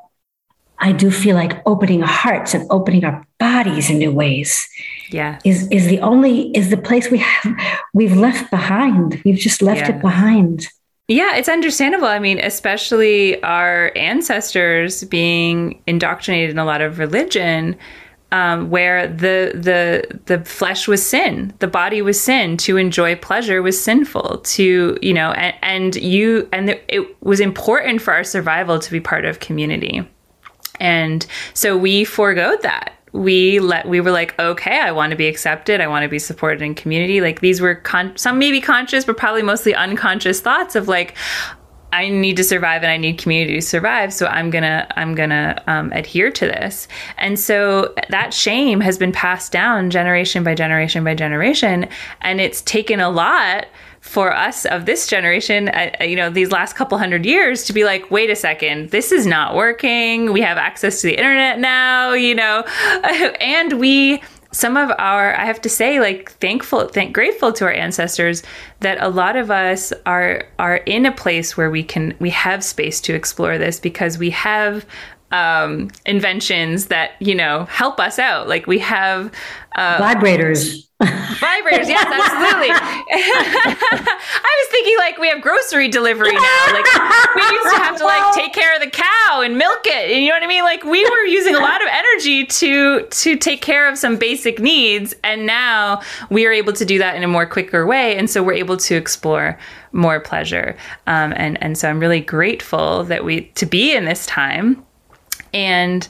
I 0.80 0.94
do 0.94 1.12
feel 1.12 1.36
like 1.36 1.62
opening 1.66 2.02
hearts 2.02 2.54
and 2.54 2.66
opening 2.72 3.06
our 3.06 3.26
bodies 3.42 3.90
in 3.90 3.98
new 3.98 4.12
ways. 4.12 4.70
Yeah, 5.10 5.40
is 5.44 5.68
is 5.70 5.88
the 5.88 6.00
only 6.00 6.52
is 6.56 6.70
the 6.70 6.78
place 6.78 7.10
we 7.10 7.18
have 7.18 7.46
we've 7.94 8.16
left 8.16 8.50
behind. 8.52 9.22
We've 9.26 9.44
just 9.50 9.62
left 9.62 9.82
yeah. 9.82 9.96
it 9.96 10.02
behind. 10.02 10.68
Yeah, 11.08 11.36
it's 11.36 11.50
understandable. 11.50 12.08
I 12.08 12.20
mean, 12.20 12.40
especially 12.40 13.42
our 13.44 13.92
ancestors 13.98 15.04
being 15.06 15.82
indoctrinated 15.86 16.52
in 16.52 16.60
a 16.60 16.64
lot 16.64 16.82
of 16.82 17.00
religion 17.00 17.76
um, 18.32 18.70
where 18.70 19.08
the 19.08 19.52
the 19.54 20.20
the 20.26 20.46
flesh 20.46 20.88
was 20.88 21.06
sin, 21.06 21.54
the 21.60 21.68
body 21.68 22.02
was 22.02 22.20
sin. 22.20 22.56
To 22.58 22.78
enjoy 22.78 23.16
pleasure 23.16 23.62
was 23.62 23.82
sinful. 23.82 24.38
To 24.38 24.98
you 25.02 25.14
know, 25.14 25.32
and, 25.32 25.56
and 25.62 25.96
you 25.98 26.48
and 26.54 26.70
it 26.70 27.24
was 27.24 27.40
important 27.40 28.02
for 28.02 28.14
our 28.14 28.24
survival 28.24 28.80
to 28.80 28.92
be 28.92 29.02
part 29.02 29.26
of 29.26 29.40
community, 29.40 30.08
and 30.80 31.26
so 31.54 31.78
we 31.78 32.06
foregoed 32.06 32.62
that. 32.62 32.94
We 33.14 33.60
let 33.60 33.88
we 33.88 34.00
were 34.00 34.12
like, 34.12 34.38
okay, 34.40 34.80
I 34.80 34.92
want 34.92 35.12
to 35.12 35.18
be 35.18 35.28
accepted. 35.28 35.82
I 35.82 35.88
want 35.88 36.04
to 36.04 36.10
be 36.10 36.20
supported 36.20 36.62
in 36.62 36.76
community. 36.76 37.20
Like 37.20 37.42
these 37.42 37.60
were 37.60 37.76
con- 37.76 38.16
some 38.16 38.40
maybe 38.40 38.62
conscious, 38.62 39.04
but 39.04 39.18
probably 39.18 39.44
mostly 39.44 39.76
unconscious 39.76 40.40
thoughts 40.40 40.76
of 40.76 40.88
like, 40.88 41.16
I 41.94 42.08
need 42.08 42.38
to 42.38 42.44
survive 42.44 42.84
and 42.84 42.92
I 42.92 42.96
need 42.96 43.18
community 43.18 43.56
to 43.56 43.62
survive. 43.62 44.14
So 44.14 44.28
I'm 44.28 44.50
gonna 44.50 44.88
I'm 44.96 45.14
gonna 45.14 45.62
um, 45.68 45.92
adhere 45.92 46.32
to 46.32 46.46
this. 46.46 46.88
And 47.18 47.38
so 47.38 47.94
that 48.10 48.34
shame 48.34 48.80
has 48.80 48.98
been 48.98 49.12
passed 49.12 49.52
down 49.52 49.90
generation 49.90 50.44
by 50.44 50.56
generation 50.56 51.04
by 51.04 51.16
generation, 51.16 51.90
and 52.22 52.40
it's 52.40 52.62
taken 52.62 53.02
a 53.02 53.10
lot 53.10 53.68
for 54.12 54.36
us 54.36 54.66
of 54.66 54.86
this 54.86 55.08
generation, 55.08 55.70
uh, 55.70 55.90
you 56.02 56.18
know, 56.18 56.30
these 56.30 56.52
last 56.52 56.74
couple 56.74 56.98
hundred 56.98 57.26
years 57.26 57.64
to 57.64 57.72
be 57.72 57.86
like, 57.86 58.12
wait 58.12 58.30
a 58.30 58.36
second, 58.36 58.90
this 58.90 59.10
is 59.10 59.26
not 59.26 59.56
working. 59.56 60.34
We 60.34 60.42
have 60.42 60.58
access 60.58 61.00
to 61.00 61.08
the 61.08 61.16
internet 61.16 61.60
now, 61.60 62.12
you 62.12 62.36
know, 62.36 62.64
and 63.40 63.80
we 63.80 64.22
some 64.54 64.76
of 64.76 64.92
our 64.98 65.34
i 65.36 65.46
have 65.46 65.62
to 65.62 65.70
say 65.70 66.02
like 66.02 66.34
thankful 66.34 66.86
thank 66.90 67.14
grateful 67.14 67.54
to 67.54 67.64
our 67.64 67.72
ancestors 67.72 68.44
that 68.82 69.02
a 69.02 69.08
lot 69.08 69.38
of 69.38 69.50
us 69.50 69.94
are 70.06 70.44
are 70.60 70.76
in 70.76 71.06
a 71.06 71.12
place 71.14 71.56
where 71.56 71.72
we 71.72 71.82
can 71.82 72.14
we 72.20 72.30
have 72.30 72.62
space 72.62 73.00
to 73.00 73.14
explore 73.14 73.58
this 73.58 73.80
because 73.80 74.18
we 74.18 74.30
have 74.30 74.86
um, 75.32 75.90
inventions 76.06 76.88
that 76.88 77.12
you 77.20 77.36
know 77.36 77.66
help 77.66 78.00
us 78.00 78.20
out 78.20 78.48
like 78.48 78.68
we 78.68 78.80
have 78.80 79.32
uh, 79.76 79.98
vibrators 79.98 80.88
Vibrators, 81.02 81.88
yes, 81.88 82.06
absolutely. 82.06 82.70
I 82.72 84.56
was 84.60 84.68
thinking 84.70 84.98
like 85.00 85.18
we 85.18 85.30
have 85.30 85.42
grocery 85.42 85.88
delivery 85.88 86.32
now. 86.32 86.66
Like 86.72 86.86
we 87.36 87.42
used 87.42 87.70
to 87.76 87.82
have 87.82 87.98
to 87.98 88.04
like 88.04 88.34
take 88.36 88.54
care 88.54 88.76
of 88.76 88.82
the 88.82 88.90
cow 88.90 89.42
and 89.42 89.58
milk 89.58 89.80
it. 89.86 90.12
And 90.12 90.22
you 90.22 90.30
know 90.30 90.36
what 90.36 90.44
I 90.44 90.48
mean? 90.48 90.64
Like 90.64 90.84
we 90.84 91.04
were 91.04 91.26
using 91.26 91.56
a 91.56 91.60
lot 91.60 91.82
of 91.82 91.88
energy 91.92 92.46
to 92.46 93.08
to 93.08 93.36
take 93.36 93.62
care 93.62 93.90
of 93.90 93.98
some 93.98 94.18
basic 94.18 94.60
needs, 94.60 95.16
and 95.24 95.48
now 95.48 96.02
we 96.30 96.46
are 96.46 96.52
able 96.52 96.74
to 96.74 96.86
do 96.86 97.00
that 97.00 97.16
in 97.16 97.24
a 97.24 97.28
more 97.28 97.48
quicker 97.48 97.88
way. 97.88 98.16
And 98.16 98.30
so 98.30 98.44
we're 98.44 98.54
able 98.54 98.78
to 98.78 98.96
explore 98.96 99.58
more 99.94 100.20
pleasure. 100.20 100.78
Um, 101.08 101.34
and 101.36 101.62
and 101.64 101.78
so 101.78 101.90
I'm 101.90 102.00
really 102.00 102.22
grateful 102.22 103.06
that 103.06 103.26
we 103.26 103.46
to 103.56 103.66
be 103.66 103.96
in 103.96 104.06
this 104.06 104.28
time. 104.28 104.86
And 105.54 106.08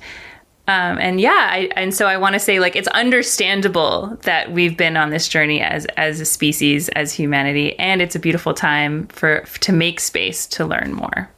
um, 0.68 1.00
and 1.00 1.20
yeah, 1.20 1.50
I, 1.52 1.70
and 1.76 1.94
so 1.94 2.06
I 2.06 2.18
want 2.18 2.34
to 2.34 2.40
say 2.40 2.60
like 2.60 2.76
it's 2.76 2.88
understandable 2.90 4.18
that 4.22 4.52
we've 4.52 4.78
been 4.78 4.96
on 4.96 5.10
this 5.10 5.28
journey 5.28 5.62
as 5.62 5.86
as 5.98 6.20
a 6.20 6.26
species, 6.26 6.88
as 6.90 7.14
humanity, 7.14 7.78
and 7.80 8.02
it's 8.02 8.16
a 8.16 8.20
beautiful 8.20 8.54
time 8.54 9.08
for 9.08 9.42
to 9.62 9.72
make 9.74 10.00
space 10.00 10.46
to 10.48 10.66
learn 10.66 10.94
more. 10.94 11.30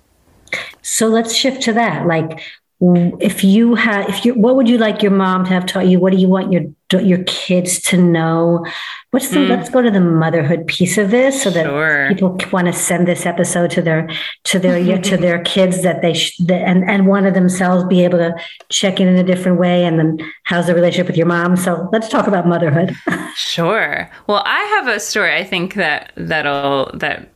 So 0.82 1.08
let's 1.08 1.34
shift 1.34 1.63
to 1.63 1.74
that. 1.74 2.06
Like, 2.06 2.42
if 2.86 3.46
you 3.46 3.76
had, 3.76 4.10
if 4.10 4.26
you, 4.26 4.34
what 4.34 4.58
would 4.58 4.67
you 4.67 4.78
like 4.78 5.02
your 5.02 5.12
mom 5.12 5.46
to 5.46 5.52
have 5.52 5.65
taught 5.65 5.88
you? 5.88 6.00
What 6.00 6.12
do 6.12 6.17
you 6.17 6.28
want 6.28 6.52
your 6.52 6.63
your 6.91 7.24
kids 7.24 7.80
to 7.82 7.98
know? 7.98 8.65
What's 9.12 9.30
the? 9.30 9.38
Mm. 9.38 9.50
Let's 9.50 9.69
go 9.69 9.82
to 9.82 9.89
the 9.89 10.02
motherhood 10.02 10.67
piece 10.67 10.98
of 10.98 11.10
this, 11.10 11.43
so 11.43 11.50
that 11.52 11.65
sure. 11.65 12.10
people 12.10 12.38
want 12.52 12.67
to 12.67 12.74
send 12.74 13.08
this 13.08 13.26
episode 13.26 13.72
to 13.72 13.82
their 13.82 14.10
to 14.46 14.60
their 14.60 15.02
to 15.02 15.15
their 15.15 15.41
kids 15.46 15.82
that 15.84 16.02
they 16.02 16.13
sh- 16.13 16.36
that, 16.39 16.62
and 16.62 16.84
and 16.89 17.08
one 17.08 17.26
of 17.26 17.34
themselves 17.34 17.86
be 17.86 18.04
able 18.04 18.17
to 18.17 18.36
check 18.69 19.00
in 19.00 19.08
in 19.08 19.15
a 19.15 19.24
different 19.24 19.60
way. 19.60 19.86
And 19.86 19.98
then 19.98 20.32
how's 20.43 20.67
the 20.67 20.76
relationship 20.76 21.08
with 21.08 21.17
your 21.17 21.28
mom? 21.28 21.56
So 21.56 21.88
let's 21.93 22.10
talk 22.10 22.28
about 22.28 22.48
motherhood. 22.48 22.93
sure. 23.36 24.10
Well, 24.28 24.43
I 24.46 24.60
have 24.60 24.88
a 24.88 25.00
story. 25.00 25.34
I 25.36 25.46
think 25.46 25.76
that 25.76 26.12
that'll 26.17 26.91
that 26.96 27.30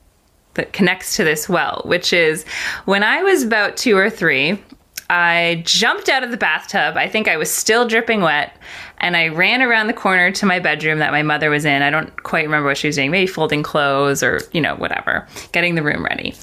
that 0.55 0.73
connects 0.73 1.15
to 1.15 1.23
this 1.23 1.47
well, 1.47 1.83
which 1.85 2.11
is 2.11 2.43
when 2.83 3.03
I 3.03 3.23
was 3.23 3.43
about 3.43 3.77
two 3.77 3.95
or 3.95 4.09
three. 4.09 4.61
I 5.09 5.63
jumped 5.65 6.09
out 6.09 6.23
of 6.23 6.31
the 6.31 6.37
bathtub. 6.37 6.97
I 6.97 7.07
think 7.07 7.27
I 7.27 7.37
was 7.37 7.51
still 7.51 7.87
dripping 7.87 8.21
wet. 8.21 8.55
And 8.99 9.15
I 9.15 9.27
ran 9.27 9.61
around 9.61 9.87
the 9.87 9.93
corner 9.93 10.31
to 10.31 10.45
my 10.45 10.59
bedroom 10.59 10.99
that 10.99 11.11
my 11.11 11.21
mother 11.21 11.49
was 11.49 11.65
in. 11.65 11.81
I 11.81 11.89
don't 11.89 12.23
quite 12.23 12.45
remember 12.45 12.67
what 12.67 12.77
she 12.77 12.87
was 12.87 12.95
doing, 12.95 13.11
maybe 13.11 13.27
folding 13.27 13.63
clothes 13.63 14.23
or, 14.23 14.41
you 14.51 14.59
know, 14.59 14.75
whatever, 14.75 15.27
getting 15.51 15.75
the 15.75 15.83
room 15.83 16.03
ready. 16.03 16.33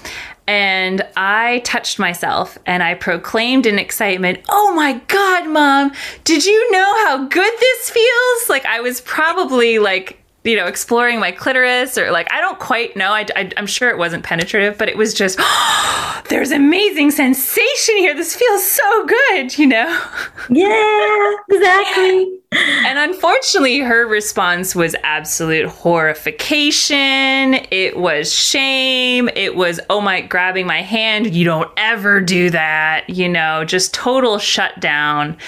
And 0.46 1.06
I 1.16 1.60
touched 1.64 1.98
myself 1.98 2.58
and 2.66 2.82
I 2.82 2.94
proclaimed 2.94 3.66
in 3.66 3.78
excitement, 3.78 4.40
Oh 4.48 4.72
my 4.74 5.00
God, 5.08 5.48
mom, 5.48 5.92
did 6.24 6.44
you 6.44 6.70
know 6.70 7.06
how 7.06 7.26
good 7.26 7.52
this 7.58 7.90
feels? 7.90 8.48
Like 8.48 8.64
I 8.66 8.80
was 8.80 9.00
probably 9.00 9.78
like 9.78 10.23
you 10.44 10.56
know, 10.56 10.66
exploring 10.66 11.18
my 11.18 11.32
clitoris 11.32 11.96
or 11.96 12.10
like, 12.10 12.30
I 12.30 12.40
don't 12.42 12.58
quite 12.58 12.96
know. 12.96 13.12
I, 13.12 13.26
I, 13.34 13.50
am 13.56 13.66
sure 13.66 13.88
it 13.88 13.96
wasn't 13.96 14.24
penetrative, 14.24 14.76
but 14.76 14.90
it 14.90 14.96
was 14.96 15.14
just, 15.14 15.38
oh, 15.40 16.22
there's 16.28 16.50
amazing 16.50 17.10
sensation 17.10 17.96
here. 17.96 18.14
This 18.14 18.36
feels 18.36 18.64
so 18.64 19.06
good, 19.06 19.58
you 19.58 19.66
know? 19.66 20.02
Yeah, 20.50 21.36
exactly. 21.50 22.38
and 22.52 22.98
unfortunately, 22.98 23.80
her 23.80 24.06
response 24.06 24.74
was 24.74 24.94
absolute 25.02 25.66
horrification. 25.66 27.54
It 27.70 27.96
was 27.96 28.32
shame. 28.32 29.30
It 29.34 29.56
was, 29.56 29.80
oh 29.88 30.02
my, 30.02 30.20
grabbing 30.20 30.66
my 30.66 30.82
hand. 30.82 31.34
You 31.34 31.46
don't 31.46 31.70
ever 31.78 32.20
do 32.20 32.50
that, 32.50 33.08
you 33.08 33.26
know, 33.26 33.64
just 33.64 33.94
total 33.94 34.38
shutdown. 34.38 35.38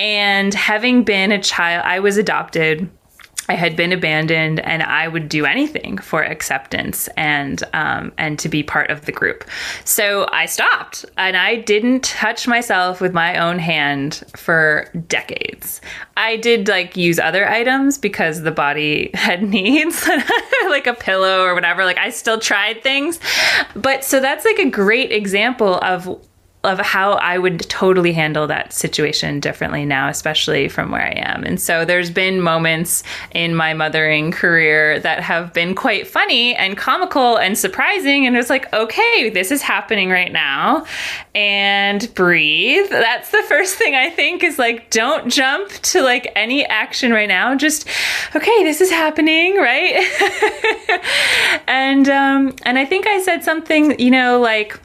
And 0.00 0.52
having 0.52 1.04
been 1.04 1.30
a 1.30 1.40
child, 1.40 1.84
I 1.86 2.00
was 2.00 2.16
adopted 2.16 2.90
I 3.48 3.54
had 3.54 3.76
been 3.76 3.92
abandoned, 3.92 4.60
and 4.60 4.82
I 4.82 5.08
would 5.08 5.28
do 5.28 5.44
anything 5.44 5.98
for 5.98 6.22
acceptance 6.22 7.08
and 7.16 7.62
um, 7.72 8.12
and 8.16 8.38
to 8.38 8.48
be 8.48 8.62
part 8.62 8.90
of 8.90 9.04
the 9.04 9.12
group. 9.12 9.44
So 9.84 10.28
I 10.32 10.46
stopped, 10.46 11.04
and 11.16 11.36
I 11.36 11.56
didn't 11.56 12.04
touch 12.04 12.46
myself 12.46 13.00
with 13.00 13.12
my 13.12 13.38
own 13.38 13.58
hand 13.58 14.22
for 14.36 14.88
decades. 15.08 15.80
I 16.16 16.36
did 16.36 16.68
like 16.68 16.96
use 16.96 17.18
other 17.18 17.48
items 17.48 17.98
because 17.98 18.42
the 18.42 18.52
body 18.52 19.10
had 19.14 19.42
needs, 19.42 20.06
like 20.68 20.86
a 20.86 20.94
pillow 20.94 21.42
or 21.44 21.54
whatever. 21.54 21.84
Like 21.84 21.98
I 21.98 22.10
still 22.10 22.38
tried 22.38 22.82
things, 22.82 23.18
but 23.74 24.04
so 24.04 24.20
that's 24.20 24.44
like 24.44 24.58
a 24.58 24.70
great 24.70 25.10
example 25.10 25.78
of 25.80 26.08
of 26.64 26.78
how 26.78 27.14
I 27.14 27.38
would 27.38 27.68
totally 27.68 28.12
handle 28.12 28.46
that 28.46 28.72
situation 28.72 29.40
differently 29.40 29.84
now, 29.84 30.08
especially 30.08 30.68
from 30.68 30.92
where 30.92 31.02
I 31.02 31.14
am. 31.16 31.42
And 31.42 31.60
so 31.60 31.84
there's 31.84 32.10
been 32.10 32.40
moments 32.40 33.02
in 33.32 33.56
my 33.56 33.74
mothering 33.74 34.30
career 34.30 35.00
that 35.00 35.20
have 35.20 35.52
been 35.52 35.74
quite 35.74 36.06
funny 36.06 36.54
and 36.54 36.76
comical 36.76 37.36
and 37.36 37.58
surprising. 37.58 38.26
And 38.26 38.36
it's 38.36 38.48
like, 38.48 38.72
okay, 38.72 39.28
this 39.30 39.50
is 39.50 39.60
happening 39.60 40.08
right 40.10 40.30
now. 40.30 40.86
And 41.34 42.12
breathe. 42.14 42.90
That's 42.90 43.30
the 43.30 43.42
first 43.48 43.74
thing 43.74 43.96
I 43.96 44.10
think 44.10 44.44
is 44.44 44.58
like, 44.58 44.90
don't 44.90 45.30
jump 45.30 45.70
to 45.70 46.02
like 46.02 46.30
any 46.36 46.64
action 46.64 47.12
right 47.12 47.28
now. 47.28 47.56
Just, 47.56 47.88
okay, 48.36 48.62
this 48.62 48.80
is 48.80 48.90
happening, 48.90 49.56
right? 49.56 51.02
and 51.66 52.08
um, 52.08 52.54
and 52.64 52.78
I 52.78 52.84
think 52.84 53.06
I 53.06 53.20
said 53.22 53.42
something, 53.42 53.98
you 53.98 54.10
know, 54.10 54.38
like 54.38 54.78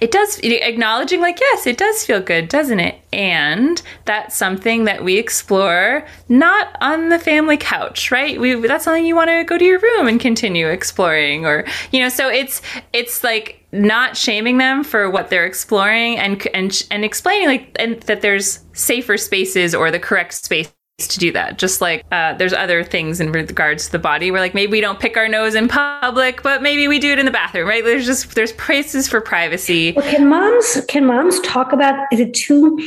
it 0.00 0.10
does 0.10 0.38
acknowledging 0.38 1.20
like 1.20 1.40
yes 1.40 1.66
it 1.66 1.76
does 1.76 2.04
feel 2.04 2.20
good 2.20 2.48
doesn't 2.48 2.80
it? 2.80 3.00
And 3.12 3.80
that's 4.04 4.36
something 4.36 4.84
that 4.84 5.02
we 5.02 5.16
explore 5.16 6.06
not 6.28 6.76
on 6.80 7.08
the 7.08 7.18
family 7.18 7.56
couch 7.56 8.10
right? 8.10 8.40
We 8.40 8.54
that's 8.54 8.84
something 8.84 9.04
you 9.04 9.16
want 9.16 9.30
to 9.30 9.44
go 9.44 9.58
to 9.58 9.64
your 9.64 9.78
room 9.78 10.06
and 10.06 10.20
continue 10.20 10.68
exploring 10.68 11.46
or 11.46 11.64
you 11.92 12.00
know 12.00 12.08
so 12.08 12.28
it's 12.28 12.62
it's 12.92 13.24
like 13.24 13.64
not 13.72 14.16
shaming 14.16 14.58
them 14.58 14.82
for 14.82 15.10
what 15.10 15.28
they're 15.28 15.46
exploring 15.46 16.18
and 16.18 16.46
and 16.54 16.86
and 16.90 17.04
explaining 17.04 17.48
like 17.48 17.76
and 17.78 18.00
that 18.02 18.22
there's 18.22 18.60
safer 18.72 19.16
spaces 19.16 19.74
or 19.74 19.90
the 19.90 19.98
correct 19.98 20.32
space 20.34 20.72
to 21.06 21.18
do 21.20 21.30
that. 21.30 21.58
Just 21.58 21.80
like 21.80 22.04
uh, 22.10 22.34
there's 22.34 22.52
other 22.52 22.82
things 22.82 23.20
in 23.20 23.30
regards 23.30 23.86
to 23.86 23.92
the 23.92 23.98
body 24.00 24.32
where 24.32 24.40
like 24.40 24.52
maybe 24.52 24.72
we 24.72 24.80
don't 24.80 24.98
pick 24.98 25.16
our 25.16 25.28
nose 25.28 25.54
in 25.54 25.68
public, 25.68 26.42
but 26.42 26.60
maybe 26.60 26.88
we 26.88 26.98
do 26.98 27.12
it 27.12 27.20
in 27.20 27.24
the 27.24 27.30
bathroom, 27.30 27.68
right? 27.68 27.84
There's 27.84 28.04
just 28.04 28.34
there's 28.34 28.52
places 28.52 29.06
for 29.08 29.20
privacy. 29.20 29.92
Well, 29.92 30.10
can 30.10 30.28
moms 30.28 30.84
can 30.88 31.06
moms 31.06 31.38
talk 31.40 31.72
about? 31.72 32.08
Is 32.12 32.18
it 32.18 32.34
too 32.34 32.78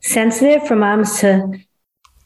sensitive 0.00 0.66
for 0.66 0.74
moms 0.74 1.20
to 1.20 1.60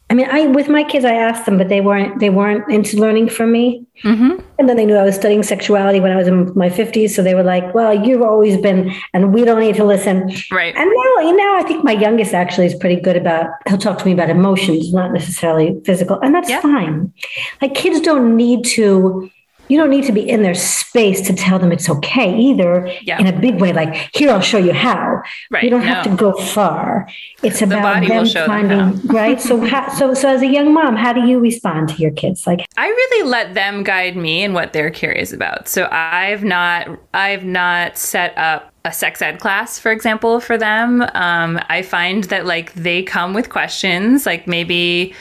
I 0.09 0.15
mean, 0.15 0.29
I 0.31 0.47
with 0.47 0.69
my 0.69 0.85
kids, 0.85 1.05
I 1.05 1.15
asked 1.15 1.47
them, 1.47 1.59
but 1.59 1.69
they 1.69 1.81
weren't 1.81 2.21
they 2.21 2.31
weren't 2.31 2.71
into 2.71 2.97
learning 2.97 3.29
from 3.29 3.51
me. 3.51 3.85
Mm-hmm. 4.05 4.41
And 4.59 4.69
then 4.69 4.77
they 4.77 4.87
knew 4.87 4.95
I 4.95 5.03
was 5.03 5.17
studying 5.17 5.43
sexuality 5.43 5.99
when 5.99 6.13
I 6.13 6.17
was 6.17 6.29
in 6.29 6.53
my 6.55 6.71
fifties, 6.71 7.15
so 7.17 7.23
they 7.23 7.35
were 7.35 7.43
like, 7.43 7.75
"Well, 7.75 7.93
you've 8.07 8.23
always 8.23 8.57
been, 8.57 8.93
and 9.15 9.35
we 9.35 9.45
don't 9.45 9.59
need 9.59 9.75
to 9.77 9.85
listen." 9.85 10.31
Right. 10.53 10.75
And 10.77 10.89
now, 10.89 11.23
you 11.29 11.37
know, 11.37 11.57
I 11.57 11.65
think 11.67 11.83
my 11.83 11.93
youngest 11.93 12.35
actually 12.35 12.67
is 12.67 12.75
pretty 12.77 13.01
good 13.01 13.17
about. 13.17 13.51
He'll 13.69 13.79
talk 13.79 13.99
to 13.99 14.07
me 14.07 14.13
about 14.13 14.31
emotions, 14.31 14.93
not 14.93 15.13
necessarily 15.13 15.81
physical, 15.85 16.21
and 16.21 16.33
that's 16.33 16.49
Yeah. 16.49 16.61
fine. 16.61 17.13
Like 17.61 17.75
kids 17.75 18.01
don't 18.01 18.37
need 18.37 18.65
to. 18.77 19.29
You 19.69 19.79
don't 19.79 19.91
need 19.91 20.05
to 20.05 20.13
be 20.13 20.29
in 20.29 20.43
their 20.43 20.55
space 20.55 21.21
to 21.27 21.35
tell 21.35 21.59
them 21.59 21.73
it's 21.73 21.89
okay 21.89 22.37
either. 22.37 22.93
Yeah. 23.03 23.19
In 23.19 23.27
a 23.27 23.39
big 23.39 23.61
way, 23.61 23.73
like 23.73 24.11
here, 24.15 24.31
I'll 24.31 24.41
show 24.41 24.59
you 24.59 24.73
how. 24.73 25.23
Right, 25.51 25.65
You 25.65 25.71
don't 25.71 25.83
have 25.83 26.05
to 26.05 26.15
go 26.15 26.33
far. 26.33 27.09
It's 27.43 27.63
about 27.63 28.03
will 28.03 28.09
them 28.09 28.25
them 28.27 28.47
finding 28.47 28.79
how. 28.79 28.93
right. 29.15 29.41
So, 29.41 29.61
how, 29.61 29.89
so, 29.91 30.15
so 30.15 30.29
as 30.29 30.43
a 30.43 30.47
young 30.47 30.73
mom, 30.73 30.97
how 30.97 31.13
do 31.13 31.27
you 31.27 31.39
respond 31.39 31.89
to 31.91 31.97
your 31.97 32.13
kids? 32.13 32.47
Like, 32.47 32.67
I 32.77 32.87
really 32.87 33.29
let 33.29 33.55
them 33.55 33.83
guide 33.83 34.17
me 34.17 34.43
in 34.43 34.53
what 34.53 34.73
they're 34.73 34.91
curious 34.91 35.33
about. 35.33 35.69
So 35.69 35.89
I've 35.91 36.45
not 36.45 36.99
I've 37.15 37.45
not 37.45 37.99
set 37.99 38.37
up 38.37 38.73
a 38.85 38.93
sex 38.93 39.21
ed 39.21 39.41
class, 39.41 39.79
for 39.79 39.91
example, 39.91 40.39
for 40.41 40.57
them. 40.57 41.03
Um, 41.15 41.61
I 41.69 41.83
find 41.83 42.25
that 42.25 42.47
like 42.47 42.73
they 42.75 43.03
come 43.03 43.35
with 43.35 43.51
questions, 43.51 44.27
like 44.27 44.47
maybe 44.47 45.13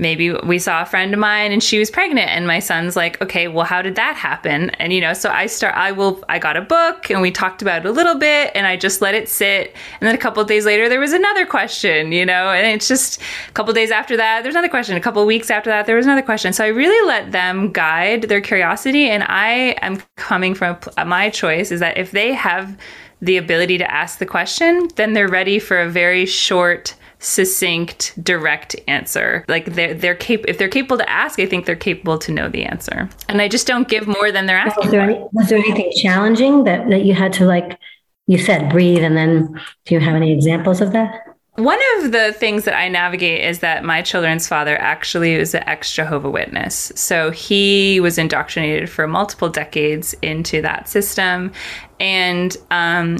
maybe 0.00 0.32
we 0.32 0.58
saw 0.58 0.82
a 0.82 0.86
friend 0.86 1.12
of 1.12 1.20
mine 1.20 1.52
and 1.52 1.62
she 1.62 1.78
was 1.78 1.90
pregnant 1.90 2.28
and 2.30 2.46
my 2.46 2.58
son's 2.58 2.96
like 2.96 3.20
okay 3.20 3.46
well 3.46 3.66
how 3.66 3.82
did 3.82 3.94
that 3.96 4.16
happen? 4.16 4.70
And 4.70 4.92
you 4.92 5.00
know 5.00 5.12
so 5.12 5.30
i 5.30 5.46
start 5.46 5.74
i 5.76 5.92
will 5.92 6.24
i 6.28 6.38
got 6.38 6.56
a 6.56 6.62
book 6.62 7.10
and 7.10 7.20
we 7.20 7.30
talked 7.30 7.62
about 7.62 7.84
it 7.84 7.88
a 7.88 7.92
little 7.92 8.16
bit 8.16 8.50
and 8.54 8.66
i 8.66 8.76
just 8.76 9.00
let 9.00 9.14
it 9.14 9.28
sit. 9.28 9.74
And 10.00 10.08
then 10.08 10.14
a 10.14 10.18
couple 10.18 10.42
days 10.44 10.64
later 10.64 10.88
there 10.88 11.00
was 11.00 11.12
another 11.12 11.46
question 11.46 12.12
you 12.12 12.24
know 12.24 12.50
and 12.50 12.66
it's 12.66 12.88
just 12.88 13.20
a 13.48 13.52
couple 13.52 13.72
days 13.74 13.90
after 13.90 14.16
that 14.16 14.42
there's 14.42 14.54
another 14.54 14.68
question. 14.68 14.96
A 14.96 15.00
couple 15.00 15.24
weeks 15.26 15.50
after 15.50 15.70
that 15.70 15.86
there 15.86 15.96
was 15.96 16.06
another 16.06 16.22
question. 16.22 16.52
So 16.52 16.64
i 16.64 16.68
really 16.68 17.06
let 17.06 17.32
them 17.32 17.70
guide 17.70 18.22
their 18.22 18.40
curiosity 18.40 19.10
and 19.10 19.22
i 19.24 19.76
am 19.82 20.02
coming 20.16 20.54
from 20.54 20.78
uh, 20.96 21.04
my 21.04 21.28
choice 21.28 21.70
is 21.70 21.80
that 21.80 21.98
if 21.98 22.10
they 22.12 22.32
have 22.32 22.76
the 23.22 23.36
ability 23.36 23.76
to 23.76 23.90
ask 23.90 24.18
the 24.18 24.26
question 24.26 24.88
then 24.96 25.12
they're 25.12 25.28
ready 25.28 25.58
for 25.58 25.78
a 25.78 25.90
very 25.90 26.24
short 26.24 26.94
succinct, 27.20 28.12
direct 28.22 28.74
answer. 28.88 29.44
Like 29.46 29.66
they're 29.66 29.94
they're 29.94 30.14
cap- 30.14 30.46
if 30.48 30.58
they're 30.58 30.68
capable 30.68 30.98
to 30.98 31.08
ask, 31.08 31.38
I 31.38 31.46
think 31.46 31.66
they're 31.66 31.76
capable 31.76 32.18
to 32.18 32.32
know 32.32 32.48
the 32.48 32.64
answer. 32.64 33.08
And 33.28 33.40
I 33.40 33.48
just 33.48 33.66
don't 33.66 33.88
give 33.88 34.06
more 34.06 34.32
than 34.32 34.46
they're 34.46 34.56
asking. 34.56 34.84
was 34.84 34.90
there, 34.90 35.00
any, 35.02 35.24
was 35.32 35.48
there 35.48 35.58
anything 35.58 35.92
challenging 35.96 36.64
that, 36.64 36.88
that 36.88 37.04
you 37.04 37.14
had 37.14 37.32
to 37.34 37.44
like, 37.44 37.78
you 38.26 38.38
said 38.38 38.70
breathe, 38.70 39.04
and 39.04 39.16
then 39.16 39.60
do 39.84 39.94
you 39.94 40.00
have 40.00 40.16
any 40.16 40.32
examples 40.32 40.80
of 40.80 40.92
that? 40.92 41.26
One 41.56 41.78
of 41.98 42.12
the 42.12 42.32
things 42.32 42.64
that 42.64 42.74
I 42.74 42.88
navigate 42.88 43.44
is 43.44 43.58
that 43.58 43.84
my 43.84 44.00
children's 44.00 44.48
father 44.48 44.78
actually 44.78 45.36
was 45.36 45.54
an 45.54 45.62
ex 45.68 45.92
Jehovah 45.92 46.30
Witness. 46.30 46.90
So 46.94 47.30
he 47.32 48.00
was 48.00 48.16
indoctrinated 48.16 48.88
for 48.88 49.06
multiple 49.06 49.50
decades 49.50 50.14
into 50.22 50.62
that 50.62 50.88
system. 50.88 51.52
And 51.98 52.56
um, 52.70 53.18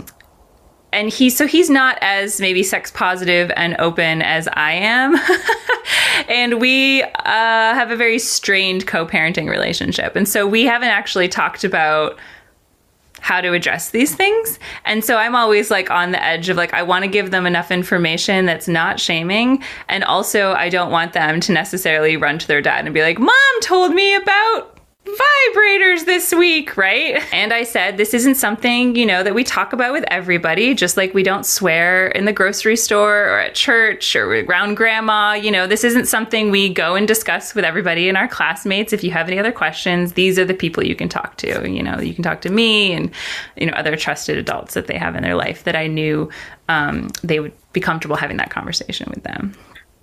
and 0.92 1.08
he 1.08 1.30
so 1.30 1.46
he's 1.46 1.70
not 1.70 1.98
as 2.00 2.40
maybe 2.40 2.62
sex 2.62 2.90
positive 2.90 3.50
and 3.56 3.76
open 3.78 4.22
as 4.22 4.48
I 4.54 4.72
am. 4.72 5.16
and 6.28 6.60
we 6.60 7.02
uh, 7.02 7.10
have 7.24 7.90
a 7.90 7.96
very 7.96 8.18
strained 8.18 8.86
co-parenting 8.86 9.48
relationship. 9.48 10.16
And 10.16 10.28
so 10.28 10.46
we 10.46 10.64
haven't 10.64 10.88
actually 10.88 11.28
talked 11.28 11.64
about 11.64 12.18
how 13.20 13.40
to 13.40 13.52
address 13.52 13.90
these 13.90 14.14
things. 14.14 14.58
And 14.84 15.04
so 15.04 15.16
I'm 15.16 15.36
always 15.36 15.70
like 15.70 15.90
on 15.90 16.10
the 16.10 16.22
edge 16.22 16.48
of 16.48 16.56
like, 16.56 16.72
I 16.72 16.82
want 16.82 17.04
to 17.04 17.10
give 17.10 17.30
them 17.30 17.46
enough 17.46 17.70
information 17.70 18.46
that's 18.46 18.66
not 18.66 18.98
shaming. 18.98 19.62
And 19.88 20.04
also, 20.04 20.52
I 20.52 20.68
don't 20.68 20.90
want 20.90 21.12
them 21.12 21.38
to 21.40 21.52
necessarily 21.52 22.16
run 22.16 22.38
to 22.38 22.48
their 22.48 22.62
dad 22.62 22.86
and 22.86 22.94
be 22.94 23.02
like, 23.02 23.18
Mom 23.18 23.60
told 23.62 23.92
me 23.92 24.14
about 24.14 24.79
vibrators 25.06 26.04
this 26.04 26.32
week, 26.32 26.76
right? 26.76 27.22
And 27.32 27.52
I 27.52 27.62
said, 27.64 27.96
this 27.96 28.12
isn't 28.14 28.34
something, 28.34 28.94
you 28.96 29.06
know, 29.06 29.22
that 29.22 29.34
we 29.34 29.44
talk 29.44 29.72
about 29.72 29.92
with 29.92 30.04
everybody, 30.08 30.74
just 30.74 30.96
like 30.96 31.14
we 31.14 31.22
don't 31.22 31.46
swear 31.46 32.08
in 32.08 32.26
the 32.26 32.32
grocery 32.32 32.76
store 32.76 33.24
or 33.30 33.38
at 33.38 33.54
church 33.54 34.14
or 34.14 34.30
around 34.44 34.74
grandma. 34.74 35.32
You 35.32 35.50
know, 35.50 35.66
this 35.66 35.84
isn't 35.84 36.06
something 36.06 36.50
we 36.50 36.68
go 36.68 36.94
and 36.94 37.08
discuss 37.08 37.54
with 37.54 37.64
everybody 37.64 38.08
and 38.08 38.16
our 38.16 38.28
classmates. 38.28 38.92
If 38.92 39.02
you 39.02 39.10
have 39.10 39.26
any 39.26 39.38
other 39.38 39.52
questions, 39.52 40.12
these 40.12 40.38
are 40.38 40.44
the 40.44 40.54
people 40.54 40.84
you 40.84 40.94
can 40.94 41.08
talk 41.08 41.36
to. 41.38 41.68
You 41.68 41.82
know, 41.82 41.98
you 41.98 42.14
can 42.14 42.22
talk 42.22 42.42
to 42.42 42.50
me 42.50 42.92
and, 42.92 43.10
you 43.56 43.66
know, 43.66 43.72
other 43.72 43.96
trusted 43.96 44.36
adults 44.36 44.74
that 44.74 44.86
they 44.86 44.98
have 44.98 45.16
in 45.16 45.22
their 45.22 45.34
life 45.34 45.64
that 45.64 45.76
I 45.76 45.86
knew 45.86 46.28
um, 46.68 47.08
they 47.22 47.40
would 47.40 47.52
be 47.72 47.80
comfortable 47.80 48.16
having 48.16 48.36
that 48.36 48.50
conversation 48.50 49.08
with 49.12 49.24
them. 49.24 49.54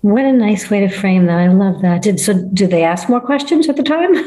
What 0.02 0.26
a 0.26 0.32
nice 0.32 0.70
way 0.70 0.80
to 0.82 0.90
frame 0.90 1.26
that. 1.26 1.40
I 1.40 1.48
love 1.48 1.82
that. 1.82 2.04
Did 2.04 2.20
so? 2.20 2.34
do 2.54 2.68
they 2.68 2.84
ask 2.84 3.10
more 3.10 3.20
questions 3.20 3.68
at 3.68 3.76
the 3.76 3.84
time? 3.84 4.14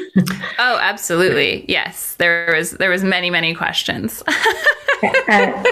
Oh, 0.63 0.79
absolutely. 0.79 1.65
Yes. 1.69 2.17
There 2.17 2.53
was 2.55 2.73
there 2.73 2.91
was 2.91 3.03
many, 3.03 3.31
many 3.31 3.55
questions. 3.55 4.23
and, 5.29 5.67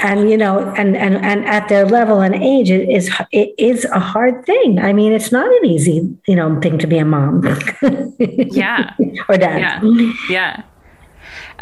and 0.00 0.30
you 0.30 0.36
know, 0.36 0.58
and 0.76 0.94
and 0.96 1.16
and 1.16 1.46
at 1.46 1.68
their 1.70 1.86
level 1.86 2.20
and 2.20 2.34
age, 2.34 2.70
it 2.70 2.90
is 2.90 3.10
it 3.30 3.54
is 3.56 3.86
a 3.86 3.98
hard 3.98 4.44
thing. 4.44 4.78
I 4.78 4.92
mean, 4.92 5.12
it's 5.12 5.32
not 5.32 5.46
an 5.46 5.64
easy 5.64 6.14
you 6.26 6.36
know 6.36 6.60
thing 6.60 6.78
to 6.78 6.86
be 6.86 6.98
a 6.98 7.06
mom. 7.06 7.42
yeah. 8.18 8.94
or 9.30 9.38
dad. 9.38 9.82
Yeah. 9.82 10.12
Yeah. 10.28 10.62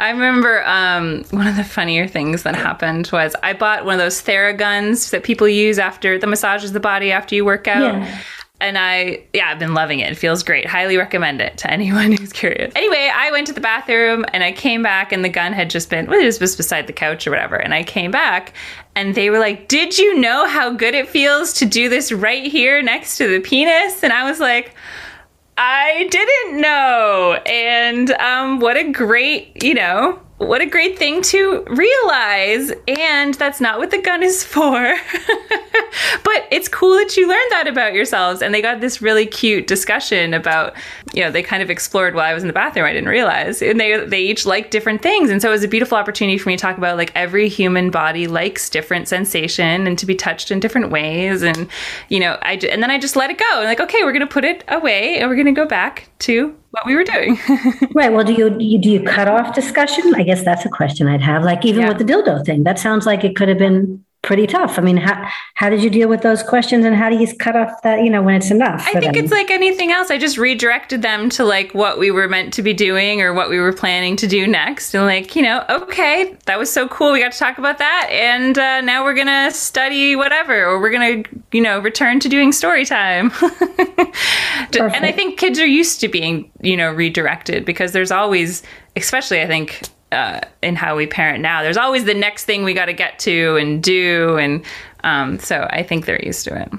I 0.01 0.11
remember 0.11 0.67
um, 0.67 1.25
one 1.31 1.47
of 1.47 1.57
the 1.57 1.65
funnier 1.65 2.09
things 2.09 2.43
that 2.45 2.57
happened 2.57 3.11
was 3.13 3.37
I 3.43 3.53
bought 3.53 3.85
one 3.85 3.95
of 3.95 3.99
those 4.01 4.23
Theraguns 4.23 5.11
that 5.11 5.23
people 5.25 5.47
use 5.47 5.79
after 5.79 6.19
the 6.19 6.27
massages 6.27 6.73
the 6.73 6.81
body 6.81 7.13
after 7.13 7.35
you 7.35 7.45
work 7.45 7.69
out. 7.69 7.95
Yeah. 7.95 8.21
And 8.63 8.77
I, 8.77 9.25
yeah, 9.33 9.51
I've 9.51 9.59
been 9.59 9.73
loving 9.73 10.01
it. 10.01 10.13
It 10.13 10.17
feels 10.17 10.43
great. 10.43 10.67
Highly 10.67 10.97
recommend 10.97 11.41
it 11.41 11.57
to 11.59 11.71
anyone 11.71 12.13
who's 12.13 12.33
curious. 12.33 12.73
Anyway, 12.75 13.11
I 13.15 13.31
went 13.31 13.47
to 13.49 13.53
the 13.53 13.61
bathroom 13.61 14.25
and 14.33 14.43
I 14.43 14.53
came 14.53 14.83
back 14.83 15.13
and 15.13 15.25
the 15.25 15.29
gun 15.29 15.53
had 15.53 15.71
just 15.71 15.91
been, 15.91 16.07
well, 16.07 16.21
it 16.21 16.25
was 16.25 16.39
just 16.39 16.57
beside 16.57 16.87
the 16.87 16.93
couch 16.93 17.27
or 17.27 17.31
whatever. 17.31 17.57
And 17.57 17.75
I 17.75 17.83
came 17.83 18.11
back 18.11 18.55
and 18.95 19.15
they 19.15 19.31
were 19.31 19.39
like, 19.39 19.69
Did 19.69 19.99
you 19.99 20.19
know 20.19 20.47
how 20.47 20.73
good 20.73 20.95
it 20.95 21.09
feels 21.09 21.53
to 21.55 21.67
do 21.67 21.89
this 21.89 22.11
right 22.11 22.51
here 22.51 22.83
next 22.83 23.17
to 23.19 23.29
the 23.29 23.41
penis? 23.41 24.03
And 24.03 24.13
I 24.13 24.29
was 24.29 24.41
like, 24.41 24.75
I 25.63 26.09
didn't 26.11 26.63
know. 26.63 27.35
And 27.45 28.11
um, 28.13 28.61
what 28.61 28.79
a 28.79 28.91
great, 28.91 29.63
you 29.63 29.75
know, 29.75 30.19
what 30.41 30.63
a 30.63 30.67
great 30.67 30.99
thing 30.99 31.21
to 31.21 31.63
realize. 31.69 32.73
And 32.89 33.35
that's 33.35 33.61
not 33.61 33.79
what 33.79 33.91
the 33.91 34.01
gun 34.01 34.23
is 34.23 34.43
for. 34.43 34.73
but 36.25 36.49
it's 36.51 36.67
cool 36.67 36.97
that 36.97 37.15
you 37.15 37.29
learned 37.29 37.51
that 37.51 37.67
about 37.69 37.93
yourselves. 37.93 38.41
And 38.41 38.55
they 38.55 38.63
got 38.63 38.81
this 38.81 39.03
really 39.03 39.27
cute 39.27 39.67
discussion 39.67 40.33
about, 40.33 40.75
you 41.13 41.23
know, 41.23 41.31
they 41.31 41.43
kind 41.43 41.63
of 41.63 41.69
explored 41.69 42.15
while 42.15 42.25
I 42.25 42.33
was 42.33 42.43
in 42.43 42.47
the 42.47 42.55
bathroom. 42.55 42.87
I 42.87 42.93
didn't 42.95 43.11
realize. 43.11 43.61
And 43.61 43.79
they, 43.79 44.03
they 44.07 44.23
each 44.23 44.47
like 44.47 44.71
different 44.71 45.03
things. 45.03 45.29
And 45.29 45.43
so 45.43 45.51
it 45.51 45.53
was 45.53 45.63
a 45.63 45.69
beautiful 45.69 45.99
opportunity 45.99 46.39
for 46.39 46.49
me 46.49 46.57
to 46.57 46.61
talk 46.61 46.79
about 46.79 46.97
like 46.97 47.13
every 47.15 47.51
human 47.51 47.91
body 47.91 48.27
likes 48.27 48.71
different 48.71 49.09
sensation 49.09 49.87
and 49.87 49.99
to 49.99 50.07
be 50.07 50.15
touched 50.15 50.51
in 50.51 50.59
different 50.59 50.91
ways. 50.91 51.43
And, 51.43 51.69
you 52.09 52.19
know, 52.19 52.39
I, 52.41 52.55
and 52.55 52.83
then 52.83 52.91
I 52.91 52.99
just 52.99 53.15
let 53.15 53.29
it 53.29 53.37
go. 53.37 53.59
And 53.59 53.67
like, 53.67 53.81
okay, 53.81 54.05
we're 54.05 54.13
going 54.13 54.21
to 54.21 54.27
put 54.27 54.47
it 54.47 54.65
away 54.69 55.19
and 55.19 55.29
we're 55.29 55.37
going 55.37 55.47
to 55.47 55.53
go 55.53 55.67
back 55.67 56.09
to 56.21 56.57
what 56.71 56.87
we 56.87 56.95
were 56.95 57.05
doing. 57.05 57.39
Right. 57.95 58.13
Well, 58.13 58.25
do 58.25 58.33
you, 58.33 58.57
you 58.59 58.79
do 58.79 58.89
you 58.91 59.03
cut 59.03 59.29
off 59.29 59.55
discussion? 59.55 60.15
I 60.15 60.23
guess 60.23 60.45
that's 60.45 60.65
a 60.65 60.69
question 60.69 61.09
I'd 61.09 61.21
have. 61.23 61.43
Like 61.45 61.65
even 61.65 61.83
Yeah. 61.83 61.89
with 61.89 61.99
the 61.99 62.05
dildo 62.05 62.45
thing, 62.45 62.65
that 62.65 62.79
sounds 62.79 63.07
like 63.07 63.25
it 63.25 63.35
could 63.37 63.49
have 63.49 63.59
been 63.59 64.05
pretty 64.23 64.47
tough. 64.47 64.79
I 64.79 64.83
mean, 64.83 64.97
how 64.97 65.29
how 65.55 65.71
did 65.71 65.83
you 65.83 65.91
deal 65.91 66.09
with 66.09 66.23
those 66.23 66.43
questions, 66.43 66.85
and 66.85 66.95
how 66.95 67.11
do 67.11 67.17
you 67.17 67.35
cut 67.37 67.57
off 67.57 67.83
that? 67.83 68.03
You 68.03 68.11
know, 68.11 68.23
when 68.23 68.35
it's 68.35 68.51
enough. 68.51 68.87
I 68.87 68.93
think 68.99 69.15
them? 69.15 69.25
it's 69.25 69.33
like 69.33 69.51
anything 69.51 69.91
else. 69.93 70.11
I 70.11 70.19
just 70.19 70.37
redirected 70.39 71.03
them 71.03 71.31
to 71.31 71.45
like 71.45 71.73
what 71.75 71.99
we 71.99 72.11
were 72.11 72.29
meant 72.29 72.53
to 72.55 72.63
be 72.63 72.73
doing 72.73 73.23
or 73.23 73.33
what 73.33 73.49
we 73.49 73.59
were 73.59 73.73
planning 73.73 74.17
to 74.17 74.27
do 74.27 74.47
next. 74.47 74.95
And 74.95 75.05
like, 75.05 75.37
you 75.37 75.43
know, 75.43 75.65
okay, 75.69 76.37
that 76.47 76.59
was 76.59 76.73
so 76.73 76.89
cool. 76.89 77.13
We 77.13 77.21
got 77.21 77.33
to 77.33 77.39
talk 77.39 77.59
about 77.59 77.79
that. 77.79 78.09
And 78.11 78.59
uh, 78.59 78.81
now 78.83 79.05
we're 79.05 79.15
going 79.15 79.27
to 79.27 79.51
study 79.53 80.17
whatever, 80.17 80.65
or 80.65 80.81
we're 80.81 80.91
going 80.91 81.25
to, 81.25 81.31
you 81.53 81.63
know, 81.63 81.79
return 81.79 82.21
to 82.21 82.29
doing 82.29 82.53
story 82.53 82.85
time. 82.85 83.31
and 83.41 85.05
I 85.05 85.13
think 85.15 85.39
kids 85.39 85.59
are 85.59 85.67
used 85.67 86.01
to 86.01 86.09
being, 86.09 86.51
you 86.61 86.77
know, 86.77 86.91
redirected 86.91 87.65
because 87.65 87.93
there's 87.93 88.11
always, 88.11 88.63
especially 88.97 89.41
I 89.41 89.47
think, 89.47 89.83
uh, 90.13 90.41
in 90.63 90.77
how 90.77 90.97
we 90.97 91.07
parent 91.07 91.43
now, 91.43 91.63
there's 91.63 91.77
always 91.77 92.05
the 92.05 92.15
next 92.15 92.45
thing 92.45 92.65
we 92.65 92.75
got 92.75 92.87
to 92.87 92.93
get 92.93 93.19
to 93.21 93.57
and 93.57 93.83
do. 93.83 94.37
And 94.39 94.65
um, 95.05 95.39
so 95.39 95.67
I 95.71 95.83
think 95.83 96.07
they're 96.07 96.25
used 96.25 96.45
to 96.45 96.61
it. 96.61 96.71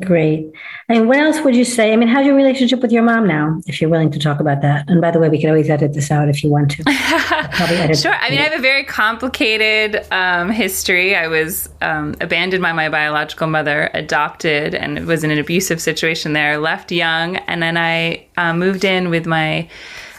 Great. 0.00 0.52
And 0.90 1.08
what 1.08 1.18
else 1.18 1.40
would 1.40 1.56
you 1.56 1.64
say? 1.64 1.92
I 1.92 1.96
mean, 1.96 2.08
how's 2.08 2.26
your 2.26 2.34
relationship 2.34 2.80
with 2.80 2.92
your 2.92 3.02
mom 3.02 3.26
now, 3.26 3.58
if 3.66 3.80
you're 3.80 3.88
willing 3.88 4.10
to 4.10 4.18
talk 4.18 4.38
about 4.38 4.60
that? 4.60 4.84
And 4.88 5.00
by 5.00 5.10
the 5.10 5.18
way, 5.18 5.30
we 5.30 5.40
can 5.40 5.48
always 5.48 5.70
edit 5.70 5.94
this 5.94 6.10
out 6.10 6.28
if 6.28 6.44
you 6.44 6.50
want 6.50 6.72
to. 6.72 6.82
I'll 6.86 7.48
probably 7.52 7.76
edit 7.76 7.98
Sure. 7.98 8.12
I 8.12 8.28
mean, 8.28 8.38
I 8.38 8.42
have 8.42 8.58
a 8.58 8.62
very 8.62 8.84
complicated 8.84 10.04
um, 10.12 10.50
history. 10.50 11.16
I 11.16 11.28
was 11.28 11.70
um, 11.80 12.14
abandoned 12.20 12.62
by 12.62 12.72
my 12.72 12.90
biological 12.90 13.46
mother, 13.46 13.88
adopted, 13.94 14.74
and 14.74 15.06
was 15.06 15.24
in 15.24 15.30
an 15.30 15.38
abusive 15.38 15.80
situation 15.80 16.34
there, 16.34 16.58
left 16.58 16.92
young, 16.92 17.36
and 17.36 17.62
then 17.62 17.78
I 17.78 18.26
uh, 18.36 18.52
moved 18.52 18.84
in 18.84 19.08
with 19.08 19.26
my, 19.26 19.68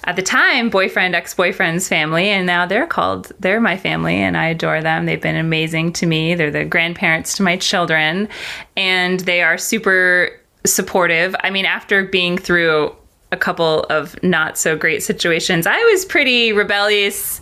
at 0.05 0.15
the 0.15 0.21
time, 0.21 0.69
boyfriend, 0.69 1.15
ex 1.15 1.33
boyfriend's 1.33 1.87
family, 1.87 2.29
and 2.29 2.45
now 2.45 2.65
they're 2.65 2.87
called, 2.87 3.31
they're 3.39 3.59
my 3.59 3.77
family, 3.77 4.15
and 4.15 4.37
I 4.37 4.47
adore 4.47 4.81
them. 4.81 5.05
They've 5.05 5.21
been 5.21 5.35
amazing 5.35 5.93
to 5.93 6.05
me. 6.05 6.35
They're 6.35 6.51
the 6.51 6.65
grandparents 6.65 7.35
to 7.37 7.43
my 7.43 7.57
children, 7.57 8.29
and 8.77 9.19
they 9.21 9.41
are 9.41 9.57
super 9.57 10.31
supportive. 10.65 11.35
I 11.41 11.49
mean, 11.49 11.65
after 11.65 12.05
being 12.05 12.37
through 12.37 12.95
a 13.31 13.37
couple 13.37 13.83
of 13.91 14.21
not 14.23 14.57
so 14.57 14.75
great 14.75 15.03
situations, 15.03 15.67
I 15.67 15.77
was 15.91 16.05
pretty 16.05 16.53
rebellious, 16.53 17.41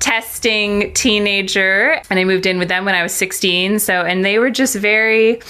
testing 0.00 0.92
teenager, 0.94 2.00
and 2.10 2.18
I 2.18 2.24
moved 2.24 2.46
in 2.46 2.58
with 2.58 2.68
them 2.68 2.84
when 2.84 2.94
I 2.94 3.02
was 3.02 3.12
16. 3.12 3.78
So, 3.78 4.02
and 4.02 4.24
they 4.24 4.38
were 4.38 4.50
just 4.50 4.76
very 4.76 5.40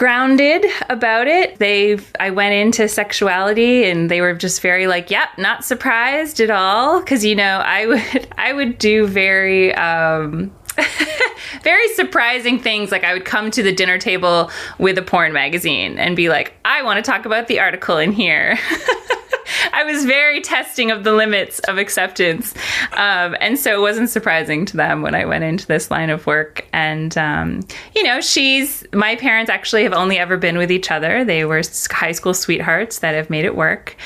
grounded 0.00 0.64
about 0.88 1.26
it. 1.26 1.58
They 1.58 1.98
I 2.18 2.30
went 2.30 2.54
into 2.54 2.88
sexuality 2.88 3.84
and 3.84 4.10
they 4.10 4.22
were 4.22 4.32
just 4.32 4.62
very 4.62 4.86
like, 4.86 5.10
"Yep, 5.10 5.36
not 5.36 5.62
surprised 5.62 6.40
at 6.40 6.50
all." 6.50 7.02
Cuz 7.02 7.22
you 7.22 7.36
know, 7.36 7.58
I 7.62 7.84
would 7.84 8.28
I 8.38 8.54
would 8.54 8.78
do 8.78 9.06
very 9.06 9.74
um 9.74 10.50
very 11.62 11.86
surprising 11.88 12.58
things. 12.58 12.90
Like 12.90 13.04
I 13.04 13.12
would 13.12 13.26
come 13.26 13.50
to 13.50 13.62
the 13.62 13.72
dinner 13.72 13.98
table 13.98 14.50
with 14.78 14.96
a 14.96 15.02
porn 15.02 15.34
magazine 15.34 15.98
and 15.98 16.16
be 16.16 16.30
like, 16.30 16.54
I 16.64 16.82
want 16.82 17.04
to 17.04 17.10
talk 17.10 17.26
about 17.26 17.46
the 17.46 17.60
article 17.60 17.98
in 17.98 18.12
here. 18.12 18.58
I 19.72 19.84
was 19.84 20.04
very 20.04 20.40
testing 20.40 20.90
of 20.90 21.04
the 21.04 21.12
limits 21.12 21.58
of 21.60 21.78
acceptance. 21.78 22.54
Um, 22.92 23.36
and 23.40 23.58
so 23.58 23.76
it 23.76 23.80
wasn't 23.80 24.10
surprising 24.10 24.64
to 24.66 24.76
them 24.76 25.02
when 25.02 25.14
I 25.14 25.24
went 25.24 25.44
into 25.44 25.66
this 25.66 25.90
line 25.90 26.10
of 26.10 26.26
work. 26.26 26.66
And, 26.72 27.16
um, 27.18 27.60
you 27.94 28.02
know, 28.02 28.20
she's, 28.20 28.84
my 28.92 29.16
parents 29.16 29.50
actually 29.50 29.82
have 29.84 29.92
only 29.92 30.18
ever 30.18 30.36
been 30.36 30.58
with 30.58 30.70
each 30.70 30.90
other. 30.90 31.24
They 31.24 31.44
were 31.44 31.62
high 31.90 32.12
school 32.12 32.34
sweethearts 32.34 33.00
that 33.00 33.14
have 33.14 33.30
made 33.30 33.44
it 33.44 33.56
work. 33.56 33.96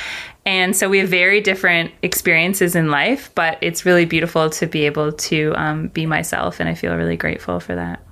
And 0.46 0.76
so 0.76 0.90
we 0.90 0.98
have 0.98 1.08
very 1.08 1.40
different 1.40 1.92
experiences 2.02 2.76
in 2.76 2.90
life, 2.90 3.30
but 3.34 3.56
it's 3.62 3.86
really 3.86 4.04
beautiful 4.04 4.50
to 4.50 4.66
be 4.66 4.84
able 4.84 5.12
to 5.12 5.54
um, 5.56 5.88
be 5.88 6.04
myself. 6.04 6.60
And 6.60 6.68
I 6.68 6.74
feel 6.74 6.94
really 6.96 7.16
grateful 7.16 7.60
for 7.60 7.74
that. 7.74 8.02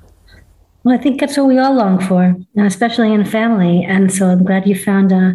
Well, 0.85 0.99
I 0.99 1.01
think 1.01 1.21
that's 1.21 1.37
what 1.37 1.47
we 1.47 1.59
all 1.59 1.75
long 1.75 2.01
for, 2.01 2.35
especially 2.59 3.13
in 3.13 3.25
family. 3.25 3.85
And 3.85 4.13
so 4.13 4.29
I'm 4.29 4.45
glad 4.45 4.67
you 4.67 4.75
found, 4.75 5.13
a, 5.13 5.35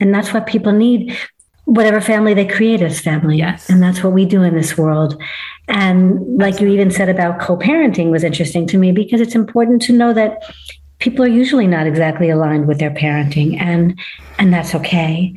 and 0.00 0.12
that's 0.12 0.32
what 0.32 0.46
people 0.46 0.72
need. 0.72 1.16
Whatever 1.68 2.00
family 2.00 2.34
they 2.34 2.46
create 2.46 2.80
as 2.80 3.00
family. 3.00 3.36
Yes. 3.36 3.68
And 3.68 3.82
that's 3.82 4.02
what 4.02 4.12
we 4.12 4.24
do 4.24 4.42
in 4.42 4.54
this 4.54 4.78
world. 4.78 5.20
And 5.68 6.38
like 6.38 6.54
Absolutely. 6.54 6.66
you 6.66 6.72
even 6.80 6.90
said 6.90 7.08
about 7.08 7.40
co 7.40 7.56
parenting 7.56 8.10
was 8.10 8.24
interesting 8.24 8.66
to 8.68 8.78
me 8.78 8.90
because 8.90 9.20
it's 9.20 9.34
important 9.34 9.82
to 9.82 9.92
know 9.92 10.12
that 10.14 10.42
people 10.98 11.24
are 11.24 11.28
usually 11.28 11.66
not 11.66 11.86
exactly 11.86 12.30
aligned 12.30 12.66
with 12.66 12.78
their 12.78 12.90
parenting, 12.90 13.60
and 13.60 13.98
and 14.38 14.52
that's 14.52 14.74
okay 14.74 15.34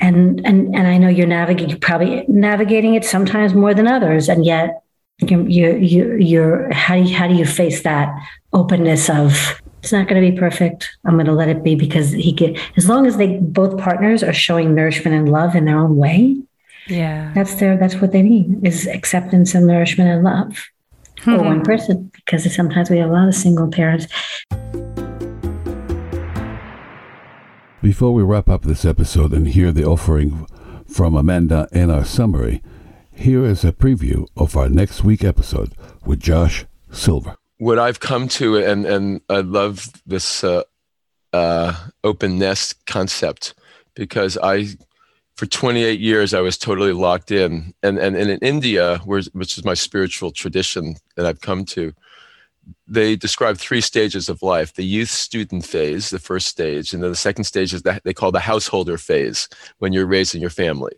and 0.00 0.44
and 0.44 0.74
and 0.74 0.86
I 0.86 0.98
know 0.98 1.08
you're 1.08 1.26
navigating 1.26 1.78
probably 1.80 2.24
navigating 2.28 2.94
it 2.94 3.04
sometimes 3.04 3.54
more 3.54 3.74
than 3.74 3.86
others, 3.86 4.28
and 4.28 4.44
yet 4.44 4.82
you 5.20 5.44
you 5.46 5.76
you 5.76 6.14
you're 6.16 6.72
how 6.72 6.96
do 6.96 7.02
you, 7.02 7.16
how 7.16 7.28
do 7.28 7.34
you 7.34 7.46
face 7.46 7.82
that 7.82 8.14
openness 8.52 9.08
of 9.08 9.60
it's 9.84 9.92
not 9.92 10.08
going 10.08 10.24
to 10.24 10.30
be 10.30 10.34
perfect. 10.34 10.96
I'm 11.04 11.12
going 11.12 11.26
to 11.26 11.32
let 11.34 11.50
it 11.50 11.62
be 11.62 11.74
because 11.74 12.10
he 12.10 12.32
get 12.32 12.58
as 12.78 12.88
long 12.88 13.06
as 13.06 13.18
they 13.18 13.36
both 13.36 13.76
partners 13.76 14.22
are 14.22 14.32
showing 14.32 14.74
nourishment 14.74 15.14
and 15.14 15.30
love 15.30 15.54
in 15.54 15.66
their 15.66 15.78
own 15.78 15.96
way. 15.96 16.38
Yeah, 16.86 17.30
that's 17.34 17.56
their 17.56 17.76
that's 17.76 17.96
what 17.96 18.12
they 18.12 18.22
need 18.22 18.66
is 18.66 18.86
acceptance 18.86 19.54
and 19.54 19.66
nourishment 19.66 20.08
and 20.08 20.24
love 20.24 20.70
mm-hmm. 21.18 21.36
for 21.36 21.42
one 21.42 21.62
person 21.62 22.10
because 22.14 22.50
sometimes 22.54 22.88
we 22.88 22.96
have 22.96 23.10
a 23.10 23.12
lot 23.12 23.28
of 23.28 23.34
single 23.34 23.68
parents. 23.70 24.06
Before 27.82 28.14
we 28.14 28.22
wrap 28.22 28.48
up 28.48 28.62
this 28.62 28.86
episode 28.86 29.34
and 29.34 29.48
hear 29.48 29.70
the 29.70 29.84
offering 29.84 30.46
from 30.88 31.14
Amanda 31.14 31.68
in 31.72 31.90
our 31.90 32.06
summary, 32.06 32.62
here 33.12 33.44
is 33.44 33.66
a 33.66 33.72
preview 33.72 34.26
of 34.34 34.56
our 34.56 34.70
next 34.70 35.04
week 35.04 35.22
episode 35.22 35.74
with 36.06 36.20
Josh 36.20 36.64
Silver. 36.90 37.36
What 37.64 37.78
I've 37.78 37.98
come 37.98 38.28
to, 38.28 38.58
and 38.58 38.84
and 38.84 39.22
I 39.30 39.40
love 39.40 39.88
this 40.04 40.44
uh, 40.44 40.64
uh, 41.32 41.74
open 42.04 42.38
nest 42.38 42.84
concept 42.84 43.54
because 43.94 44.36
I, 44.36 44.66
for 45.36 45.46
28 45.46 45.98
years, 45.98 46.34
I 46.34 46.42
was 46.42 46.58
totally 46.58 46.92
locked 46.92 47.30
in, 47.30 47.72
and 47.82 47.96
and, 47.96 48.16
and 48.16 48.30
in 48.30 48.38
India, 48.40 48.98
where, 49.06 49.22
which 49.32 49.56
is 49.56 49.64
my 49.64 49.72
spiritual 49.72 50.30
tradition 50.30 50.96
that 51.16 51.24
I've 51.24 51.40
come 51.40 51.64
to, 51.76 51.94
they 52.86 53.16
describe 53.16 53.56
three 53.56 53.80
stages 53.80 54.28
of 54.28 54.42
life 54.42 54.74
the 54.74 54.84
youth 54.84 55.08
student 55.08 55.64
phase 55.64 56.10
the 56.10 56.18
first 56.18 56.48
stage 56.48 56.92
and 56.92 57.02
then 57.02 57.10
the 57.10 57.16
second 57.16 57.44
stage 57.44 57.72
is 57.72 57.80
that 57.84 58.04
they 58.04 58.12
call 58.12 58.30
the 58.30 58.40
householder 58.40 58.98
phase 58.98 59.48
when 59.78 59.94
you're 59.94 60.04
raising 60.04 60.42
your 60.42 60.50
family. 60.50 60.92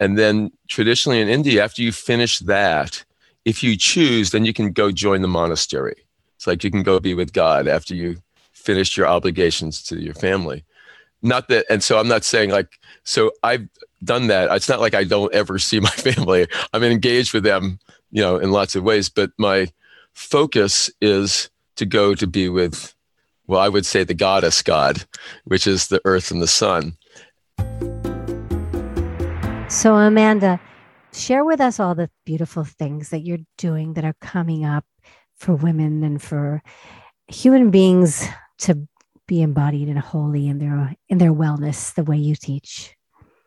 And 0.00 0.18
then 0.18 0.50
traditionally 0.66 1.20
in 1.20 1.28
india 1.28 1.62
after 1.62 1.80
you 1.80 1.92
finish 1.92 2.40
that 2.40 3.04
if 3.44 3.62
you 3.62 3.76
choose 3.76 4.30
then 4.32 4.44
you 4.44 4.52
can 4.52 4.72
go 4.72 4.90
join 4.90 5.22
the 5.22 5.28
monastery 5.28 6.07
it's 6.38 6.46
like 6.46 6.64
you 6.64 6.70
can 6.70 6.82
go 6.82 6.98
be 7.00 7.12
with 7.12 7.34
god 7.34 7.68
after 7.68 7.94
you 7.94 8.16
finish 8.52 8.96
your 8.96 9.06
obligations 9.06 9.82
to 9.82 10.00
your 10.00 10.14
family. 10.14 10.64
Not 11.20 11.48
that 11.48 11.66
and 11.68 11.82
so 11.82 11.98
i'm 11.98 12.08
not 12.08 12.24
saying 12.24 12.50
like 12.50 12.78
so 13.02 13.32
i've 13.42 13.68
done 14.02 14.28
that. 14.28 14.50
It's 14.54 14.68
not 14.68 14.80
like 14.80 14.94
i 14.94 15.04
don't 15.04 15.34
ever 15.34 15.58
see 15.68 15.80
my 15.80 15.90
family. 15.90 16.46
I'm 16.72 16.84
engaged 16.84 17.34
with 17.34 17.42
them 17.44 17.80
you 18.10 18.22
know 18.22 18.38
in 18.38 18.52
lots 18.52 18.76
of 18.76 18.84
ways 18.84 19.08
but 19.08 19.32
my 19.36 19.68
focus 20.18 20.90
is 21.00 21.50
to 21.76 21.86
go 21.86 22.14
to 22.14 22.26
be 22.26 22.48
with, 22.48 22.94
well, 23.46 23.60
I 23.60 23.68
would 23.68 23.86
say 23.86 24.02
the 24.02 24.14
goddess 24.14 24.62
God, 24.62 25.04
which 25.44 25.66
is 25.66 25.86
the 25.86 26.00
earth 26.04 26.30
and 26.30 26.42
the 26.42 26.48
sun. 26.48 26.96
So, 29.68 29.94
Amanda, 29.94 30.60
share 31.12 31.44
with 31.44 31.60
us 31.60 31.78
all 31.78 31.94
the 31.94 32.10
beautiful 32.24 32.64
things 32.64 33.10
that 33.10 33.20
you're 33.20 33.46
doing 33.56 33.94
that 33.94 34.04
are 34.04 34.16
coming 34.20 34.64
up 34.64 34.84
for 35.38 35.54
women 35.54 36.02
and 36.02 36.20
for 36.20 36.62
human 37.28 37.70
beings 37.70 38.26
to 38.58 38.88
be 39.26 39.42
embodied 39.42 39.88
and 39.88 39.98
holy 39.98 40.48
in 40.48 40.58
their 40.58 40.94
in 41.08 41.18
their 41.18 41.32
wellness 41.32 41.94
the 41.94 42.04
way 42.04 42.16
you 42.16 42.34
teach. 42.34 42.94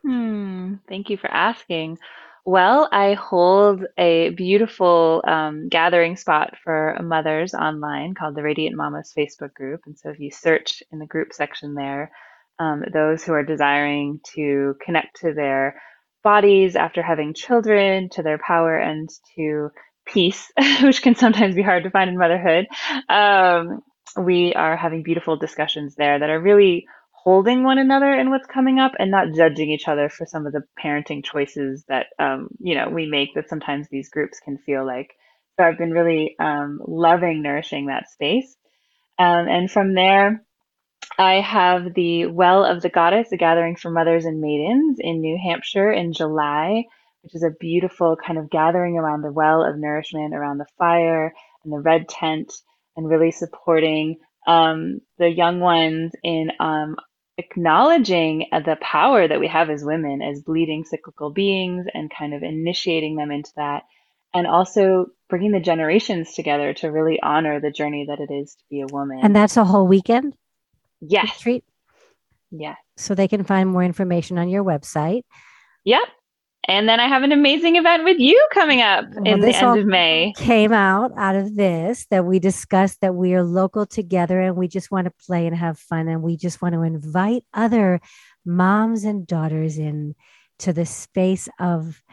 Hmm, 0.03 0.75
thank 0.87 1.09
you 1.09 1.17
for 1.17 1.29
asking. 1.29 1.97
Well, 2.43 2.89
I 2.91 3.13
hold 3.13 3.85
a 3.99 4.29
beautiful 4.31 5.23
um, 5.27 5.69
gathering 5.69 6.15
spot 6.15 6.55
for 6.63 6.97
mothers 7.03 7.53
online 7.53 8.15
called 8.15 8.35
the 8.35 8.41
Radiant 8.41 8.75
Mamas 8.75 9.13
Facebook 9.15 9.53
group. 9.53 9.81
And 9.85 9.97
so 9.97 10.09
if 10.09 10.19
you 10.19 10.31
search 10.31 10.81
in 10.91 10.97
the 10.97 11.05
group 11.05 11.33
section 11.33 11.75
there, 11.75 12.11
um, 12.57 12.83
those 12.91 13.23
who 13.23 13.33
are 13.33 13.43
desiring 13.43 14.21
to 14.35 14.75
connect 14.83 15.21
to 15.21 15.33
their 15.33 15.81
bodies 16.23 16.75
after 16.75 17.03
having 17.03 17.35
children, 17.35 18.09
to 18.09 18.23
their 18.23 18.39
power, 18.39 18.75
and 18.75 19.07
to 19.35 19.69
peace, 20.05 20.51
which 20.81 21.01
can 21.01 21.15
sometimes 21.15 21.55
be 21.55 21.61
hard 21.61 21.83
to 21.83 21.89
find 21.91 22.09
in 22.09 22.17
motherhood, 22.17 22.67
um, 23.09 23.81
we 24.17 24.53
are 24.53 24.75
having 24.75 25.03
beautiful 25.03 25.37
discussions 25.37 25.95
there 25.95 26.19
that 26.19 26.29
are 26.29 26.41
really 26.41 26.85
holding 27.11 27.63
one 27.63 27.77
another 27.77 28.11
in 28.13 28.29
what's 28.29 28.47
coming 28.47 28.79
up 28.79 28.93
and 28.97 29.11
not 29.11 29.31
judging 29.35 29.69
each 29.69 29.87
other 29.87 30.09
for 30.09 30.25
some 30.25 30.45
of 30.47 30.53
the 30.53 30.63
parenting 30.83 31.23
choices 31.23 31.83
that 31.87 32.07
um, 32.19 32.49
you 32.59 32.75
know 32.75 32.89
we 32.89 33.05
make 33.05 33.33
that 33.35 33.47
sometimes 33.47 33.87
these 33.89 34.09
groups 34.09 34.39
can 34.43 34.57
feel 34.57 34.85
like. 34.85 35.11
So 35.57 35.65
i've 35.65 35.77
been 35.77 35.91
really 35.91 36.35
um, 36.39 36.79
loving 36.87 37.43
nourishing 37.43 37.87
that 37.87 38.09
space. 38.09 38.55
Um, 39.19 39.47
and 39.47 39.69
from 39.69 39.93
there 39.93 40.43
i 41.19 41.35
have 41.35 41.93
the 41.93 42.25
well 42.27 42.63
of 42.63 42.81
the 42.81 42.89
goddess 42.89 43.31
a 43.31 43.37
gathering 43.37 43.75
for 43.75 43.91
mothers 43.91 44.25
and 44.25 44.39
maidens 44.39 44.97
in 44.99 45.21
new 45.21 45.37
hampshire 45.41 45.91
in 45.91 46.13
july 46.13 46.85
which 47.21 47.35
is 47.35 47.43
a 47.43 47.51
beautiful 47.59 48.15
kind 48.15 48.39
of 48.39 48.49
gathering 48.49 48.97
around 48.97 49.21
the 49.21 49.31
well 49.31 49.63
of 49.63 49.77
nourishment 49.77 50.33
around 50.33 50.57
the 50.57 50.65
fire 50.77 51.33
and 51.63 51.73
the 51.73 51.79
red 51.79 52.09
tent 52.09 52.51
and 52.95 53.09
really 53.09 53.31
supporting 53.31 54.17
um, 54.47 54.99
the 55.17 55.29
young 55.29 55.59
ones 55.59 56.11
in 56.23 56.51
um, 56.59 56.95
acknowledging 57.37 58.47
the 58.51 58.77
power 58.81 59.27
that 59.27 59.39
we 59.39 59.47
have 59.47 59.69
as 59.69 59.83
women 59.83 60.21
as 60.21 60.41
bleeding 60.41 60.83
cyclical 60.83 61.29
beings 61.29 61.85
and 61.93 62.11
kind 62.17 62.33
of 62.33 62.43
initiating 62.43 63.15
them 63.15 63.31
into 63.31 63.51
that 63.55 63.83
and 64.33 64.47
also 64.47 65.07
bringing 65.29 65.51
the 65.51 65.59
generations 65.59 66.33
together 66.33 66.73
to 66.73 66.87
really 66.87 67.19
honor 67.21 67.59
the 67.59 67.71
journey 67.71 68.05
that 68.07 68.19
it 68.19 68.33
is 68.33 68.55
to 68.55 68.63
be 68.69 68.81
a 68.81 68.87
woman. 68.87 69.19
And 69.21 69.35
that's 69.35 69.57
a 69.57 69.65
whole 69.65 69.87
weekend? 69.87 70.35
Yes. 71.01 71.37
Retreat? 71.37 71.63
Yes. 72.49 72.77
So 72.97 73.13
they 73.15 73.27
can 73.27 73.43
find 73.43 73.69
more 73.69 73.83
information 73.83 74.37
on 74.37 74.49
your 74.49 74.63
website. 74.63 75.23
Yep 75.83 76.07
and 76.67 76.87
then 76.87 76.99
I 76.99 77.07
have 77.07 77.23
an 77.23 77.31
amazing 77.31 77.75
event 77.75 78.03
with 78.03 78.19
you 78.19 78.47
coming 78.53 78.81
up 78.81 79.05
well, 79.15 79.25
in 79.25 79.39
the 79.39 79.55
end 79.55 79.79
of 79.79 79.85
May. 79.85 80.33
Came 80.37 80.71
out 80.71 81.11
out 81.17 81.35
of 81.35 81.55
this 81.55 82.05
that 82.11 82.25
we 82.25 82.39
discussed 82.39 83.01
that 83.01 83.15
we 83.15 83.33
are 83.33 83.43
local 83.43 83.85
together 83.85 84.39
and 84.39 84.55
we 84.55 84.67
just 84.67 84.91
want 84.91 85.05
to 85.05 85.25
play 85.25 85.47
and 85.47 85.55
have 85.55 85.79
fun 85.79 86.07
and 86.07 86.21
we 86.21 86.37
just 86.37 86.61
want 86.61 86.73
to 86.75 86.81
invite 86.83 87.43
other 87.53 87.99
moms 88.45 89.03
and 89.03 89.25
daughters 89.25 89.77
in 89.77 90.15
to 90.59 90.71
the 90.71 90.85
space 90.85 91.49
of 91.59 92.03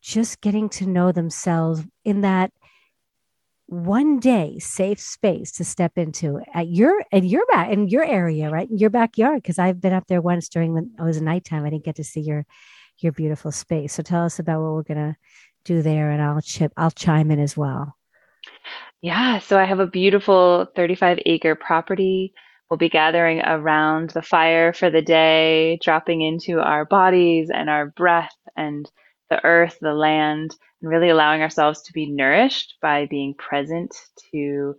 just 0.00 0.40
getting 0.40 0.68
to 0.70 0.86
know 0.86 1.12
themselves 1.12 1.82
in 2.04 2.22
that 2.22 2.50
one 3.66 4.18
day 4.18 4.58
safe 4.58 4.98
space 4.98 5.52
to 5.52 5.64
step 5.64 5.98
into 5.98 6.40
at 6.54 6.68
your 6.68 7.04
at 7.12 7.24
your 7.24 7.44
back 7.46 7.70
in 7.70 7.88
your 7.88 8.04
area, 8.04 8.48
right? 8.48 8.70
In 8.70 8.78
your 8.78 8.88
backyard. 8.88 9.44
Cause 9.44 9.58
I've 9.58 9.82
been 9.82 9.92
up 9.92 10.06
there 10.06 10.22
once 10.22 10.48
during 10.48 10.72
when 10.72 10.92
it 10.98 11.02
was 11.02 11.20
nighttime. 11.20 11.66
I 11.66 11.70
didn't 11.70 11.84
get 11.84 11.96
to 11.96 12.04
see 12.04 12.20
your 12.20 12.46
your 13.02 13.12
beautiful 13.12 13.52
space. 13.52 13.94
So 13.94 14.02
tell 14.02 14.24
us 14.24 14.38
about 14.38 14.62
what 14.62 14.72
we're 14.72 14.94
going 14.94 15.12
to 15.12 15.16
do 15.64 15.82
there 15.82 16.10
and 16.10 16.22
I'll 16.22 16.40
chip 16.40 16.72
I'll 16.76 16.90
chime 16.90 17.30
in 17.30 17.38
as 17.38 17.56
well. 17.56 17.96
Yeah, 19.00 19.38
so 19.38 19.58
I 19.58 19.64
have 19.64 19.80
a 19.80 19.86
beautiful 19.86 20.66
35 20.74 21.20
acre 21.26 21.54
property 21.54 22.34
We'll 22.70 22.78
be 22.78 22.90
gathering 22.90 23.40
around 23.40 24.10
the 24.10 24.20
fire 24.20 24.74
for 24.74 24.90
the 24.90 25.00
day, 25.00 25.78
dropping 25.82 26.20
into 26.20 26.60
our 26.60 26.84
bodies 26.84 27.48
and 27.50 27.70
our 27.70 27.86
breath 27.86 28.36
and 28.56 28.90
the 29.30 29.42
earth, 29.42 29.78
the 29.80 29.94
land, 29.94 30.54
and 30.82 30.90
really 30.90 31.08
allowing 31.08 31.40
ourselves 31.40 31.80
to 31.82 31.94
be 31.94 32.10
nourished 32.10 32.76
by 32.82 33.06
being 33.06 33.34
present 33.34 33.94
to 34.32 34.76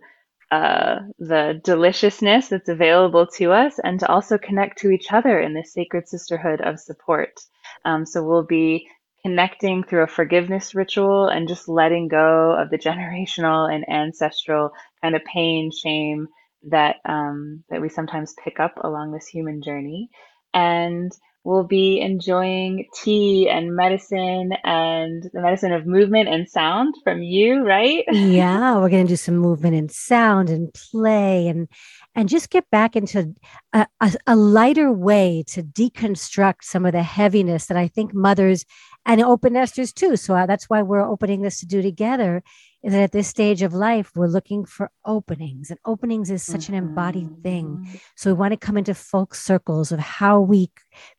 uh, 0.52 1.00
the 1.18 1.60
deliciousness 1.64 2.48
that's 2.48 2.68
available 2.68 3.26
to 3.26 3.50
us 3.50 3.80
and 3.82 3.98
to 4.00 4.08
also 4.08 4.38
connect 4.38 4.78
to 4.78 4.90
each 4.90 5.12
other 5.12 5.40
in 5.40 5.54
this 5.54 5.72
sacred 5.72 6.08
sisterhood 6.08 6.60
of 6.60 6.78
support. 6.78 7.40
Um, 7.84 8.06
so 8.06 8.22
we'll 8.22 8.44
be 8.46 8.88
connecting 9.22 9.84
through 9.84 10.02
a 10.04 10.08
forgiveness 10.08 10.74
ritual 10.74 11.28
and 11.28 11.48
just 11.48 11.68
letting 11.68 12.08
go 12.08 12.52
of 12.52 12.70
the 12.70 12.78
generational 12.88 13.72
and 13.72 13.88
ancestral 13.88 14.70
kind 15.02 15.14
of 15.16 15.24
pain, 15.24 15.70
shame 15.70 16.28
that 16.68 16.96
um, 17.06 17.64
that 17.70 17.80
we 17.80 17.88
sometimes 17.88 18.34
pick 18.44 18.60
up 18.60 18.74
along 18.82 19.12
this 19.12 19.26
human 19.26 19.62
journey. 19.62 20.10
And 20.52 21.12
we'll 21.44 21.64
be 21.64 22.00
enjoying 22.00 22.86
tea 22.94 23.48
and 23.48 23.74
medicine 23.74 24.52
and 24.64 25.22
the 25.32 25.40
medicine 25.40 25.72
of 25.72 25.86
movement 25.86 26.28
and 26.28 26.48
sound 26.48 26.94
from 27.02 27.22
you, 27.22 27.64
right? 27.64 28.04
yeah, 28.12 28.76
we're 28.76 28.90
going 28.90 29.06
to 29.06 29.12
do 29.12 29.16
some 29.16 29.36
movement 29.36 29.74
and 29.74 29.90
sound 29.90 30.50
and 30.50 30.72
play 30.74 31.48
and 31.48 31.68
and 32.14 32.28
just 32.28 32.50
get 32.50 32.68
back 32.70 32.96
into 32.96 33.34
a, 33.72 33.86
a, 34.00 34.12
a, 34.26 34.34
lighter 34.34 34.92
way 34.92 35.44
to 35.46 35.62
deconstruct 35.62 36.62
some 36.62 36.84
of 36.84 36.92
the 36.92 37.04
heaviness 37.04 37.66
that 37.66 37.76
I 37.76 37.86
think 37.86 38.12
mothers 38.12 38.64
and 39.06 39.22
open 39.22 39.52
nesters 39.52 39.92
too. 39.92 40.16
So 40.16 40.34
uh, 40.34 40.46
that's 40.46 40.68
why 40.68 40.82
we're 40.82 41.08
opening 41.08 41.42
this 41.42 41.60
to 41.60 41.66
do 41.66 41.80
together 41.82 42.42
is 42.82 42.92
that 42.92 43.02
at 43.02 43.12
this 43.12 43.28
stage 43.28 43.62
of 43.62 43.74
life, 43.74 44.10
we're 44.14 44.26
looking 44.26 44.64
for 44.64 44.90
openings, 45.04 45.70
and 45.70 45.78
openings 45.84 46.30
is 46.30 46.42
such 46.42 46.62
mm-hmm. 46.62 46.74
an 46.74 46.84
embodied 46.84 47.42
thing. 47.42 47.66
Mm-hmm. 47.66 47.96
So 48.16 48.30
we 48.30 48.38
want 48.38 48.52
to 48.52 48.56
come 48.56 48.78
into 48.78 48.94
folk 48.94 49.34
circles 49.34 49.92
of 49.92 49.98
how 49.98 50.40
we 50.40 50.70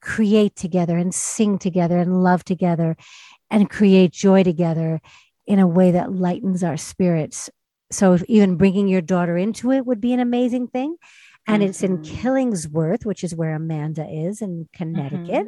create 0.02 0.56
together 0.56 0.98
and 0.98 1.14
sing 1.14 1.60
together 1.60 2.00
and 2.00 2.24
love 2.24 2.44
together 2.44 2.98
and 3.52 3.70
create 3.70 4.12
joy 4.12 4.44
together 4.44 5.02
in 5.46 5.60
a 5.60 5.68
way 5.68 5.92
that 5.92 6.12
lightens 6.12 6.64
our 6.64 6.78
spirits. 6.78 7.50
So 7.92 8.18
even 8.28 8.56
bringing 8.56 8.88
your 8.88 9.02
daughter 9.02 9.38
into 9.38 9.72
it 9.72 9.86
would 9.86 10.02
be 10.02 10.14
an 10.14 10.20
amazing 10.20 10.68
thing. 10.68 10.96
And 11.48 11.62
mm-hmm. 11.62 11.70
it's 11.70 11.84
in 11.84 12.00
mm-hmm. 12.00 12.28
Killingsworth, 12.28 13.06
which 13.06 13.24
is 13.24 13.36
where 13.36 13.54
Amanda 13.54 14.08
is 14.08 14.42
in 14.42 14.68
Connecticut. 14.74 15.48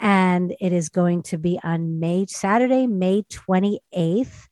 And 0.00 0.54
it 0.60 0.72
is 0.72 0.88
going 0.88 1.22
to 1.24 1.38
be 1.38 1.60
on 1.62 2.00
May, 2.00 2.26
Saturday, 2.26 2.86
May 2.86 3.22
28th 3.22 4.47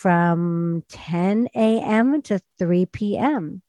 from 0.00 0.84
10 0.90 1.48
a.m. 1.56 2.22
to 2.22 2.40
3 2.58 2.86
p.m. 2.86 3.62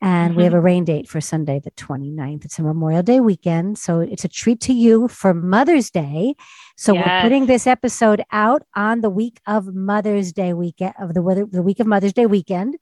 And 0.00 0.30
mm-hmm. 0.30 0.38
we 0.38 0.44
have 0.44 0.54
a 0.54 0.56
mm-hmm. 0.56 0.64
rain 0.64 0.84
date 0.84 1.08
for 1.08 1.20
Sunday, 1.20 1.60
the 1.62 1.70
29th. 1.72 2.46
It's 2.46 2.58
a 2.58 2.62
Memorial 2.62 3.02
Day 3.02 3.20
weekend. 3.20 3.76
So 3.76 4.00
it's 4.00 4.24
a 4.24 4.28
treat 4.28 4.60
to 4.62 4.72
you 4.72 5.08
for 5.08 5.34
Mother's 5.34 5.90
Day. 5.90 6.34
So 6.78 6.94
yes. 6.94 7.06
we're 7.06 7.28
putting 7.28 7.46
this 7.46 7.66
episode 7.66 8.22
out 8.32 8.62
on 8.74 9.02
the 9.02 9.10
week 9.10 9.40
of 9.46 9.74
Mother's 9.74 10.32
Day 10.32 10.54
weekend, 10.54 10.94
of 10.98 11.12
the, 11.12 11.48
the 11.52 11.62
week 11.62 11.80
of 11.80 11.86
Mother's 11.86 12.14
Day 12.14 12.26
weekend, 12.26 12.76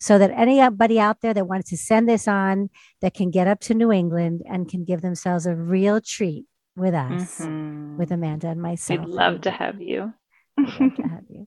so 0.00 0.18
that 0.18 0.30
anybody 0.30 0.98
out 0.98 1.20
there 1.20 1.34
that 1.34 1.46
wants 1.46 1.68
to 1.70 1.76
send 1.76 2.08
this 2.08 2.26
on 2.26 2.70
that 3.02 3.12
can 3.12 3.30
get 3.30 3.46
up 3.46 3.60
to 3.60 3.74
New 3.74 3.92
England 3.92 4.42
and 4.48 4.66
can 4.66 4.84
give 4.84 5.02
themselves 5.02 5.44
a 5.44 5.54
real 5.54 6.00
treat 6.00 6.46
with 6.74 6.94
us, 6.94 7.40
mm-hmm. 7.40 7.98
with 7.98 8.10
Amanda 8.10 8.48
and 8.48 8.62
myself. 8.62 9.00
We'd 9.00 9.08
love 9.10 9.42
to 9.42 9.50
have 9.50 9.80
you. 9.82 10.14
To 10.58 11.02
have 11.02 11.24
you. 11.28 11.46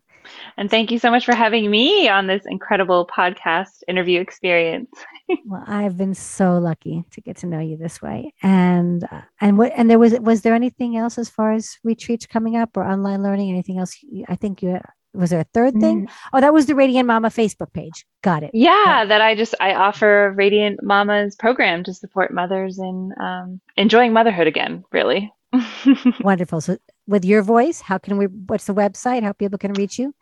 And 0.58 0.70
thank 0.70 0.92
you 0.92 1.00
so 1.00 1.10
much 1.10 1.26
for 1.26 1.34
having 1.34 1.70
me 1.72 2.10
on 2.10 2.28
this 2.28 2.44
incredible 2.46 3.08
podcast 3.08 3.84
interview 3.88 4.20
experience. 4.20 4.90
well, 5.46 5.64
I've 5.66 5.98
been 5.98 6.14
so 6.14 6.58
lucky 6.58 7.06
to 7.12 7.22
get 7.22 7.38
to 7.38 7.48
know 7.48 7.60
you 7.60 7.78
this 7.78 8.02
way. 8.02 8.34
And 8.44 9.04
uh, 9.06 9.22
and 9.40 9.58
what 9.58 9.72
and 9.76 9.90
there 9.90 10.00
was 10.00 10.20
was 10.20 10.42
there 10.42 10.54
anything 10.54 10.98
else 10.98 11.18
as 11.18 11.30
far 11.30 11.54
as 11.54 11.78
retreats 11.84 12.26
coming 12.26 12.58
up 12.58 12.76
or 12.76 12.84
online 12.84 13.24
learning? 13.24 13.50
Anything 13.50 13.80
else? 13.80 13.98
I 14.28 14.36
think 14.36 14.62
you 14.62 14.80
was 15.14 15.32
there 15.32 15.40
a 15.40 15.46
third 15.54 15.74
thing? 15.80 16.06
Mm. 16.06 16.12
Oh, 16.34 16.42
that 16.42 16.54
was 16.54 16.68
the 16.68 16.76
Radiant 16.76 17.08
Mama 17.08 17.30
Facebook 17.30 17.74
page. 17.74 18.06
Got 18.22 18.44
it. 18.44 18.52
Yeah, 18.54 18.84
yeah, 18.86 19.06
that 19.06 19.22
I 19.22 19.36
just 19.36 19.56
I 19.60 19.74
offer 19.74 20.34
Radiant 20.36 20.84
Mama's 20.84 21.36
program 21.36 21.84
to 21.86 21.94
support 21.94 22.34
mothers 22.34 22.78
in 22.78 23.14
um, 23.20 23.60
enjoying 23.76 24.14
motherhood 24.14 24.48
again. 24.48 24.84
Really. 24.92 25.34
Wonderful. 26.22 26.62
So 26.62 26.78
with 27.08 27.26
your 27.26 27.42
voice, 27.42 27.82
how 27.82 27.98
can 27.98 28.18
we, 28.18 28.26
what's 28.26 28.66
the 28.66 28.76
website? 28.76 29.24
How 29.24 29.32
people 29.32 29.58
can 29.58 29.74
reach 29.74 29.98
you? 29.98 30.14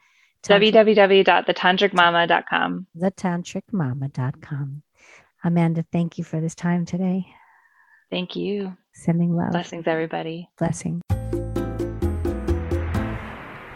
www.thetantricmama.com. 0.43 2.87
Thetantricmama.com. 2.97 4.81
Amanda, 5.43 5.85
thank 5.91 6.17
you 6.17 6.23
for 6.23 6.39
this 6.39 6.55
time 6.55 6.85
today. 6.85 7.27
Thank 8.11 8.35
you. 8.35 8.77
Sending 8.93 9.35
love. 9.35 9.51
Blessings, 9.51 9.87
everybody. 9.87 10.49
Blessing. 10.57 11.01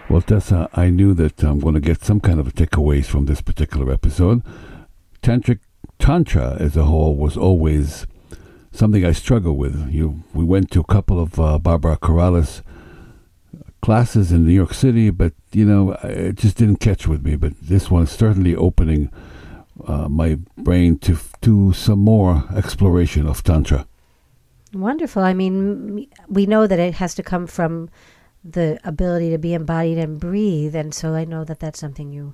Well, 0.10 0.22
Tessa, 0.22 0.70
I 0.74 0.89
knew 0.89 1.14
that 1.16 1.43
I'm 1.43 1.60
going 1.60 1.76
to 1.76 1.82
get 1.82 2.03
some 2.03 2.20
kind 2.20 2.39
of 2.39 2.47
a 2.47 2.51
takeaways 2.51 3.05
from 3.05 3.26
this 3.26 3.41
particular 3.41 3.91
episode. 3.91 4.41
Tantric 5.22 5.60
Tantra 5.99 6.55
as 6.60 6.76
a 6.78 6.86
whole 6.86 7.16
was 7.16 7.38
always 7.38 8.07
something 8.72 9.05
I 9.05 9.12
struggle 9.12 9.57
with. 9.57 9.91
You, 9.91 10.24
we 10.34 10.43
went 10.43 10.72
to 10.72 10.80
a 10.80 10.86
couple 10.86 11.20
of 11.20 11.39
uh, 11.39 11.60
Barbara 11.60 11.97
Carrellas 11.97 12.64
classes 13.82 14.32
in 14.32 14.45
New 14.45 14.53
York 14.53 14.73
City, 14.73 15.09
but 15.09 15.34
you 15.51 15.65
know, 15.65 15.93
it 16.03 16.36
just 16.36 16.57
didn't 16.57 16.77
catch 16.77 17.07
with 17.07 17.23
me. 17.23 17.36
But 17.36 17.59
this 17.61 17.89
one 17.89 18.03
is 18.03 18.11
certainly 18.11 18.55
opening 18.55 19.11
uh, 19.86 20.09
my 20.09 20.38
brain 20.57 20.97
to 20.99 21.17
to 21.41 21.73
some 21.73 21.99
more 21.99 22.43
exploration 22.55 23.27
of 23.27 23.43
tantra. 23.43 23.88
Wonderful. 24.73 25.23
I 25.23 25.34
mean, 25.34 26.07
we 26.27 26.45
know 26.45 26.67
that 26.67 26.80
it 26.80 26.95
has 26.95 27.15
to 27.15 27.23
come 27.23 27.47
from 27.47 27.89
the 28.43 28.80
ability 28.84 29.32
to 29.32 29.38
be 29.38 29.53
embodied 29.53 29.97
and 29.97 30.19
breathe, 30.19 30.75
and 30.75 30.93
so 30.93 31.13
I 31.13 31.25
know 31.25 31.43
that 31.43 31.59
that's 31.59 31.80
something 31.80 32.11
you 32.11 32.34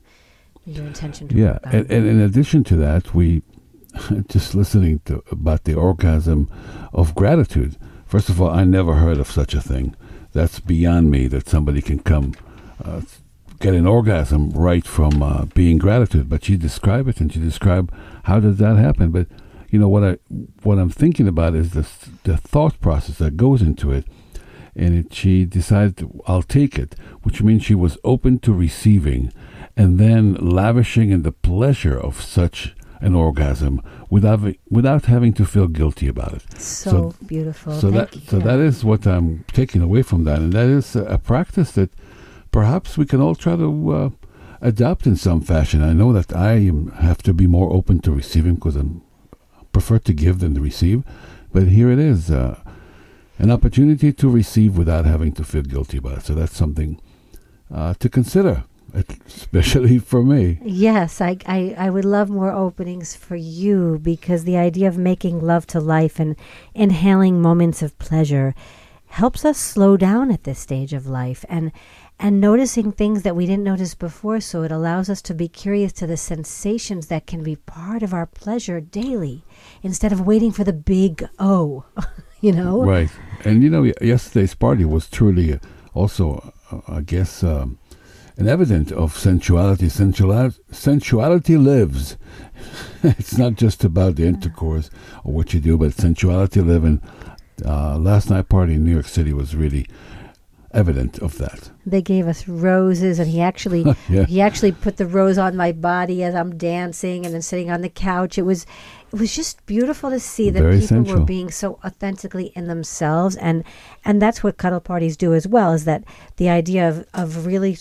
your 0.65 0.85
intention 0.85 1.27
to. 1.29 1.35
Yeah, 1.35 1.59
and, 1.63 1.89
and 1.91 2.07
in 2.07 2.19
addition 2.19 2.63
to 2.65 2.75
that, 2.77 3.13
we 3.13 3.43
just 4.27 4.55
listening 4.55 5.01
to 5.05 5.23
about 5.31 5.63
the 5.63 5.75
orgasm 5.75 6.49
of 6.93 7.15
gratitude. 7.15 7.77
First 8.05 8.29
of 8.29 8.41
all, 8.41 8.49
I 8.49 8.63
never 8.63 8.95
heard 8.95 9.17
of 9.17 9.31
such 9.31 9.53
a 9.53 9.61
thing. 9.61 9.95
That's 10.35 10.59
beyond 10.59 11.09
me 11.09 11.27
that 11.27 11.47
somebody 11.47 11.81
can 11.81 11.99
come 11.99 12.33
uh, 12.83 13.01
get 13.61 13.73
an 13.73 13.87
orgasm 13.87 14.49
right 14.51 14.85
from 14.85 15.23
uh, 15.23 15.45
being 15.45 15.77
gratitude. 15.77 16.27
But 16.27 16.43
she 16.43 16.57
described 16.57 17.07
it, 17.07 17.21
and 17.21 17.31
she 17.31 17.39
described 17.39 17.93
how 18.25 18.41
does 18.41 18.57
that 18.57 18.75
happen. 18.75 19.11
But 19.11 19.27
you 19.69 19.79
know 19.79 19.87
what 19.87 20.03
I 20.03 20.17
what 20.63 20.77
I'm 20.77 20.89
thinking 20.89 21.29
about 21.29 21.55
is 21.55 21.71
the 21.71 21.87
the 22.23 22.35
thought 22.35 22.81
process 22.81 23.17
that 23.19 23.37
goes 23.37 23.61
into 23.61 23.93
it. 23.93 24.05
And 24.75 24.93
it, 24.93 25.13
she 25.13 25.45
decided, 25.45 26.05
I'll 26.27 26.43
take 26.43 26.77
it, 26.77 26.95
which 27.23 27.41
means 27.41 27.63
she 27.63 27.75
was 27.75 27.97
open 28.03 28.39
to 28.39 28.51
receiving 28.51 29.31
and 29.77 29.97
then 29.97 30.33
lavishing 30.33 31.11
in 31.11 31.21
the 31.23 31.31
pleasure 31.31 31.97
of 31.97 32.21
such 32.21 32.75
an 33.05 33.15
orgasm 33.15 33.81
without 34.09 34.41
without 34.69 35.05
having 35.05 35.33
to 35.33 35.45
feel 35.45 35.67
guilty 35.67 36.07
about 36.07 36.33
it. 36.33 36.43
So, 36.59 36.89
so 36.89 37.15
beautiful. 37.25 37.73
So 37.73 37.91
Thank 37.91 38.11
that 38.11 38.29
so 38.29 38.39
that 38.39 38.59
is 38.59 38.83
what 38.83 39.05
I'm 39.05 39.45
taking 39.53 39.81
away 39.81 40.01
from 40.01 40.23
that, 40.25 40.39
and 40.39 40.53
that 40.53 40.67
is 40.67 40.95
a, 40.95 41.03
a 41.05 41.17
practice 41.17 41.71
that 41.73 41.91
perhaps 42.51 42.97
we 42.97 43.05
can 43.05 43.21
all 43.21 43.35
try 43.35 43.55
to 43.55 43.91
uh, 43.91 44.09
adapt 44.61 45.05
in 45.05 45.15
some 45.15 45.41
fashion. 45.41 45.83
I 45.83 45.93
know 45.93 46.11
that 46.13 46.35
I 46.35 46.53
am, 46.53 46.91
have 46.93 47.21
to 47.23 47.33
be 47.33 47.47
more 47.47 47.71
open 47.71 47.99
to 48.01 48.11
receiving 48.11 48.55
because 48.55 48.77
I 48.77 48.83
prefer 49.71 49.99
to 49.99 50.13
give 50.13 50.39
than 50.39 50.55
to 50.55 50.61
receive, 50.61 51.03
but 51.53 51.67
here 51.67 51.91
it 51.91 51.99
is. 51.99 52.31
Uh, 52.31 52.59
an 53.37 53.51
opportunity 53.51 54.13
to 54.13 54.29
receive 54.29 54.77
without 54.77 55.05
having 55.05 55.33
to 55.33 55.43
feel 55.43 55.63
guilty 55.63 55.97
about 55.97 56.19
it. 56.19 56.23
So 56.23 56.33
that's 56.33 56.55
something 56.55 57.01
uh, 57.73 57.93
to 57.99 58.09
consider 58.09 58.63
especially 59.27 59.99
for 59.99 60.23
me. 60.23 60.59
Yes, 60.63 61.21
I, 61.21 61.37
I, 61.45 61.75
I 61.77 61.89
would 61.89 62.05
love 62.05 62.29
more 62.29 62.51
openings 62.51 63.15
for 63.15 63.35
you 63.35 63.99
because 64.01 64.43
the 64.43 64.57
idea 64.57 64.87
of 64.87 64.97
making 64.97 65.41
love 65.41 65.67
to 65.67 65.79
life 65.79 66.19
and 66.19 66.35
inhaling 66.73 67.41
moments 67.41 67.81
of 67.81 67.97
pleasure 67.99 68.55
helps 69.07 69.45
us 69.45 69.57
slow 69.57 69.95
down 69.95 70.31
at 70.31 70.43
this 70.43 70.59
stage 70.59 70.93
of 70.93 71.07
life 71.07 71.45
and 71.47 71.71
and 72.17 72.39
noticing 72.39 72.91
things 72.91 73.23
that 73.23 73.35
we 73.35 73.45
didn't 73.45 73.63
notice 73.63 73.93
before 73.93 74.39
so 74.39 74.63
it 74.63 74.71
allows 74.71 75.09
us 75.09 75.21
to 75.21 75.33
be 75.33 75.49
curious 75.49 75.91
to 75.91 76.07
the 76.07 76.15
sensations 76.15 77.07
that 77.07 77.27
can 77.27 77.43
be 77.43 77.57
part 77.57 78.01
of 78.01 78.13
our 78.13 78.25
pleasure 78.25 78.79
daily 78.79 79.43
instead 79.83 80.13
of 80.13 80.25
waiting 80.25 80.51
for 80.51 80.63
the 80.63 80.73
big 80.73 81.27
O, 81.39 81.83
you 82.41 82.53
know? 82.53 82.83
Right. 82.83 83.09
And 83.43 83.63
you 83.63 83.69
know 83.69 83.91
yesterday's 84.01 84.55
party 84.55 84.85
was 84.85 85.09
truly 85.09 85.59
also 85.93 86.53
uh, 86.71 86.81
I 86.87 87.01
guess 87.01 87.43
um, 87.43 87.77
an 88.37 88.47
evidence 88.47 88.91
of 88.91 89.17
sensuality. 89.17 89.87
Sensuality, 89.89 90.59
sensuality 90.71 91.57
lives. 91.57 92.17
it's 93.03 93.37
not 93.37 93.55
just 93.55 93.83
about 93.83 94.15
the 94.15 94.27
intercourse 94.27 94.89
or 95.23 95.33
what 95.33 95.53
you 95.53 95.59
do, 95.59 95.77
but 95.77 95.93
sensuality 95.93 96.61
living. 96.61 97.01
Uh, 97.65 97.97
last 97.97 98.29
night 98.29 98.49
party 98.49 98.73
in 98.73 98.83
New 98.83 98.91
York 98.91 99.07
City 99.07 99.31
was 99.33 99.55
really 99.55 99.87
evident 100.75 101.17
of 101.19 101.37
that. 101.37 101.71
They 101.85 102.01
gave 102.01 102.27
us 102.27 102.47
roses, 102.47 103.17
and 103.17 103.29
he 103.29 103.39
actually 103.41 103.83
Yeah. 104.09 104.25
he 104.25 104.41
actually 104.41 104.73
put 104.73 104.97
the 104.97 105.07
rose 105.07 105.37
on 105.37 105.55
my 105.55 105.71
body 105.71 106.21
as 106.21 106.35
I'm 106.35 106.57
dancing 106.57 107.25
and 107.25 107.33
then 107.33 107.41
sitting 107.41 107.71
on 107.71 107.81
the 107.81 107.89
couch. 107.89 108.37
It 108.37 108.41
was 108.41 108.65
it 109.13 109.19
was 109.19 109.33
just 109.33 109.65
beautiful 109.65 110.09
to 110.09 110.19
see 110.19 110.49
that 110.49 110.61
Very 110.61 110.81
people 110.81 111.03
were 111.03 111.21
being 111.23 111.49
so 111.49 111.79
authentically 111.85 112.51
in 112.55 112.67
themselves, 112.67 113.37
and 113.37 113.63
and 114.03 114.21
that's 114.21 114.43
what 114.43 114.57
cuddle 114.57 114.81
parties 114.81 115.15
do 115.15 115.33
as 115.33 115.47
well. 115.47 115.71
Is 115.71 115.85
that 115.85 116.03
the 116.35 116.49
idea 116.49 116.89
of 116.89 117.05
of 117.13 117.45
really 117.45 117.77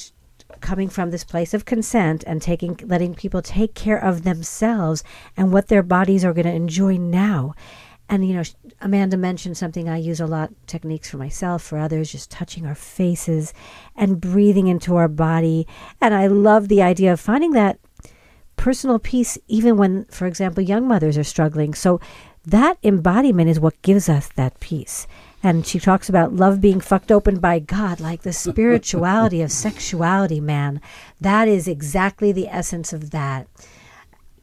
coming 0.64 0.88
from 0.88 1.10
this 1.10 1.24
place 1.24 1.52
of 1.52 1.66
consent 1.66 2.24
and 2.26 2.40
taking 2.40 2.80
letting 2.86 3.14
people 3.14 3.42
take 3.42 3.74
care 3.74 4.02
of 4.02 4.24
themselves 4.24 5.04
and 5.36 5.52
what 5.52 5.68
their 5.68 5.82
bodies 5.82 6.24
are 6.24 6.32
going 6.32 6.46
to 6.46 6.52
enjoy 6.52 6.96
now. 6.96 7.54
And 8.08 8.26
you 8.26 8.34
know 8.34 8.42
amanda 8.80 9.16
mentioned 9.16 9.56
something 9.56 9.88
i 9.88 9.96
use 9.96 10.20
a 10.20 10.26
lot 10.26 10.50
techniques 10.66 11.08
for 11.10 11.16
myself 11.16 11.62
for 11.62 11.78
others 11.78 12.12
just 12.12 12.30
touching 12.30 12.66
our 12.66 12.74
faces 12.74 13.54
and 13.96 14.20
breathing 14.20 14.66
into 14.66 14.96
our 14.96 15.08
body. 15.08 15.66
And 16.00 16.14
i 16.14 16.26
love 16.26 16.68
the 16.68 16.82
idea 16.82 17.12
of 17.12 17.20
finding 17.20 17.52
that 17.52 17.78
personal 18.56 18.98
peace 18.98 19.36
even 19.48 19.76
when 19.76 20.06
for 20.06 20.26
example 20.26 20.62
young 20.62 20.88
mothers 20.88 21.18
are 21.18 21.24
struggling. 21.24 21.74
So 21.74 22.00
that 22.46 22.78
embodiment 22.82 23.50
is 23.50 23.60
what 23.60 23.80
gives 23.82 24.08
us 24.08 24.28
that 24.36 24.60
peace 24.60 25.06
and 25.44 25.66
she 25.66 25.78
talks 25.78 26.08
about 26.08 26.34
love 26.34 26.60
being 26.60 26.80
fucked 26.80 27.12
open 27.12 27.38
by 27.38 27.58
god 27.58 28.00
like 28.00 28.22
the 28.22 28.32
spirituality 28.32 29.40
of 29.42 29.52
sexuality 29.52 30.40
man 30.40 30.80
that 31.20 31.46
is 31.46 31.68
exactly 31.68 32.32
the 32.32 32.48
essence 32.48 32.92
of 32.92 33.10
that 33.10 33.46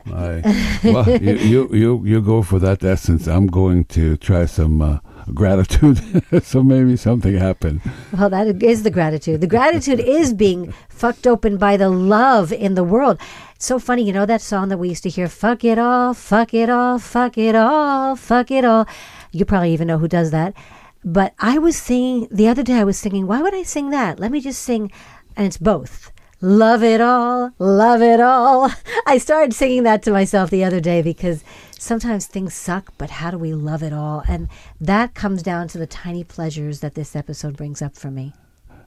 I, 0.08 0.42
well, 0.84 1.10
you, 1.22 1.38
you, 1.38 1.70
you, 1.74 2.06
you 2.06 2.22
go 2.22 2.42
for 2.42 2.60
that 2.60 2.84
essence. 2.84 3.28
I'm 3.28 3.48
going 3.48 3.86
to 3.86 4.18
try 4.18 4.46
some 4.46 4.82
uh, 4.82 4.98
gratitude. 5.34 6.24
so 6.44 6.64
maybe 6.64 6.98
something 6.98 7.38
happened. 7.38 7.82
Well, 8.18 8.30
that 8.30 8.64
is 8.64 8.84
the 8.84 8.90
gratitude. 8.90 9.42
The 9.42 9.48
gratitude 9.48 10.00
is 10.00 10.34
being 10.34 10.74
fucked 10.90 11.28
open 11.28 11.58
by 11.58 11.78
the 11.78 11.90
love 11.90 12.52
in 12.52 12.76
the 12.76 12.84
world. 12.84 13.20
It's 13.56 13.66
so 13.66 13.80
funny, 13.80 14.04
you 14.04 14.14
know 14.14 14.26
that 14.26 14.42
song 14.42 14.70
that 14.70 14.78
we 14.78 14.90
used 14.90 15.04
to 15.04 15.10
hear, 15.10 15.28
fuck 15.28 15.64
it 15.64 15.78
all, 15.78 16.14
fuck 16.14 16.54
it 16.54 16.70
all, 16.70 16.98
fuck 16.98 17.38
it 17.38 17.56
all, 17.56 18.16
fuck 18.16 18.50
it 18.50 18.66
all. 18.66 18.88
You 19.32 19.46
probably 19.46 19.72
even 19.74 19.88
know 19.88 19.98
who 19.98 20.08
does 20.08 20.32
that. 20.32 20.56
But 21.04 21.34
I 21.40 21.58
was 21.58 21.76
singing, 21.76 22.28
the 22.32 22.48
other 22.48 22.64
day 22.64 22.76
I 22.76 22.84
was 22.84 22.98
singing, 22.98 23.28
why 23.28 23.42
would 23.42 23.56
I 23.56 23.64
sing 23.64 23.90
that? 23.90 24.20
Let 24.20 24.32
me 24.32 24.40
just 24.40 24.62
sing, 24.62 24.92
and 25.36 25.48
it's 25.48 25.58
both. 25.58 26.12
Love 26.42 26.84
it 26.84 27.02
all, 27.02 27.52
love 27.60 28.02
it 28.02 28.20
all. 28.20 28.72
I 29.08 29.18
started 29.18 29.54
singing 29.54 29.84
that 29.84 30.02
to 30.04 30.12
myself 30.12 30.50
the 30.50 30.64
other 30.64 30.80
day 30.80 31.02
because 31.02 31.44
sometimes 31.78 32.26
things 32.26 32.54
suck, 32.54 32.94
but 32.98 33.10
how 33.12 33.32
do 33.32 33.38
we 33.38 33.54
love 33.54 33.84
it 33.84 33.94
all? 33.94 34.24
And 34.28 34.50
that 34.80 35.14
comes 35.14 35.44
down 35.44 35.68
to 35.70 35.78
the 35.78 35.88
tiny 35.88 36.24
pleasures 36.24 36.80
that 36.80 36.96
this 36.96 37.16
episode 37.16 37.58
brings 37.58 37.82
up 37.82 37.96
for 37.96 38.10
me. 38.10 38.34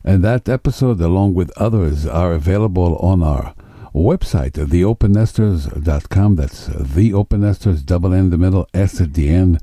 And 0.02 0.22
that 0.24 0.48
episode, 0.48 1.00
along 1.00 1.34
with 1.34 1.50
others, 1.56 2.06
are 2.06 2.32
available 2.32 2.96
on 2.96 3.22
our 3.22 3.54
website, 3.94 4.52
theopennesters.com. 4.52 6.36
That's 6.36 6.68
theopennesters, 6.68 7.86
double 7.86 8.12
N 8.12 8.20
in 8.20 8.30
the 8.30 8.38
middle, 8.38 8.68
S 8.74 9.00
at 9.00 9.14
the 9.14 9.28
end. 9.30 9.60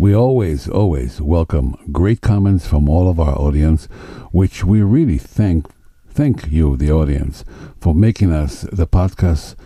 We 0.00 0.14
always, 0.14 0.68
always 0.68 1.20
welcome 1.20 1.74
great 1.90 2.20
comments 2.20 2.68
from 2.68 2.88
all 2.88 3.10
of 3.10 3.18
our 3.18 3.34
audience, 3.36 3.86
which 4.30 4.62
we 4.62 4.80
really 4.80 5.18
thank 5.18 5.66
thank 6.08 6.52
you, 6.52 6.76
the 6.76 6.92
audience, 6.92 7.44
for 7.80 7.96
making 7.96 8.32
us 8.32 8.60
the 8.72 8.86
podcast 8.86 9.56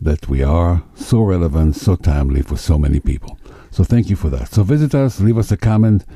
that 0.00 0.30
we 0.30 0.42
are, 0.42 0.82
so 0.94 1.20
relevant, 1.20 1.76
so 1.76 1.96
timely 1.96 2.40
for 2.40 2.56
so 2.56 2.78
many 2.78 3.00
people. 3.00 3.38
So 3.70 3.84
thank 3.84 4.08
you 4.08 4.16
for 4.16 4.30
that. 4.30 4.48
So 4.48 4.62
visit 4.62 4.94
us, 4.94 5.20
leave 5.20 5.36
us 5.36 5.52
a 5.52 5.58
comment, 5.58 6.06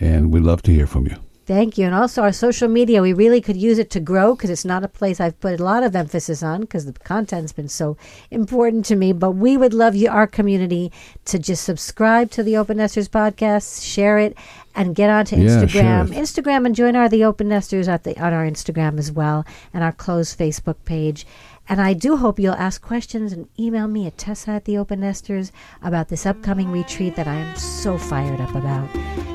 and 0.00 0.32
we'd 0.32 0.42
love 0.42 0.62
to 0.62 0.72
hear 0.72 0.88
from 0.88 1.06
you. 1.06 1.16
Thank 1.52 1.76
you. 1.76 1.84
And 1.84 1.94
also 1.94 2.22
our 2.22 2.32
social 2.32 2.66
media, 2.66 3.02
we 3.02 3.12
really 3.12 3.42
could 3.42 3.58
use 3.58 3.78
it 3.78 3.90
to 3.90 4.00
grow 4.00 4.34
because 4.34 4.48
it's 4.48 4.64
not 4.64 4.84
a 4.84 4.88
place 4.88 5.20
I've 5.20 5.38
put 5.38 5.60
a 5.60 5.62
lot 5.62 5.82
of 5.82 5.94
emphasis 5.94 6.42
on 6.42 6.62
because 6.62 6.86
the 6.86 6.94
content's 6.94 7.52
been 7.52 7.68
so 7.68 7.98
important 8.30 8.86
to 8.86 8.96
me. 8.96 9.12
But 9.12 9.32
we 9.32 9.58
would 9.58 9.74
love 9.74 9.94
you, 9.94 10.08
our 10.08 10.26
community, 10.26 10.90
to 11.26 11.38
just 11.38 11.62
subscribe 11.64 12.30
to 12.30 12.42
the 12.42 12.56
Open 12.56 12.78
Nesters 12.78 13.06
podcast, 13.06 13.84
share 13.84 14.18
it, 14.18 14.34
and 14.74 14.94
get 14.94 15.10
onto 15.10 15.36
Yeah, 15.36 15.50
Instagram. 15.62 16.10
it. 16.10 16.16
Instagram 16.16 16.64
and 16.64 16.74
join 16.74 16.96
our 16.96 17.10
the 17.10 17.22
Open 17.22 17.48
Nesters 17.50 17.86
at 17.86 18.04
the 18.04 18.18
on 18.18 18.32
our 18.32 18.46
Instagram 18.46 18.98
as 18.98 19.12
well 19.12 19.44
and 19.74 19.84
our 19.84 19.92
closed 19.92 20.38
Facebook 20.38 20.76
page. 20.86 21.26
And 21.68 21.80
I 21.80 21.92
do 21.94 22.16
hope 22.16 22.38
you'll 22.38 22.54
ask 22.54 22.82
questions 22.82 23.32
and 23.32 23.48
email 23.58 23.86
me 23.88 24.06
at 24.06 24.18
Tessa 24.18 24.50
at 24.50 24.64
the 24.64 24.76
Open 24.76 25.00
Nesters 25.00 25.52
about 25.82 26.08
this 26.08 26.26
upcoming 26.26 26.70
retreat 26.70 27.16
that 27.16 27.26
I 27.28 27.34
am 27.34 27.56
so 27.56 27.96
fired 27.96 28.40
up 28.40 28.54
about. 28.54 28.88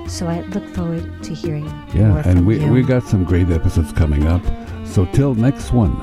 So 0.09 0.27
I 0.27 0.41
look 0.41 0.67
forward 0.75 1.23
to 1.23 1.33
hearing 1.33 1.65
Yeah, 1.93 2.21
and 2.25 2.45
we, 2.45 2.59
you. 2.59 2.71
we 2.71 2.81
got 2.83 3.03
some 3.03 3.23
great 3.23 3.49
episodes 3.49 3.91
coming 3.93 4.27
up. 4.27 4.41
So 4.85 5.05
till 5.05 5.35
next 5.35 5.71
one, 5.71 5.95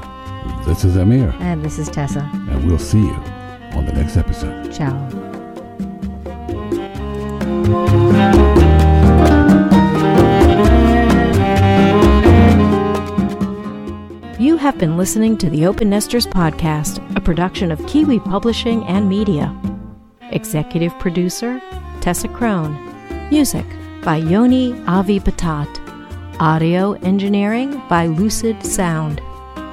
this 0.66 0.84
is 0.84 0.96
Amir, 0.96 1.34
and 1.40 1.64
this 1.64 1.78
is 1.78 1.88
Tessa. 1.88 2.28
and 2.50 2.66
we'll 2.66 2.78
see 2.78 3.00
you 3.00 3.14
on 3.74 3.86
the 3.86 3.92
next 3.92 4.16
episode. 4.16 4.72
Ciao. 4.72 5.10
You 14.44 14.58
have 14.58 14.76
been 14.76 14.98
listening 14.98 15.38
to 15.38 15.48
the 15.48 15.64
Open 15.64 15.88
Nesters 15.88 16.26
Podcast, 16.26 17.00
a 17.16 17.20
production 17.22 17.72
of 17.72 17.86
Kiwi 17.86 18.20
Publishing 18.20 18.84
and 18.84 19.08
Media. 19.08 19.58
Executive 20.32 20.92
producer, 20.98 21.62
Tessa 22.02 22.28
Crone. 22.28 22.76
Music 23.30 23.64
by 24.02 24.16
Yoni 24.16 24.78
Avi 24.86 25.18
Batat. 25.18 25.80
Audio 26.40 26.92
engineering 26.92 27.82
by 27.88 28.04
Lucid 28.04 28.62
Sound. 28.62 29.22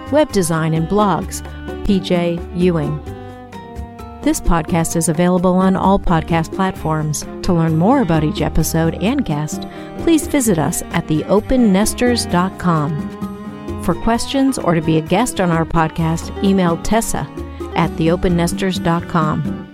Web 0.10 0.32
design 0.32 0.74
and 0.74 0.88
blogs, 0.88 1.42
PJ 1.84 2.58
Ewing. 2.58 2.98
This 4.22 4.40
podcast 4.40 4.96
is 4.96 5.10
available 5.10 5.56
on 5.56 5.76
all 5.76 6.00
podcast 6.00 6.56
platforms. 6.56 7.26
To 7.44 7.52
learn 7.52 7.76
more 7.76 8.02
about 8.02 8.24
each 8.24 8.42
episode 8.42 8.96
and 9.04 9.26
guest, 9.26 9.68
please 9.98 10.28
visit 10.28 10.58
us 10.58 10.82
at 10.94 11.08
theopennesters.com. 11.08 13.31
For 13.84 13.96
questions 13.96 14.58
or 14.58 14.76
to 14.76 14.82
be 14.82 14.98
a 14.98 15.02
guest 15.02 15.42
on 15.42 15.50
our 15.52 15.66
podcast, 15.66 16.44
email 16.44 16.78
Tessa 16.84 17.28
at 17.76 17.90
theopennesters.com. 17.92 19.71